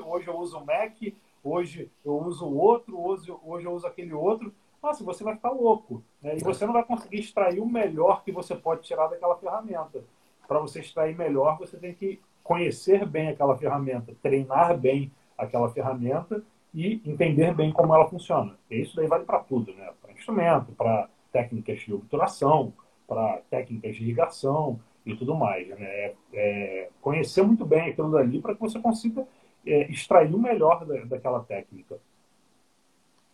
hoje 0.06 0.28
eu 0.28 0.38
uso 0.38 0.58
um 0.58 0.66
Mac, 0.66 0.98
hoje 1.44 1.92
eu 2.04 2.18
uso 2.18 2.48
outro, 2.48 3.00
hoje, 3.00 3.34
hoje 3.44 3.66
eu 3.66 3.74
uso 3.74 3.86
aquele 3.86 4.14
outro. 4.14 4.54
Nossa, 4.82 5.04
você 5.04 5.24
vai 5.24 5.36
ficar 5.36 5.52
louco. 5.52 6.04
Né? 6.22 6.38
E 6.38 6.44
você 6.44 6.66
não 6.66 6.74
vai 6.74 6.84
conseguir 6.84 7.20
extrair 7.20 7.60
o 7.60 7.66
melhor 7.66 8.24
que 8.24 8.32
você 8.32 8.56
pode 8.56 8.82
tirar 8.82 9.08
daquela 9.08 9.36
ferramenta. 9.38 10.04
Para 10.48 10.60
você 10.60 10.80
extrair 10.80 11.16
melhor, 11.16 11.58
você 11.58 11.78
tem 11.78 11.94
que 11.94 12.20
conhecer 12.44 13.06
bem 13.06 13.30
aquela 13.30 13.58
ferramenta, 13.58 14.14
treinar 14.22 14.78
bem 14.78 15.12
aquela 15.38 15.70
ferramenta 15.70 16.44
e 16.74 17.02
entender 17.06 17.54
bem 17.54 17.72
como 17.72 17.94
ela 17.94 18.10
funciona. 18.10 18.58
E 18.70 18.82
isso 18.82 18.96
daí 18.96 19.08
vale 19.08 19.26
para 19.26 19.40
tudo, 19.40 19.74
né? 19.74 19.90
Para 20.02 20.12
instrumento, 20.12 20.72
para 20.74 21.08
técnicas 21.32 21.80
de 21.80 21.94
obturação, 21.94 22.74
para 23.08 23.42
técnicas 23.50 23.96
de 23.96 24.04
irrigação 24.04 24.80
e 25.06 25.16
tudo 25.16 25.36
mais. 25.36 25.68
Né? 25.68 25.78
É, 25.80 26.16
é 26.34 26.90
conhecer 27.02 27.44
muito 27.44 27.66
bem 27.66 27.90
aquilo 27.90 28.12
dali 28.12 28.42
para 28.42 28.54
que 28.54 28.62
você 28.62 28.80
consiga 28.80 29.26
é, 29.66 29.92
extrair 29.92 30.34
o 30.34 30.40
melhor 30.40 30.86
da, 30.86 31.06
daquela 31.06 31.42
técnica. 31.42 31.98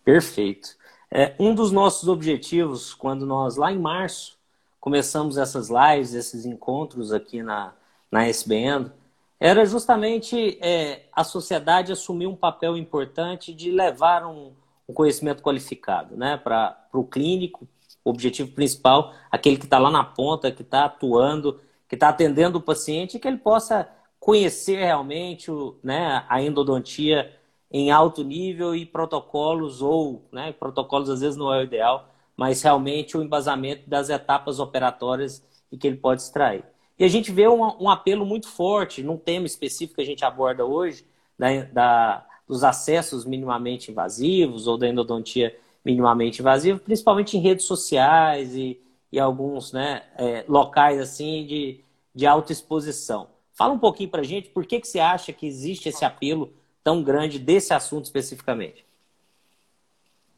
Perfeito. 0.03 0.77
É, 1.11 1.36
um 1.39 1.55
dos 1.55 1.71
nossos 1.71 2.07
objetivos, 2.07 2.93
quando 2.93 3.25
nós, 3.25 3.55
lá 3.55 3.71
em 3.71 3.80
março, 3.80 4.38
começamos 4.80 5.38
essas 5.38 5.69
lives, 5.69 6.13
esses 6.13 6.45
encontros 6.45 7.11
aqui 7.11 7.41
na, 7.41 7.73
na 8.11 8.27
SBN, 8.27 8.91
era 9.39 9.65
justamente 9.65 10.57
é, 10.61 11.03
a 11.13 11.23
sociedade 11.23 11.91
assumir 11.91 12.27
um 12.27 12.36
papel 12.36 12.77
importante 12.77 13.53
de 13.53 13.71
levar 13.71 14.25
um, 14.25 14.53
um 14.88 14.93
conhecimento 14.93 15.41
qualificado 15.41 16.17
né, 16.17 16.38
para 16.38 16.77
o 16.93 17.03
clínico, 17.03 17.67
o 18.03 18.09
objetivo 18.09 18.51
principal, 18.51 19.13
aquele 19.32 19.57
que 19.57 19.65
está 19.65 19.77
lá 19.80 19.89
na 19.89 20.03
ponta, 20.03 20.51
que 20.51 20.61
está 20.61 20.86
atuando, 20.86 21.59
que 21.88 21.95
está 21.95 22.09
atendendo 22.09 22.57
o 22.57 22.61
paciente, 22.61 23.17
que 23.17 23.27
ele 23.27 23.38
possa 23.38 23.89
conhecer 24.20 24.78
realmente 24.78 25.49
o, 25.49 25.78
né, 25.84 26.26
a 26.28 26.41
endodontia 26.41 27.34
em 27.72 27.91
alto 27.91 28.24
nível 28.24 28.76
e 28.76 28.86
protocolos, 28.86 29.82
ou 29.82 30.28
né, 30.32 30.51
protocolos 30.51 31.09
às 31.09 31.22
vezes 31.22 31.38
não 31.38 31.53
é 31.53 31.59
o 31.59 31.63
ideal, 31.63 32.09
mas 32.36 32.61
realmente 32.61 33.17
o 33.17 33.22
embasamento 33.22 33.89
das 33.89 34.09
etapas 34.09 34.59
operatórias 34.59 35.45
e 35.72 35.78
que 35.78 35.88
ele 35.88 35.97
pode 35.97 36.22
extrair. 36.22 36.63
E 36.97 37.03
a 37.05 37.07
gente 37.07 37.32
vê 37.32 37.47
um, 37.47 37.61
um 37.84 37.89
apelo 37.89 38.26
muito 38.26 38.47
forte 38.47 39.03
num 39.03 39.17
tema 39.17 39.45
específico 39.45 39.95
que 39.95 40.01
a 40.01 40.05
gente 40.05 40.26
aborda 40.26 40.65
hoje, 40.65 41.05
da, 41.38 41.63
da, 41.63 42.28
dos 42.47 42.63
acessos 42.63 43.24
minimamente 43.24 43.91
invasivos 43.91 44.67
ou 44.67 44.78
da 44.78 44.88
endodontia 44.88 45.55
minimamente 45.86 46.41
invasiva, 46.41 46.80
principalmente 46.80 47.38
em 47.38 47.39
redes 47.39 47.65
sociais 47.65 48.53
e, 48.55 48.82
e 49.11 49.20
alguns 49.20 49.72
né, 49.72 50.03
é, 50.17 50.43
locais 50.47 50.99
assim 50.99 51.45
de, 51.45 51.84
de 52.13 52.26
alta 52.26 52.51
exposição. 52.51 53.28
Fala 53.60 53.74
um 53.74 53.78
pouquinho 53.78 54.10
para 54.10 54.22
a 54.22 54.24
gente 54.24 54.47
por 54.51 54.66
que, 54.66 54.80
que 54.80 54.88
você 54.88 55.01
acha 55.01 55.34
que 55.34 55.45
existe 55.45 55.89
esse 55.89 56.05
apelo 56.05 56.53
tão 56.82 57.03
grande 57.03 57.38
desse 57.38 57.74
assunto 57.74 58.05
especificamente. 58.05 58.86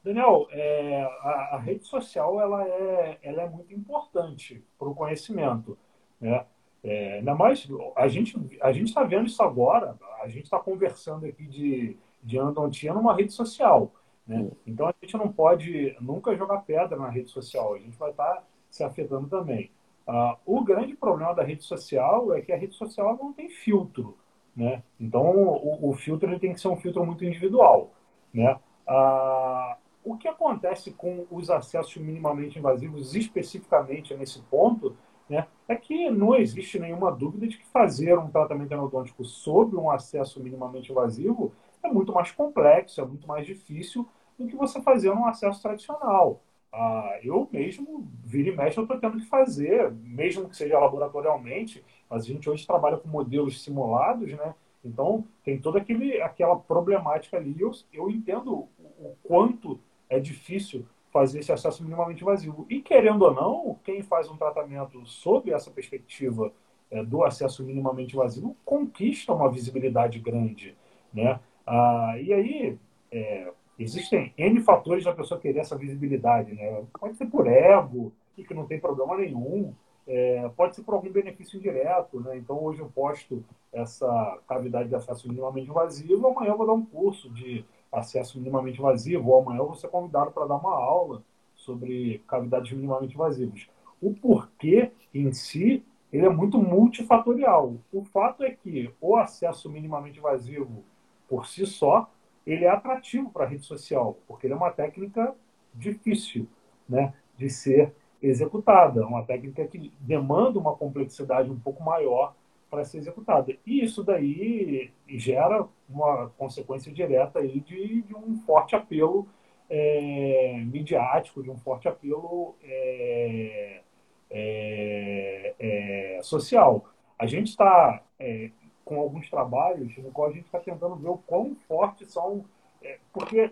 Daniel, 0.03 0.47
é, 0.49 1.03
a, 1.21 1.49
a, 1.51 1.59
rede 1.59 1.85
social 1.85 2.41
ela 2.41 2.67
é, 2.67 3.19
ela 3.21 3.43
é 3.43 3.47
muito 3.47 3.71
importante 3.75 4.63
para 4.79 4.87
o 4.87 4.95
conhecimento. 4.95 5.77
Né? 6.19 6.43
É, 6.83 7.19
ainda 7.19 7.35
mais, 7.35 7.67
a 7.95 8.07
gente 8.07 8.35
a 8.59 8.71
gente 8.71 8.87
está 8.87 9.03
vendo 9.03 9.27
isso 9.27 9.43
agora, 9.43 9.95
a 10.23 10.27
gente 10.27 10.45
está 10.45 10.57
conversando 10.57 11.27
aqui 11.27 11.45
de, 11.45 11.95
de 12.23 12.37
endodontia 12.37 12.91
numa 12.91 13.15
rede 13.15 13.33
social. 13.33 13.93
Né? 14.25 14.49
Então 14.65 14.87
a 14.87 14.95
gente 14.99 15.15
não 15.15 15.31
pode 15.31 15.95
nunca 16.01 16.35
jogar 16.35 16.61
pedra 16.61 16.97
na 16.97 17.09
rede 17.09 17.29
social, 17.29 17.75
a 17.75 17.77
gente 17.77 17.95
vai 17.99 18.09
estar 18.09 18.33
tá 18.33 18.43
se 18.67 18.83
afetando 18.83 19.27
também. 19.27 19.69
Uh, 20.07 20.35
o 20.45 20.63
grande 20.63 20.95
problema 20.95 21.33
da 21.33 21.43
rede 21.43 21.63
social 21.63 22.33
é 22.33 22.41
que 22.41 22.51
a 22.51 22.57
rede 22.57 22.75
social 22.75 23.17
não 23.17 23.31
tem 23.33 23.49
filtro. 23.49 24.17
Né? 24.55 24.83
Então 24.99 25.31
o, 25.31 25.89
o 25.89 25.93
filtro 25.93 26.39
tem 26.39 26.53
que 26.53 26.59
ser 26.59 26.67
um 26.67 26.75
filtro 26.75 27.05
muito 27.05 27.23
individual. 27.23 27.91
Né? 28.33 28.59
Uh, 28.87 29.75
o 30.03 30.17
que 30.17 30.27
acontece 30.27 30.91
com 30.91 31.25
os 31.29 31.49
acessos 31.49 31.95
minimamente 31.97 32.57
invasivos, 32.57 33.15
especificamente 33.15 34.15
nesse 34.15 34.41
ponto, 34.43 34.97
né, 35.29 35.47
é 35.67 35.75
que 35.75 36.09
não 36.09 36.35
existe 36.35 36.79
nenhuma 36.79 37.11
dúvida 37.11 37.47
de 37.47 37.57
que 37.57 37.65
fazer 37.67 38.17
um 38.17 38.29
tratamento 38.29 38.73
endodôntico 38.73 39.23
sobre 39.23 39.77
um 39.77 39.89
acesso 39.89 40.43
minimamente 40.43 40.91
invasivo 40.91 41.53
é 41.83 41.87
muito 41.87 42.11
mais 42.11 42.31
complexo, 42.31 42.99
é 42.99 43.05
muito 43.05 43.27
mais 43.27 43.45
difícil 43.45 44.07
do 44.37 44.47
que 44.47 44.55
você 44.55 44.81
fazer 44.81 45.11
um 45.11 45.25
acesso 45.25 45.61
tradicional. 45.61 46.41
Ah, 46.73 47.19
eu 47.21 47.49
mesmo, 47.51 48.07
vira 48.23 48.49
e 48.49 48.55
mexe, 48.55 48.77
eu 48.77 48.83
estou 48.83 48.99
tendo 48.99 49.17
que 49.19 49.25
fazer, 49.25 49.91
mesmo 49.91 50.49
que 50.49 50.55
seja 50.55 50.79
laboratorialmente, 50.79 51.83
mas 52.09 52.23
a 52.23 52.27
gente 52.27 52.49
hoje 52.49 52.65
trabalha 52.65 52.97
com 52.97 53.09
modelos 53.09 53.61
simulados, 53.61 54.31
né? 54.31 54.55
Então, 54.83 55.25
tem 55.43 55.59
toda 55.59 55.79
aquele, 55.79 56.21
aquela 56.21 56.55
problemática 56.55 57.37
ali. 57.37 57.55
Eu, 57.59 57.71
eu 57.93 58.09
entendo 58.09 58.67
o, 58.99 59.15
quanto 59.23 59.79
é 60.09 60.19
difícil 60.19 60.85
fazer 61.11 61.39
esse 61.39 61.51
acesso 61.51 61.83
minimamente 61.83 62.23
invasivo. 62.23 62.65
E, 62.69 62.81
querendo 62.81 63.23
ou 63.23 63.33
não, 63.33 63.79
quem 63.83 64.01
faz 64.01 64.29
um 64.29 64.37
tratamento 64.37 65.05
sob 65.05 65.51
essa 65.51 65.69
perspectiva 65.69 66.51
é, 66.89 67.03
do 67.03 67.23
acesso 67.23 67.63
minimamente 67.63 68.15
invasivo 68.15 68.55
conquista 68.65 69.33
uma 69.33 69.51
visibilidade 69.51 70.19
grande. 70.19 70.75
Né? 71.13 71.39
Ah, 71.67 72.15
e 72.19 72.33
aí, 72.33 72.79
é, 73.11 73.51
existem 73.81 74.33
N 74.37 74.59
fatores 74.61 75.03
da 75.03 75.13
pessoa 75.13 75.39
querer 75.39 75.59
essa 75.59 75.77
visibilidade. 75.77 76.53
Né? 76.53 76.83
Pode 76.99 77.17
ser 77.17 77.25
por 77.25 77.47
ego, 77.47 78.11
e 78.37 78.43
que 78.43 78.53
não 78.53 78.65
tem 78.65 78.79
problema 78.79 79.17
nenhum. 79.17 79.73
É, 80.07 80.49
pode 80.55 80.75
ser 80.75 80.83
por 80.83 80.95
algum 80.95 81.11
benefício 81.11 81.57
indireto. 81.57 82.19
Né? 82.19 82.37
Então, 82.37 82.61
hoje 82.63 82.79
eu 82.79 82.89
posto 82.89 83.43
essa 83.71 84.39
cavidade 84.47 84.89
de 84.89 84.95
acesso 84.95 85.27
minimamente 85.27 85.69
invasivo, 85.69 86.27
amanhã 86.27 86.51
eu 86.51 86.57
vou 86.57 86.67
dar 86.67 86.73
um 86.73 86.85
curso 86.85 87.29
de 87.29 87.63
acesso 87.91 88.37
minimamente 88.37 88.79
invasivo, 88.79 89.29
ou 89.29 89.41
amanhã 89.41 89.59
eu 89.59 89.67
vou 89.67 89.75
ser 89.75 89.89
convidado 89.89 90.31
para 90.31 90.45
dar 90.45 90.55
uma 90.55 90.73
aula 90.73 91.23
sobre 91.55 92.21
cavidades 92.27 92.71
minimamente 92.71 93.13
invasivas. 93.13 93.67
O 94.01 94.13
porquê 94.13 94.91
em 95.13 95.31
si, 95.31 95.85
ele 96.11 96.25
é 96.25 96.29
muito 96.29 96.57
multifatorial. 96.57 97.75
O 97.93 98.03
fato 98.03 98.43
é 98.43 98.51
que 98.51 98.91
o 98.99 99.15
acesso 99.15 99.69
minimamente 99.69 100.19
invasivo, 100.19 100.83
por 101.29 101.45
si 101.45 101.65
só, 101.65 102.09
ele 102.45 102.65
é 102.65 102.69
atrativo 102.69 103.29
para 103.29 103.45
a 103.45 103.47
rede 103.47 103.65
social, 103.65 104.17
porque 104.27 104.47
ele 104.47 104.53
é 104.53 104.57
uma 104.57 104.71
técnica 104.71 105.35
difícil 105.73 106.47
né, 106.87 107.13
de 107.37 107.49
ser 107.49 107.93
executada, 108.21 109.05
uma 109.05 109.23
técnica 109.23 109.65
que 109.65 109.91
demanda 109.99 110.59
uma 110.59 110.75
complexidade 110.75 111.49
um 111.49 111.59
pouco 111.59 111.83
maior 111.83 112.35
para 112.69 112.85
ser 112.85 112.99
executada. 112.99 113.53
E 113.65 113.83
isso 113.83 114.03
daí 114.03 114.91
gera 115.07 115.67
uma 115.89 116.29
consequência 116.37 116.91
direta 116.91 117.39
aí 117.39 117.59
de, 117.59 118.01
de 118.03 118.15
um 118.15 118.37
forte 118.45 118.75
apelo 118.75 119.27
é, 119.69 120.61
midiático, 120.65 121.41
de 121.43 121.49
um 121.49 121.57
forte 121.57 121.87
apelo 121.87 122.55
é, 122.63 123.81
é, 124.29 125.55
é 125.59 126.19
social. 126.21 126.85
A 127.17 127.25
gente 127.25 127.47
está 127.47 128.03
é, 128.19 128.51
com 128.91 128.99
alguns 128.99 129.29
trabalhos 129.29 129.97
no 129.99 130.11
qual 130.11 130.27
a 130.27 130.33
gente 130.33 130.47
está 130.47 130.59
tentando 130.59 130.97
ver 130.97 131.07
o 131.07 131.17
quão 131.17 131.55
fortes 131.65 132.11
são, 132.11 132.43
é, 132.83 132.99
porque, 133.13 133.49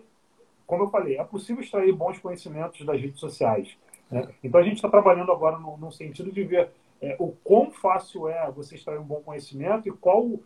como 0.66 0.82
eu 0.82 0.90
falei, 0.90 1.16
é 1.16 1.24
possível 1.24 1.62
extrair 1.62 1.94
bons 1.94 2.18
conhecimentos 2.18 2.84
das 2.84 3.00
redes 3.00 3.18
sociais. 3.18 3.74
Né? 4.10 4.28
Então 4.44 4.60
a 4.60 4.62
gente 4.62 4.76
está 4.76 4.90
trabalhando 4.90 5.32
agora 5.32 5.58
no, 5.58 5.78
no 5.78 5.90
sentido 5.90 6.30
de 6.30 6.44
ver 6.44 6.70
é, 7.00 7.16
o 7.18 7.32
quão 7.42 7.70
fácil 7.70 8.28
é 8.28 8.50
você 8.50 8.74
extrair 8.74 8.98
um 8.98 9.04
bom 9.04 9.22
conhecimento 9.22 9.88
e 9.88 9.92
qual 9.92 10.22
o 10.22 10.44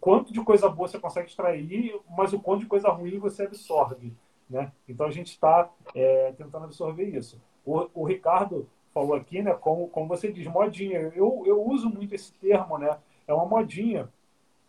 quanto 0.00 0.32
de 0.32 0.40
coisa 0.42 0.68
boa 0.68 0.86
você 0.86 1.00
consegue 1.00 1.28
extrair, 1.28 2.00
mas 2.16 2.32
o 2.32 2.38
quanto 2.38 2.60
de 2.60 2.66
coisa 2.66 2.90
ruim 2.90 3.18
você 3.18 3.42
absorve. 3.42 4.12
Né? 4.48 4.70
Então 4.88 5.06
a 5.06 5.10
gente 5.10 5.32
está 5.32 5.68
é, 5.92 6.32
tentando 6.38 6.66
absorver 6.66 7.08
isso. 7.08 7.42
O, 7.66 7.88
o, 7.92 8.04
Ricardo 8.04 8.68
falou 8.92 9.14
aqui, 9.14 9.42
né, 9.42 9.54
como, 9.54 9.88
como 9.88 10.06
você 10.06 10.30
diz, 10.30 10.46
modinha. 10.46 11.00
Eu, 11.16 11.42
eu 11.44 11.60
uso 11.60 11.90
muito 11.90 12.14
esse 12.14 12.32
termo, 12.34 12.78
né? 12.78 12.96
É 13.26 13.34
uma 13.34 13.46
modinha. 13.46 14.08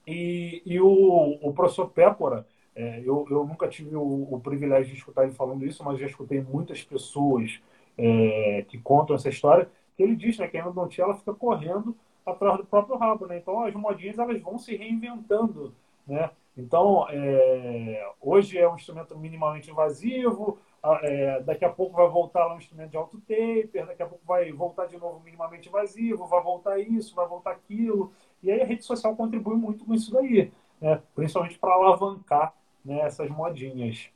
E, 0.08 0.62
e 0.66 0.80
o, 0.80 1.40
o 1.42 1.54
professor 1.54 1.90
Pépora, 1.90 2.46
é, 2.76 3.00
eu, 3.00 3.26
eu 3.30 3.46
nunca 3.46 3.68
tive 3.68 3.96
o, 3.96 4.28
o, 4.32 4.40
privilégio 4.40 4.92
de 4.92 5.00
escutar 5.00 5.24
ele 5.24 5.34
falando 5.34 5.66
isso, 5.66 5.84
mas 5.84 6.00
já 6.00 6.06
escutei 6.06 6.42
muitas 6.42 6.84
pessoas 6.84 7.62
é, 7.98 8.66
que 8.68 8.78
contam 8.78 9.16
essa 9.16 9.30
história 9.30 9.70
que 9.96 10.04
ele 10.04 10.16
diz 10.16 10.38
né, 10.38 10.48
que 10.48 10.58
a 10.58 10.62
endodontia 10.62 11.06
ela 11.06 11.16
fica 11.16 11.34
correndo 11.34 11.96
atrás 12.26 12.58
do 12.58 12.66
próprio 12.66 12.98
rabo. 12.98 13.26
Né? 13.28 13.38
Então, 13.38 13.64
as 13.64 13.74
modinhas 13.74 14.20
elas 14.20 14.42
vão 14.42 14.58
se 14.58 14.76
reinventando. 14.76 15.74
Né? 16.06 16.30
Então, 16.58 17.08
é, 17.10 18.12
hoje 18.22 18.58
é 18.58 18.70
um 18.70 18.76
instrumento 18.76 19.18
minimamente 19.18 19.72
invasivo, 19.72 20.60
é, 21.02 21.42
daqui 21.42 21.66
a 21.66 21.70
pouco 21.70 21.96
vai 21.96 22.08
voltar 22.08 22.46
lá 22.46 22.54
um 22.54 22.60
instrumento 22.60 22.92
de 22.92 22.98
alto 22.98 23.20
taper, 23.22 23.88
daqui 23.88 24.04
a 24.04 24.06
pouco 24.06 24.24
vai 24.26 24.52
voltar 24.52 24.86
de 24.86 24.98
novo 24.98 25.20
minimamente 25.24 25.68
invasivo, 25.68 26.28
vai 26.28 26.42
voltar 26.44 26.80
isso, 26.80 27.16
vai 27.16 27.28
voltar 27.28 27.52
aquilo. 27.52 28.14
E 28.46 28.52
aí 28.52 28.62
a 28.62 28.66
rede 28.66 28.86
social 28.86 29.16
contribui 29.16 29.56
muito 29.56 29.84
com 29.84 29.94
isso 29.94 30.12
daí, 30.12 30.52
né? 30.80 31.02
principalmente 31.16 31.58
para 31.58 31.74
alavancar 31.74 32.54
né, 32.84 33.00
essas 33.00 33.28
modinhas. 33.30 34.10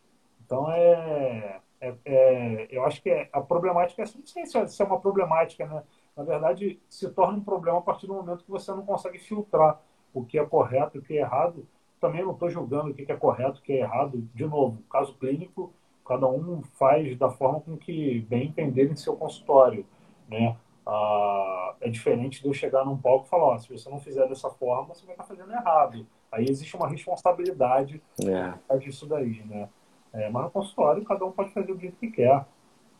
Então, 0.45 0.71
é, 0.71 1.59
é, 1.81 1.95
é, 2.05 2.67
eu 2.69 2.85
acho 2.85 3.01
que 3.01 3.09
é, 3.09 3.27
a 3.33 3.41
problemática 3.41 4.01
é 4.01 4.03
assim, 4.03 4.19
não 4.19 4.27
sei 4.27 4.45
se 4.45 4.57
é, 4.57 4.67
se 4.67 4.81
é 4.81 4.85
uma 4.85 4.99
problemática, 4.99 5.65
né? 5.65 5.83
Na 6.15 6.23
verdade, 6.23 6.79
se 6.89 7.09
torna 7.11 7.37
um 7.37 7.43
problema 7.43 7.79
a 7.79 7.81
partir 7.81 8.05
do 8.05 8.13
momento 8.13 8.43
que 8.43 8.51
você 8.51 8.71
não 8.71 8.85
consegue 8.85 9.17
filtrar 9.17 9.81
o 10.13 10.25
que 10.25 10.37
é 10.37 10.45
correto 10.45 10.97
e 10.97 10.99
o 10.99 11.01
que 11.01 11.17
é 11.17 11.21
errado. 11.21 11.65
Também 11.99 12.23
não 12.23 12.33
estou 12.33 12.49
julgando 12.49 12.91
o 12.91 12.93
que 12.93 13.09
é 13.09 13.15
correto, 13.15 13.59
o 13.59 13.63
que 13.63 13.73
é 13.73 13.79
errado. 13.79 14.27
De 14.33 14.45
novo, 14.45 14.83
caso 14.91 15.13
clínico, 15.17 15.73
cada 16.05 16.27
um 16.27 16.61
faz 16.61 17.17
da 17.17 17.29
forma 17.29 17.61
com 17.61 17.77
que 17.77 18.19
bem 18.29 18.47
entender 18.47 18.91
em 18.91 18.95
seu 18.95 19.15
consultório, 19.15 19.85
né? 20.27 20.57
Ah, 20.85 21.75
é 21.81 21.89
diferente 21.89 22.41
de 22.41 22.47
eu 22.47 22.53
chegar 22.53 22.83
num 22.85 22.97
palco 22.97 23.25
e 23.25 23.29
falar, 23.29 23.59
se 23.59 23.69
você 23.69 23.89
não 23.89 23.99
fizer 23.99 24.27
dessa 24.27 24.49
forma, 24.49 24.93
você 24.93 25.05
vai 25.05 25.13
estar 25.13 25.23
fazendo 25.23 25.51
errado. 25.51 26.05
Aí 26.31 26.45
existe 26.47 26.75
uma 26.75 26.87
responsabilidade 26.87 28.01
é. 28.23 28.77
disso 28.77 29.07
daí, 29.07 29.43
né? 29.45 29.69
É, 30.11 30.29
mas 30.29 30.43
no 30.43 30.51
consultório, 30.51 31.03
cada 31.03 31.25
um 31.25 31.31
pode 31.31 31.51
fazer 31.51 31.71
o 31.71 31.79
jeito 31.79 31.97
que 31.97 32.09
quer. 32.09 32.45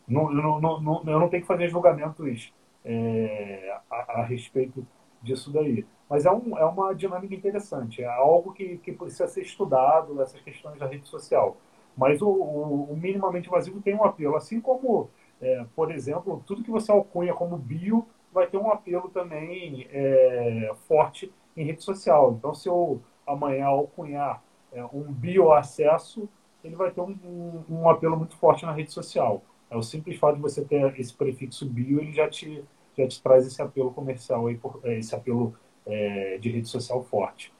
não, 0.06 0.30
não, 0.30 0.80
não, 0.80 1.02
eu 1.06 1.18
não 1.18 1.28
tenho 1.28 1.42
que 1.42 1.48
fazer 1.48 1.68
julgamentos 1.68 2.52
é, 2.84 3.76
a, 3.90 4.20
a, 4.20 4.24
respeito 4.24 4.86
disso 5.22 5.52
daí. 5.52 5.84
Mas 6.08 6.26
é, 6.26 6.30
um, 6.30 6.58
é 6.58 6.64
uma 6.64 6.94
dinâmica 6.94 7.34
interessante, 7.34 8.02
é 8.02 8.06
algo 8.06 8.52
que, 8.52 8.78
que 8.78 8.92
precisa 8.92 9.28
ser 9.28 9.42
estudado, 9.42 10.20
essas 10.20 10.40
questões 10.40 10.78
da 10.78 10.86
rede 10.86 11.06
social. 11.06 11.56
Mas 11.96 12.22
o, 12.22 12.28
o, 12.28 12.92
o 12.92 12.96
minimamente 12.96 13.48
invasivo 13.48 13.80
tem 13.80 13.94
um 13.94 14.04
apelo, 14.04 14.36
assim 14.36 14.60
como, 14.60 15.10
é, 15.40 15.64
por 15.74 15.90
exemplo, 15.90 16.42
tudo 16.46 16.62
que 16.62 16.70
você 16.70 16.90
alcunha 16.90 17.32
como 17.34 17.56
bio 17.56 18.06
vai 18.32 18.46
ter 18.46 18.58
um 18.58 18.70
apelo 18.70 19.08
também 19.08 19.86
é, 19.90 20.70
forte 20.86 21.32
em 21.56 21.64
rede 21.64 21.82
social. 21.82 22.34
Então, 22.38 22.54
se 22.54 22.68
eu 22.68 23.00
amanhã 23.26 23.66
alcunhar 23.66 24.42
é, 24.72 24.84
um 24.84 25.12
bioacesso, 25.12 26.28
ele 26.62 26.76
vai 26.76 26.90
ter 26.90 27.00
um, 27.00 27.16
um, 27.24 27.64
um, 27.68 27.88
apelo 27.88 28.16
muito 28.16 28.36
forte 28.36 28.64
na 28.64 28.72
rede 28.72 28.92
social. 28.92 29.42
É 29.70 29.76
o 29.76 29.82
simples 29.82 30.18
fato 30.18 30.36
de 30.36 30.42
você 30.42 30.64
ter 30.64 30.98
esse 30.98 31.12
prefixo 31.14 31.66
bio, 31.66 32.00
ele 32.00 32.12
já 32.12 32.28
te, 32.28 32.62
já 32.96 33.06
te 33.06 33.22
traz 33.22 33.46
esse 33.46 33.60
apelo 33.62 33.92
comercial, 33.92 34.46
aí, 34.46 34.60
é, 34.84 34.98
esse 34.98 35.14
apelo 35.14 35.54
é, 35.86 36.38
de 36.38 36.50
rede 36.50 36.68
social 36.68 37.02
forte. 37.04 37.52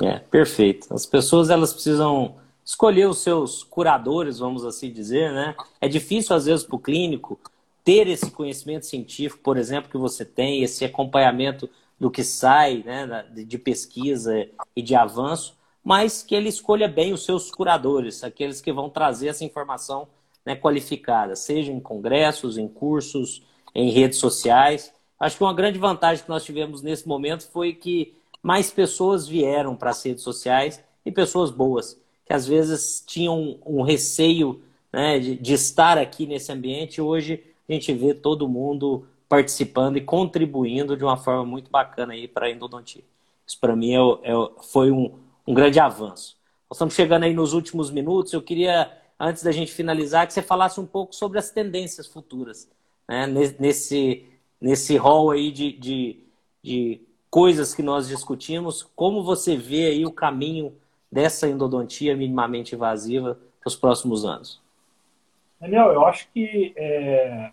É, 0.00 0.18
perfeito. 0.18 0.92
As 0.92 1.06
pessoas 1.06 1.50
elas 1.50 1.72
precisam 1.72 2.36
escolher 2.64 3.08
os 3.08 3.18
seus 3.18 3.62
curadores, 3.62 4.38
vamos 4.38 4.64
assim 4.64 4.90
dizer, 4.92 5.32
né? 5.32 5.54
É 5.80 5.88
difícil 5.88 6.34
às 6.34 6.46
vezes 6.46 6.64
para 6.64 6.76
o 6.76 6.78
clínico 6.78 7.38
ter 7.84 8.06
esse 8.06 8.30
conhecimento 8.30 8.86
científico, 8.86 9.42
por 9.42 9.56
exemplo, 9.56 9.90
que 9.90 9.98
você 9.98 10.24
tem, 10.24 10.62
esse 10.62 10.84
acompanhamento 10.84 11.68
do 11.98 12.10
que 12.10 12.24
sai 12.24 12.82
né, 12.84 13.24
de 13.32 13.58
pesquisa 13.58 14.48
e 14.74 14.82
de 14.82 14.94
avanço, 14.94 15.56
mas 15.84 16.22
que 16.22 16.34
ele 16.34 16.48
escolha 16.48 16.88
bem 16.88 17.12
os 17.12 17.24
seus 17.24 17.50
curadores, 17.50 18.22
aqueles 18.22 18.60
que 18.60 18.72
vão 18.72 18.88
trazer 18.88 19.28
essa 19.28 19.44
informação 19.44 20.08
né, 20.44 20.54
qualificada, 20.54 21.34
seja 21.36 21.72
em 21.72 21.80
congressos, 21.80 22.58
em 22.58 22.68
cursos, 22.68 23.42
em 23.74 23.90
redes 23.90 24.18
sociais. 24.18 24.92
Acho 25.18 25.36
que 25.36 25.44
uma 25.44 25.54
grande 25.54 25.78
vantagem 25.78 26.24
que 26.24 26.30
nós 26.30 26.44
tivemos 26.44 26.82
nesse 26.82 27.06
momento 27.06 27.48
foi 27.50 27.72
que 27.72 28.14
mais 28.42 28.70
pessoas 28.70 29.26
vieram 29.26 29.76
para 29.76 29.90
as 29.90 30.04
redes 30.04 30.22
sociais 30.22 30.82
e 31.04 31.12
pessoas 31.12 31.50
boas, 31.50 32.00
que 32.32 32.36
às 32.36 32.46
vezes 32.46 33.04
tinham 33.06 33.58
um 33.66 33.82
receio 33.82 34.62
né, 34.90 35.18
de, 35.18 35.36
de 35.36 35.52
estar 35.52 35.98
aqui 35.98 36.24
nesse 36.24 36.50
ambiente. 36.50 36.98
Hoje 36.98 37.44
a 37.68 37.72
gente 37.74 37.92
vê 37.92 38.14
todo 38.14 38.48
mundo 38.48 39.06
participando 39.28 39.98
e 39.98 40.00
contribuindo 40.00 40.96
de 40.96 41.04
uma 41.04 41.18
forma 41.18 41.44
muito 41.44 41.70
bacana 41.70 42.14
aí 42.14 42.26
para 42.26 42.46
a 42.46 42.50
endodontia. 42.50 43.04
Isso 43.46 43.60
para 43.60 43.76
mim 43.76 43.92
é, 43.92 43.98
é, 43.98 44.32
foi 44.62 44.90
um, 44.90 45.12
um 45.46 45.52
grande 45.52 45.78
avanço. 45.78 46.38
Nós 46.70 46.76
estamos 46.76 46.94
chegando 46.94 47.24
aí 47.24 47.34
nos 47.34 47.52
últimos 47.52 47.90
minutos. 47.90 48.32
Eu 48.32 48.40
queria, 48.40 48.90
antes 49.20 49.42
da 49.42 49.52
gente 49.52 49.70
finalizar, 49.70 50.26
que 50.26 50.32
você 50.32 50.40
falasse 50.40 50.80
um 50.80 50.86
pouco 50.86 51.14
sobre 51.14 51.38
as 51.38 51.50
tendências 51.50 52.06
futuras, 52.06 52.66
né? 53.06 53.26
nesse, 53.58 54.24
nesse 54.58 54.96
hall 54.96 55.32
aí 55.32 55.52
de, 55.52 55.72
de, 55.72 56.24
de 56.62 57.00
coisas 57.28 57.74
que 57.74 57.82
nós 57.82 58.08
discutimos. 58.08 58.88
Como 58.96 59.22
você 59.22 59.54
vê 59.54 59.88
aí 59.88 60.06
o 60.06 60.12
caminho 60.12 60.72
dessa 61.12 61.46
endodontia 61.46 62.16
minimamente 62.16 62.74
invasiva 62.74 63.38
para 63.60 63.68
os 63.68 63.76
próximos 63.76 64.24
anos? 64.24 64.62
Daniel, 65.60 65.92
eu 65.92 66.06
acho 66.06 66.28
que 66.32 66.72
é, 66.74 67.52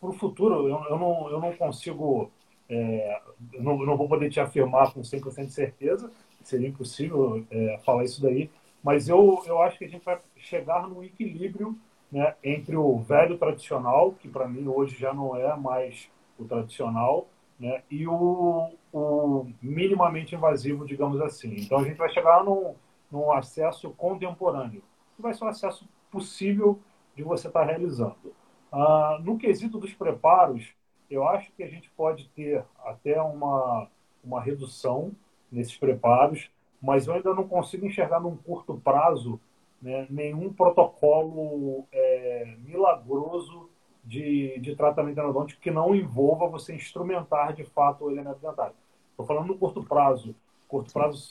para 0.00 0.08
o 0.08 0.12
futuro, 0.14 0.68
eu, 0.68 0.84
eu, 0.88 0.98
não, 0.98 1.30
eu 1.30 1.40
não 1.40 1.52
consigo, 1.52 2.30
é, 2.68 3.20
eu, 3.52 3.62
não, 3.62 3.78
eu 3.78 3.86
não 3.86 3.96
vou 3.96 4.08
poder 4.08 4.30
te 4.30 4.40
afirmar 4.40 4.92
com 4.92 5.02
100% 5.02 5.46
de 5.46 5.52
certeza, 5.52 6.10
seria 6.42 6.68
impossível 6.68 7.44
é, 7.50 7.78
falar 7.84 8.04
isso 8.04 8.22
daí, 8.22 8.50
mas 8.82 9.08
eu, 9.08 9.42
eu 9.46 9.60
acho 9.60 9.78
que 9.78 9.84
a 9.84 9.88
gente 9.88 10.04
vai 10.04 10.18
chegar 10.36 10.88
num 10.88 11.02
equilíbrio 11.02 11.78
né, 12.10 12.34
entre 12.42 12.74
o 12.74 12.98
velho 12.98 13.36
tradicional, 13.36 14.12
que 14.12 14.28
para 14.28 14.48
mim 14.48 14.66
hoje 14.66 14.96
já 14.98 15.12
não 15.12 15.36
é 15.36 15.54
mais 15.56 16.08
o 16.38 16.44
tradicional, 16.44 17.28
né, 17.58 17.82
e 17.90 18.06
o, 18.06 18.70
o 18.92 19.46
minimamente 19.60 20.34
invasivo, 20.34 20.86
digamos 20.86 21.20
assim. 21.20 21.54
Então 21.56 21.78
a 21.78 21.84
gente 21.84 21.96
vai 21.96 22.08
chegar 22.10 22.44
num, 22.44 22.74
num 23.10 23.32
acesso 23.32 23.90
contemporâneo, 23.90 24.82
que 25.16 25.22
vai 25.22 25.34
ser 25.34 25.44
um 25.44 25.48
acesso 25.48 25.88
possível 26.10 26.78
de 27.16 27.22
você 27.22 27.48
estar 27.48 27.60
tá 27.60 27.66
realizando. 27.66 28.32
Ah, 28.70 29.18
no 29.22 29.38
quesito 29.38 29.78
dos 29.78 29.92
preparos, 29.92 30.72
eu 31.10 31.26
acho 31.26 31.50
que 31.52 31.62
a 31.62 31.68
gente 31.68 31.90
pode 31.90 32.28
ter 32.28 32.64
até 32.84 33.20
uma, 33.20 33.88
uma 34.22 34.40
redução 34.40 35.12
nesses 35.50 35.76
preparos, 35.76 36.50
mas 36.80 37.06
eu 37.06 37.14
ainda 37.14 37.34
não 37.34 37.48
consigo 37.48 37.86
enxergar 37.86 38.20
num 38.20 38.36
curto 38.36 38.76
prazo 38.76 39.40
né, 39.80 40.06
nenhum 40.10 40.52
protocolo 40.52 41.86
é, 41.92 42.56
milagroso 42.58 43.67
de, 44.08 44.58
de 44.60 44.74
tratamento 44.74 45.20
endodôntico 45.20 45.60
que 45.60 45.70
não 45.70 45.94
envolva 45.94 46.48
você 46.48 46.74
instrumentar 46.74 47.52
de 47.52 47.62
fato 47.62 48.04
o 48.04 48.10
elemento 48.10 48.40
dentário. 48.40 48.74
Estou 49.10 49.26
falando 49.26 49.48
no 49.48 49.58
curto 49.58 49.82
prazo, 49.82 50.34
curto 50.66 50.90
prazo 50.90 51.28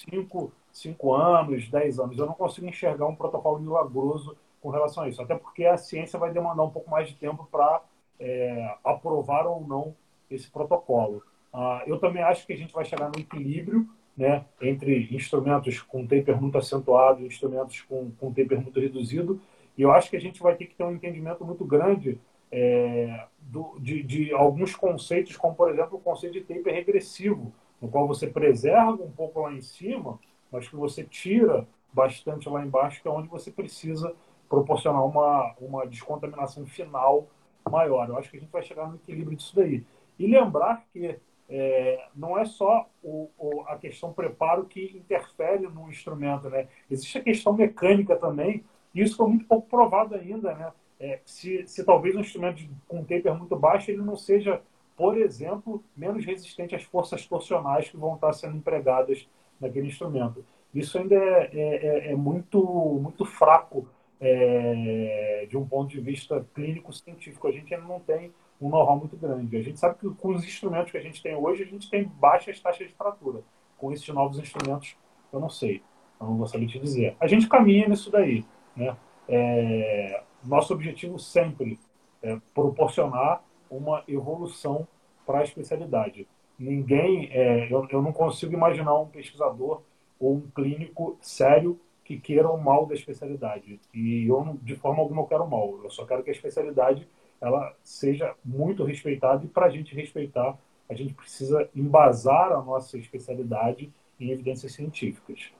5 0.71 1.13
anos, 1.13 1.67
10 1.67 1.99
anos. 1.99 2.19
Eu 2.19 2.27
não 2.27 2.35
consigo 2.35 2.67
enxergar 2.67 3.07
um 3.07 3.15
protocolo 3.15 3.59
milagroso 3.59 4.37
com 4.61 4.69
relação 4.69 5.03
a 5.03 5.09
isso. 5.09 5.19
Até 5.21 5.35
porque 5.35 5.65
a 5.65 5.75
ciência 5.75 6.19
vai 6.19 6.31
demandar 6.31 6.63
um 6.63 6.69
pouco 6.69 6.91
mais 6.91 7.07
de 7.07 7.15
tempo 7.15 7.47
para 7.51 7.81
é, 8.19 8.75
aprovar 8.83 9.47
ou 9.47 9.65
não 9.65 9.95
esse 10.29 10.47
protocolo. 10.47 11.23
Ah, 11.51 11.81
eu 11.87 11.97
também 11.97 12.21
acho 12.21 12.45
que 12.45 12.53
a 12.53 12.57
gente 12.57 12.73
vai 12.73 12.85
chegar 12.85 13.09
no 13.09 13.19
equilíbrio 13.19 13.89
né, 14.15 14.45
entre 14.61 15.07
instrumentos 15.11 15.81
com 15.81 16.05
taper 16.05 16.39
muito 16.39 16.59
acentuado 16.59 17.23
e 17.23 17.27
instrumentos 17.27 17.81
com, 17.81 18.11
com 18.19 18.31
taper 18.31 18.61
muito 18.61 18.79
reduzido. 18.79 19.41
E 19.75 19.81
eu 19.81 19.91
acho 19.91 20.11
que 20.11 20.17
a 20.17 20.21
gente 20.21 20.43
vai 20.43 20.55
ter 20.55 20.67
que 20.67 20.75
ter 20.75 20.83
um 20.83 20.91
entendimento 20.91 21.43
muito 21.43 21.65
grande 21.65 22.19
é, 22.51 23.25
do, 23.39 23.77
de, 23.79 24.03
de, 24.03 24.33
alguns 24.33 24.75
conceitos, 24.75 25.35
como, 25.35 25.55
por 25.55 25.71
exemplo, 25.71 25.97
o 25.97 26.01
conceito 26.01 26.33
de 26.33 26.41
taper 26.41 26.73
regressivo, 26.73 27.53
no 27.81 27.89
qual 27.89 28.07
você 28.07 28.27
preserva 28.27 29.03
um 29.03 29.11
pouco 29.11 29.41
lá 29.41 29.53
em 29.53 29.61
cima, 29.61 30.19
mas 30.51 30.67
que 30.67 30.75
você 30.75 31.03
tira 31.03 31.67
bastante 31.93 32.49
lá 32.49 32.65
embaixo, 32.65 33.01
que 33.01 33.07
é 33.07 33.11
onde 33.11 33.27
você 33.27 33.51
precisa 33.51 34.13
proporcionar 34.49 35.05
uma, 35.05 35.53
uma 35.59 35.85
descontaminação 35.85 36.65
final 36.65 37.27
maior. 37.69 38.07
Eu 38.07 38.17
acho 38.17 38.29
que 38.29 38.37
a 38.37 38.39
gente 38.39 38.51
vai 38.51 38.63
chegar 38.63 38.87
no 38.87 38.95
equilíbrio 38.95 39.37
disso 39.37 39.55
daí. 39.55 39.83
E 40.17 40.25
lembrar 40.25 40.85
que 40.91 41.19
é, 41.49 42.07
não 42.15 42.37
é 42.37 42.45
só 42.45 42.89
o, 43.01 43.29
o, 43.37 43.61
a 43.67 43.77
questão 43.77 44.11
preparo 44.11 44.65
que 44.65 44.97
interfere 44.97 45.67
no 45.67 45.89
instrumento, 45.89 46.49
né? 46.49 46.67
Existe 46.89 47.17
a 47.17 47.23
questão 47.23 47.53
mecânica 47.53 48.15
também, 48.15 48.63
e 48.93 49.01
isso 49.01 49.15
foi 49.15 49.27
muito 49.27 49.45
pouco 49.45 49.67
provado 49.67 50.15
ainda, 50.15 50.53
né? 50.55 50.71
É, 50.99 51.19
se, 51.25 51.65
se 51.67 51.83
talvez 51.83 52.15
um 52.15 52.21
instrumento 52.21 52.63
com 52.87 53.03
taper 53.03 53.35
muito 53.35 53.55
baixo, 53.55 53.91
ele 53.91 54.01
não 54.01 54.15
seja, 54.15 54.61
por 54.95 55.17
exemplo, 55.17 55.83
menos 55.95 56.25
resistente 56.25 56.75
às 56.75 56.83
forças 56.83 57.25
torsionais 57.25 57.89
que 57.89 57.97
vão 57.97 58.15
estar 58.15 58.33
sendo 58.33 58.57
empregadas 58.57 59.27
naquele 59.59 59.87
instrumento. 59.87 60.43
Isso 60.73 60.97
ainda 60.97 61.15
é, 61.15 61.49
é, 61.53 61.87
é, 62.09 62.11
é 62.11 62.15
muito, 62.15 62.59
muito 63.01 63.25
fraco 63.25 63.87
é, 64.19 65.45
de 65.49 65.57
um 65.57 65.67
ponto 65.67 65.89
de 65.89 65.99
vista 65.99 66.45
clínico-científico. 66.53 67.47
A 67.47 67.51
gente 67.51 67.73
ainda 67.73 67.87
não 67.87 67.99
tem 67.99 68.31
um 68.59 68.69
know-how 68.69 68.97
muito 68.97 69.15
grande. 69.15 69.55
A 69.55 69.61
gente 69.61 69.79
sabe 69.79 69.99
que 69.99 70.09
com 70.09 70.29
os 70.29 70.43
instrumentos 70.43 70.91
que 70.91 70.97
a 70.97 71.01
gente 71.01 71.21
tem 71.21 71.35
hoje, 71.35 71.63
a 71.63 71.65
gente 71.65 71.89
tem 71.89 72.03
baixas 72.03 72.59
taxas 72.59 72.87
de 72.87 72.93
fratura. 72.93 73.41
Com 73.77 73.91
esses 73.91 74.07
novos 74.09 74.39
instrumentos, 74.39 74.95
eu 75.31 75.39
não 75.39 75.49
sei. 75.49 75.81
Eu 76.19 76.27
não 76.27 76.37
vou 76.37 76.47
saber 76.47 76.65
te 76.65 76.79
dizer. 76.79 77.15
A 77.19 77.27
gente 77.27 77.47
caminha 77.47 77.87
nisso 77.87 78.11
daí. 78.11 78.43
Né? 78.75 78.95
É, 79.29 80.23
nosso 80.43 80.73
objetivo 80.73 81.19
sempre 81.19 81.79
é 82.21 82.37
proporcionar 82.53 83.43
uma 83.69 84.03
evolução 84.07 84.87
para 85.25 85.39
a 85.39 85.43
especialidade. 85.43 86.27
Ninguém, 86.57 87.29
é, 87.31 87.71
eu, 87.71 87.85
eu 87.89 88.01
não 88.01 88.11
consigo 88.11 88.53
imaginar 88.53 88.97
um 88.97 89.07
pesquisador 89.07 89.81
ou 90.19 90.35
um 90.35 90.49
clínico 90.55 91.17
sério 91.21 91.79
que 92.03 92.17
queiram 92.17 92.55
o 92.55 92.63
mal 92.63 92.85
da 92.85 92.95
especialidade. 92.95 93.79
E 93.93 94.25
eu, 94.27 94.57
de 94.61 94.75
forma 94.75 95.01
alguma, 95.01 95.21
eu 95.21 95.27
quero 95.27 95.43
o 95.43 95.49
mal. 95.49 95.79
Eu 95.83 95.89
só 95.89 96.05
quero 96.05 96.23
que 96.23 96.29
a 96.29 96.33
especialidade 96.33 97.07
ela 97.39 97.75
seja 97.83 98.33
muito 98.43 98.83
respeitada 98.83 99.45
e 99.45 99.47
para 99.47 99.67
a 99.67 99.69
gente 99.69 99.93
respeitar, 99.93 100.57
a 100.89 100.93
gente 100.93 101.13
precisa 101.13 101.69
embasar 101.75 102.51
a 102.53 102.61
nossa 102.61 102.97
especialidade 102.97 103.91
em 104.19 104.31
evidências 104.31 104.71
científicas. 104.71 105.51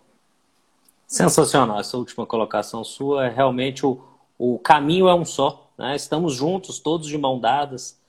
Sensacional 1.06 1.80
essa 1.80 1.98
última 1.98 2.26
colocação 2.26 2.84
sua. 2.84 3.28
É 3.28 3.30
realmente 3.30 3.86
o, 3.86 4.02
o 4.38 4.60
caminho 4.60 5.08
é 5.08 5.16
um 5.16 5.26
só. 5.26 5.70
Né? 5.78 5.96
Estamos 5.96 6.34
juntos, 6.34 6.80
todos 6.80 7.08
de 7.08 7.18
mão 7.18 7.40
dadas, 7.40 8.00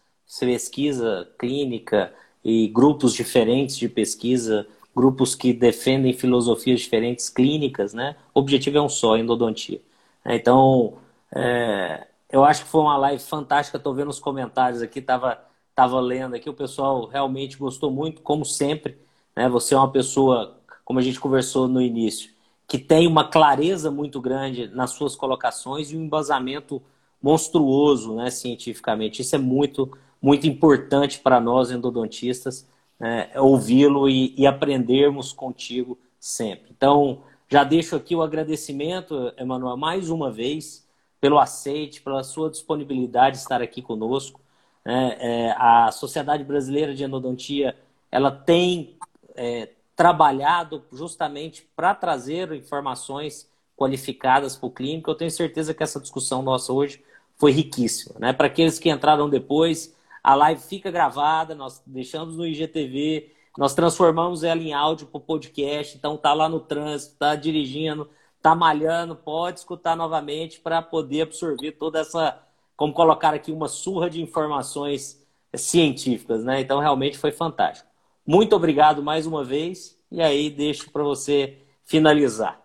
pesquisa 0.40 1.28
clínica 1.38 2.12
e 2.44 2.68
grupos 2.68 3.14
diferentes 3.14 3.76
de 3.76 3.88
pesquisa 3.88 4.66
grupos 4.98 5.36
que 5.36 5.52
defendem 5.52 6.12
filosofias 6.12 6.80
diferentes, 6.80 7.28
clínicas, 7.28 7.94
né? 7.94 8.16
O 8.34 8.40
objetivo 8.40 8.78
é 8.78 8.82
um 8.82 8.88
só, 8.88 9.16
endodontia. 9.16 9.80
Então, 10.26 10.94
é, 11.32 12.08
eu 12.28 12.44
acho 12.44 12.64
que 12.64 12.68
foi 12.68 12.80
uma 12.80 12.96
live 12.96 13.22
fantástica. 13.22 13.78
Estou 13.78 13.94
vendo 13.94 14.08
os 14.10 14.18
comentários 14.18 14.82
aqui, 14.82 14.98
estava 14.98 15.38
tava 15.72 16.00
lendo 16.00 16.34
aqui, 16.34 16.50
o 16.50 16.54
pessoal 16.54 17.06
realmente 17.06 17.56
gostou 17.56 17.92
muito, 17.92 18.20
como 18.22 18.44
sempre. 18.44 18.98
Né? 19.36 19.48
Você 19.48 19.74
é 19.74 19.76
uma 19.76 19.92
pessoa, 19.92 20.58
como 20.84 20.98
a 20.98 21.02
gente 21.02 21.20
conversou 21.20 21.68
no 21.68 21.80
início, 21.80 22.32
que 22.68 22.78
tem 22.78 23.06
uma 23.06 23.26
clareza 23.26 23.90
muito 23.90 24.20
grande 24.20 24.68
nas 24.68 24.90
suas 24.90 25.16
colocações 25.16 25.90
e 25.90 25.96
um 25.96 26.02
embasamento 26.02 26.82
monstruoso, 27.20 28.14
né, 28.14 28.30
cientificamente. 28.30 29.22
Isso 29.22 29.34
é 29.34 29.38
muito, 29.38 29.90
muito 30.20 30.46
importante 30.46 31.18
para 31.18 31.40
nós 31.40 31.70
endodontistas, 31.70 32.68
né, 33.00 33.30
ouvi-lo 33.36 34.08
e, 34.08 34.34
e 34.36 34.46
aprendermos 34.46 35.32
contigo 35.32 35.98
sempre. 36.20 36.70
Então, 36.70 37.22
já 37.48 37.64
deixo 37.64 37.96
aqui 37.96 38.14
o 38.14 38.22
agradecimento, 38.22 39.32
Emanuel, 39.38 39.76
mais 39.78 40.10
uma 40.10 40.30
vez, 40.30 40.86
pelo 41.18 41.38
aceite, 41.38 42.02
pela 42.02 42.22
sua 42.22 42.50
disponibilidade 42.50 43.36
de 43.36 43.42
estar 43.42 43.62
aqui 43.62 43.80
conosco. 43.80 44.40
É, 44.84 45.46
é, 45.46 45.54
a 45.56 45.90
Sociedade 45.90 46.44
Brasileira 46.44 46.94
de 46.94 47.02
Endodontia 47.02 47.74
ela 48.10 48.30
tem 48.30 48.96
é, 49.34 49.70
trabalhado 49.98 50.84
justamente 50.92 51.68
para 51.74 51.92
trazer 51.92 52.52
informações 52.52 53.50
qualificadas 53.76 54.54
para 54.54 54.68
o 54.68 54.70
clínico. 54.70 55.10
Eu 55.10 55.16
tenho 55.16 55.30
certeza 55.30 55.74
que 55.74 55.82
essa 55.82 55.98
discussão 55.98 56.40
nossa 56.40 56.72
hoje 56.72 57.02
foi 57.34 57.50
riquíssima. 57.50 58.14
Né? 58.20 58.32
Para 58.32 58.46
aqueles 58.46 58.78
que 58.78 58.88
entraram 58.88 59.28
depois, 59.28 59.92
a 60.22 60.36
live 60.36 60.62
fica 60.62 60.88
gravada, 60.88 61.52
nós 61.52 61.82
deixamos 61.84 62.36
no 62.36 62.46
IGTV, 62.46 63.32
nós 63.58 63.74
transformamos 63.74 64.44
ela 64.44 64.60
em 64.60 64.72
áudio 64.72 65.08
para 65.08 65.18
o 65.18 65.20
podcast, 65.20 65.96
então 65.96 66.16
tá 66.16 66.32
lá 66.32 66.48
no 66.48 66.60
trânsito, 66.60 67.16
tá 67.18 67.34
dirigindo, 67.34 68.08
tá 68.40 68.54
malhando, 68.54 69.16
pode 69.16 69.58
escutar 69.58 69.96
novamente 69.96 70.60
para 70.60 70.80
poder 70.80 71.22
absorver 71.22 71.72
toda 71.72 71.98
essa, 71.98 72.40
como 72.76 72.92
colocar 72.92 73.34
aqui, 73.34 73.50
uma 73.50 73.66
surra 73.66 74.08
de 74.08 74.22
informações 74.22 75.26
científicas, 75.56 76.44
né? 76.44 76.60
Então 76.60 76.78
realmente 76.78 77.18
foi 77.18 77.32
fantástico. 77.32 77.87
Muito 78.30 78.54
obrigado 78.54 79.02
mais 79.02 79.26
uma 79.26 79.42
vez 79.42 79.98
e 80.12 80.20
aí 80.20 80.50
deixo 80.50 80.92
para 80.92 81.02
você 81.02 81.62
finalizar. 81.82 82.62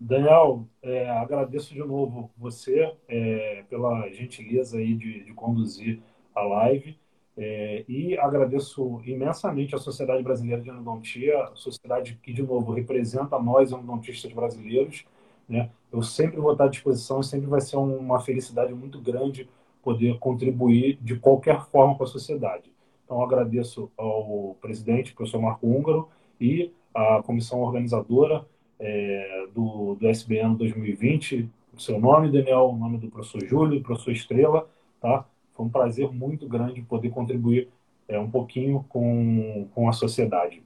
Daniel, 0.00 0.66
é, 0.82 1.10
agradeço 1.10 1.74
de 1.74 1.80
novo 1.80 2.30
você 2.38 2.90
é, 3.06 3.64
pela 3.68 4.08
gentileza 4.08 4.78
aí 4.78 4.94
de, 4.94 5.24
de 5.24 5.34
conduzir 5.34 6.00
a 6.34 6.40
live 6.40 6.96
é, 7.36 7.84
e 7.86 8.16
agradeço 8.16 9.02
imensamente 9.04 9.74
a 9.74 9.78
Sociedade 9.78 10.22
Brasileira 10.22 10.62
de 10.62 10.70
Endodontia, 10.70 11.50
sociedade 11.52 12.18
que, 12.22 12.32
de 12.32 12.42
novo, 12.42 12.72
representa 12.72 13.38
nós, 13.38 13.70
endodontistas 13.70 14.32
brasileiros. 14.32 15.04
Né? 15.46 15.68
Eu 15.92 16.00
sempre 16.00 16.40
vou 16.40 16.52
estar 16.52 16.64
à 16.64 16.68
disposição, 16.68 17.22
sempre 17.22 17.46
vai 17.46 17.60
ser 17.60 17.76
uma 17.76 18.20
felicidade 18.20 18.72
muito 18.72 18.98
grande 18.98 19.50
poder 19.82 20.18
contribuir 20.18 20.98
de 21.02 21.16
qualquer 21.16 21.66
forma 21.66 21.94
com 21.94 22.04
a 22.04 22.06
sociedade. 22.06 22.72
Então, 23.08 23.22
agradeço 23.22 23.90
ao 23.96 24.54
presidente, 24.60 25.14
professor 25.14 25.40
Marco 25.40 25.66
Húngaro, 25.66 26.10
e 26.38 26.70
à 26.94 27.22
comissão 27.22 27.62
organizadora, 27.62 28.44
é, 28.78 29.46
do, 29.54 29.94
do 29.94 30.06
SBN 30.08 30.54
2020. 30.56 31.48
O 31.72 31.80
seu 31.80 31.98
nome, 31.98 32.30
Daniel, 32.30 32.68
o 32.68 32.76
nome 32.76 32.98
do 32.98 33.08
professor 33.08 33.42
Júlio, 33.46 33.78
do 33.78 33.82
professor 33.82 34.10
Estrela, 34.10 34.68
tá? 35.00 35.24
Foi 35.54 35.64
um 35.64 35.70
prazer 35.70 36.12
muito 36.12 36.46
grande 36.46 36.82
poder 36.82 37.08
contribuir 37.08 37.70
é, 38.06 38.18
um 38.18 38.30
pouquinho 38.30 38.84
com, 38.90 39.66
com 39.74 39.88
a 39.88 39.92
sociedade. 39.92 40.62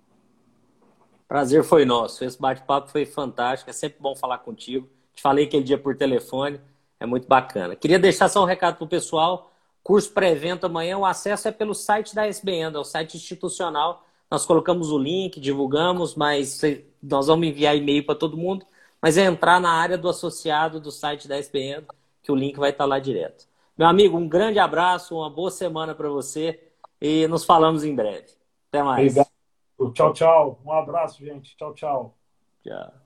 Prazer 1.29 1.63
foi 1.63 1.85
nosso. 1.85 2.25
Esse 2.25 2.41
bate-papo 2.41 2.91
foi 2.91 3.07
fantástico. 3.07 3.71
É 3.71 3.73
sempre 3.73 3.99
bom 4.01 4.17
falar 4.17 4.39
contigo. 4.39 4.89
Te 5.15 5.23
falei 5.23 5.45
aquele 5.45 5.63
dia 5.63 5.79
por 5.79 5.97
telefone. 5.97 6.61
É 6.99 7.07
muito 7.07 7.29
bacana. 7.29 7.77
Queria 7.77 8.01
deixar 8.01 8.29
só 8.29 8.43
um 8.43 8.47
recado 8.47 8.79
para 8.79 8.85
o 8.85 8.89
pessoal. 8.89 9.52
Curso 9.83 10.13
pré-evento 10.13 10.67
amanhã. 10.67 10.99
O 10.99 11.05
acesso 11.05 11.49
é 11.49 11.53
pelo 11.53 11.75
site 11.75 12.15
da 12.15 12.27
SBN, 12.27 12.77
é 12.77 12.79
o 12.79 12.85
site 12.85 13.17
institucional. 13.17 14.05
Nós 14.31 14.47
colocamos 14.47 14.91
o 14.91 14.99
link, 14.99 15.41
divulgamos, 15.41 16.15
mas 16.15 16.61
nós 17.03 17.27
vamos 17.27 17.47
enviar 17.47 17.77
e-mail 17.77 18.05
para 18.05 18.15
todo 18.15 18.37
mundo, 18.37 18.65
mas 19.01 19.19
é 19.19 19.25
entrar 19.25 19.61
na 19.61 19.73
área 19.73 19.99
do 19.99 20.09
associado 20.09 20.81
do 20.81 20.91
site 20.91 21.29
da 21.29 21.39
SPN, 21.39 21.85
que 22.23 22.33
o 22.33 22.37
link 22.37 22.59
vai 22.59 22.71
estar 22.71 22.85
lá 22.85 22.99
direto. 22.99 23.47
Meu 23.77 23.89
amigo, 23.89 24.17
um 24.17 24.29
grande 24.29 24.59
abraço, 24.59 25.17
uma 25.17 25.29
boa 25.29 25.51
semana 25.51 25.95
para 25.95 26.09
você 26.09 26.61
e 27.01 27.27
nos 27.27 27.45
falamos 27.45 27.85
em 27.85 27.95
breve. 27.95 28.29
Até 28.69 28.83
mais. 28.83 29.13
Obrigado. 29.13 29.93
Tchau, 29.93 30.13
tchau. 30.13 30.61
Um 30.65 30.73
abraço, 30.73 31.19
gente. 31.25 31.57
Tchau, 31.57 31.75
tchau. 31.75 32.15
Tchau. 32.63 33.02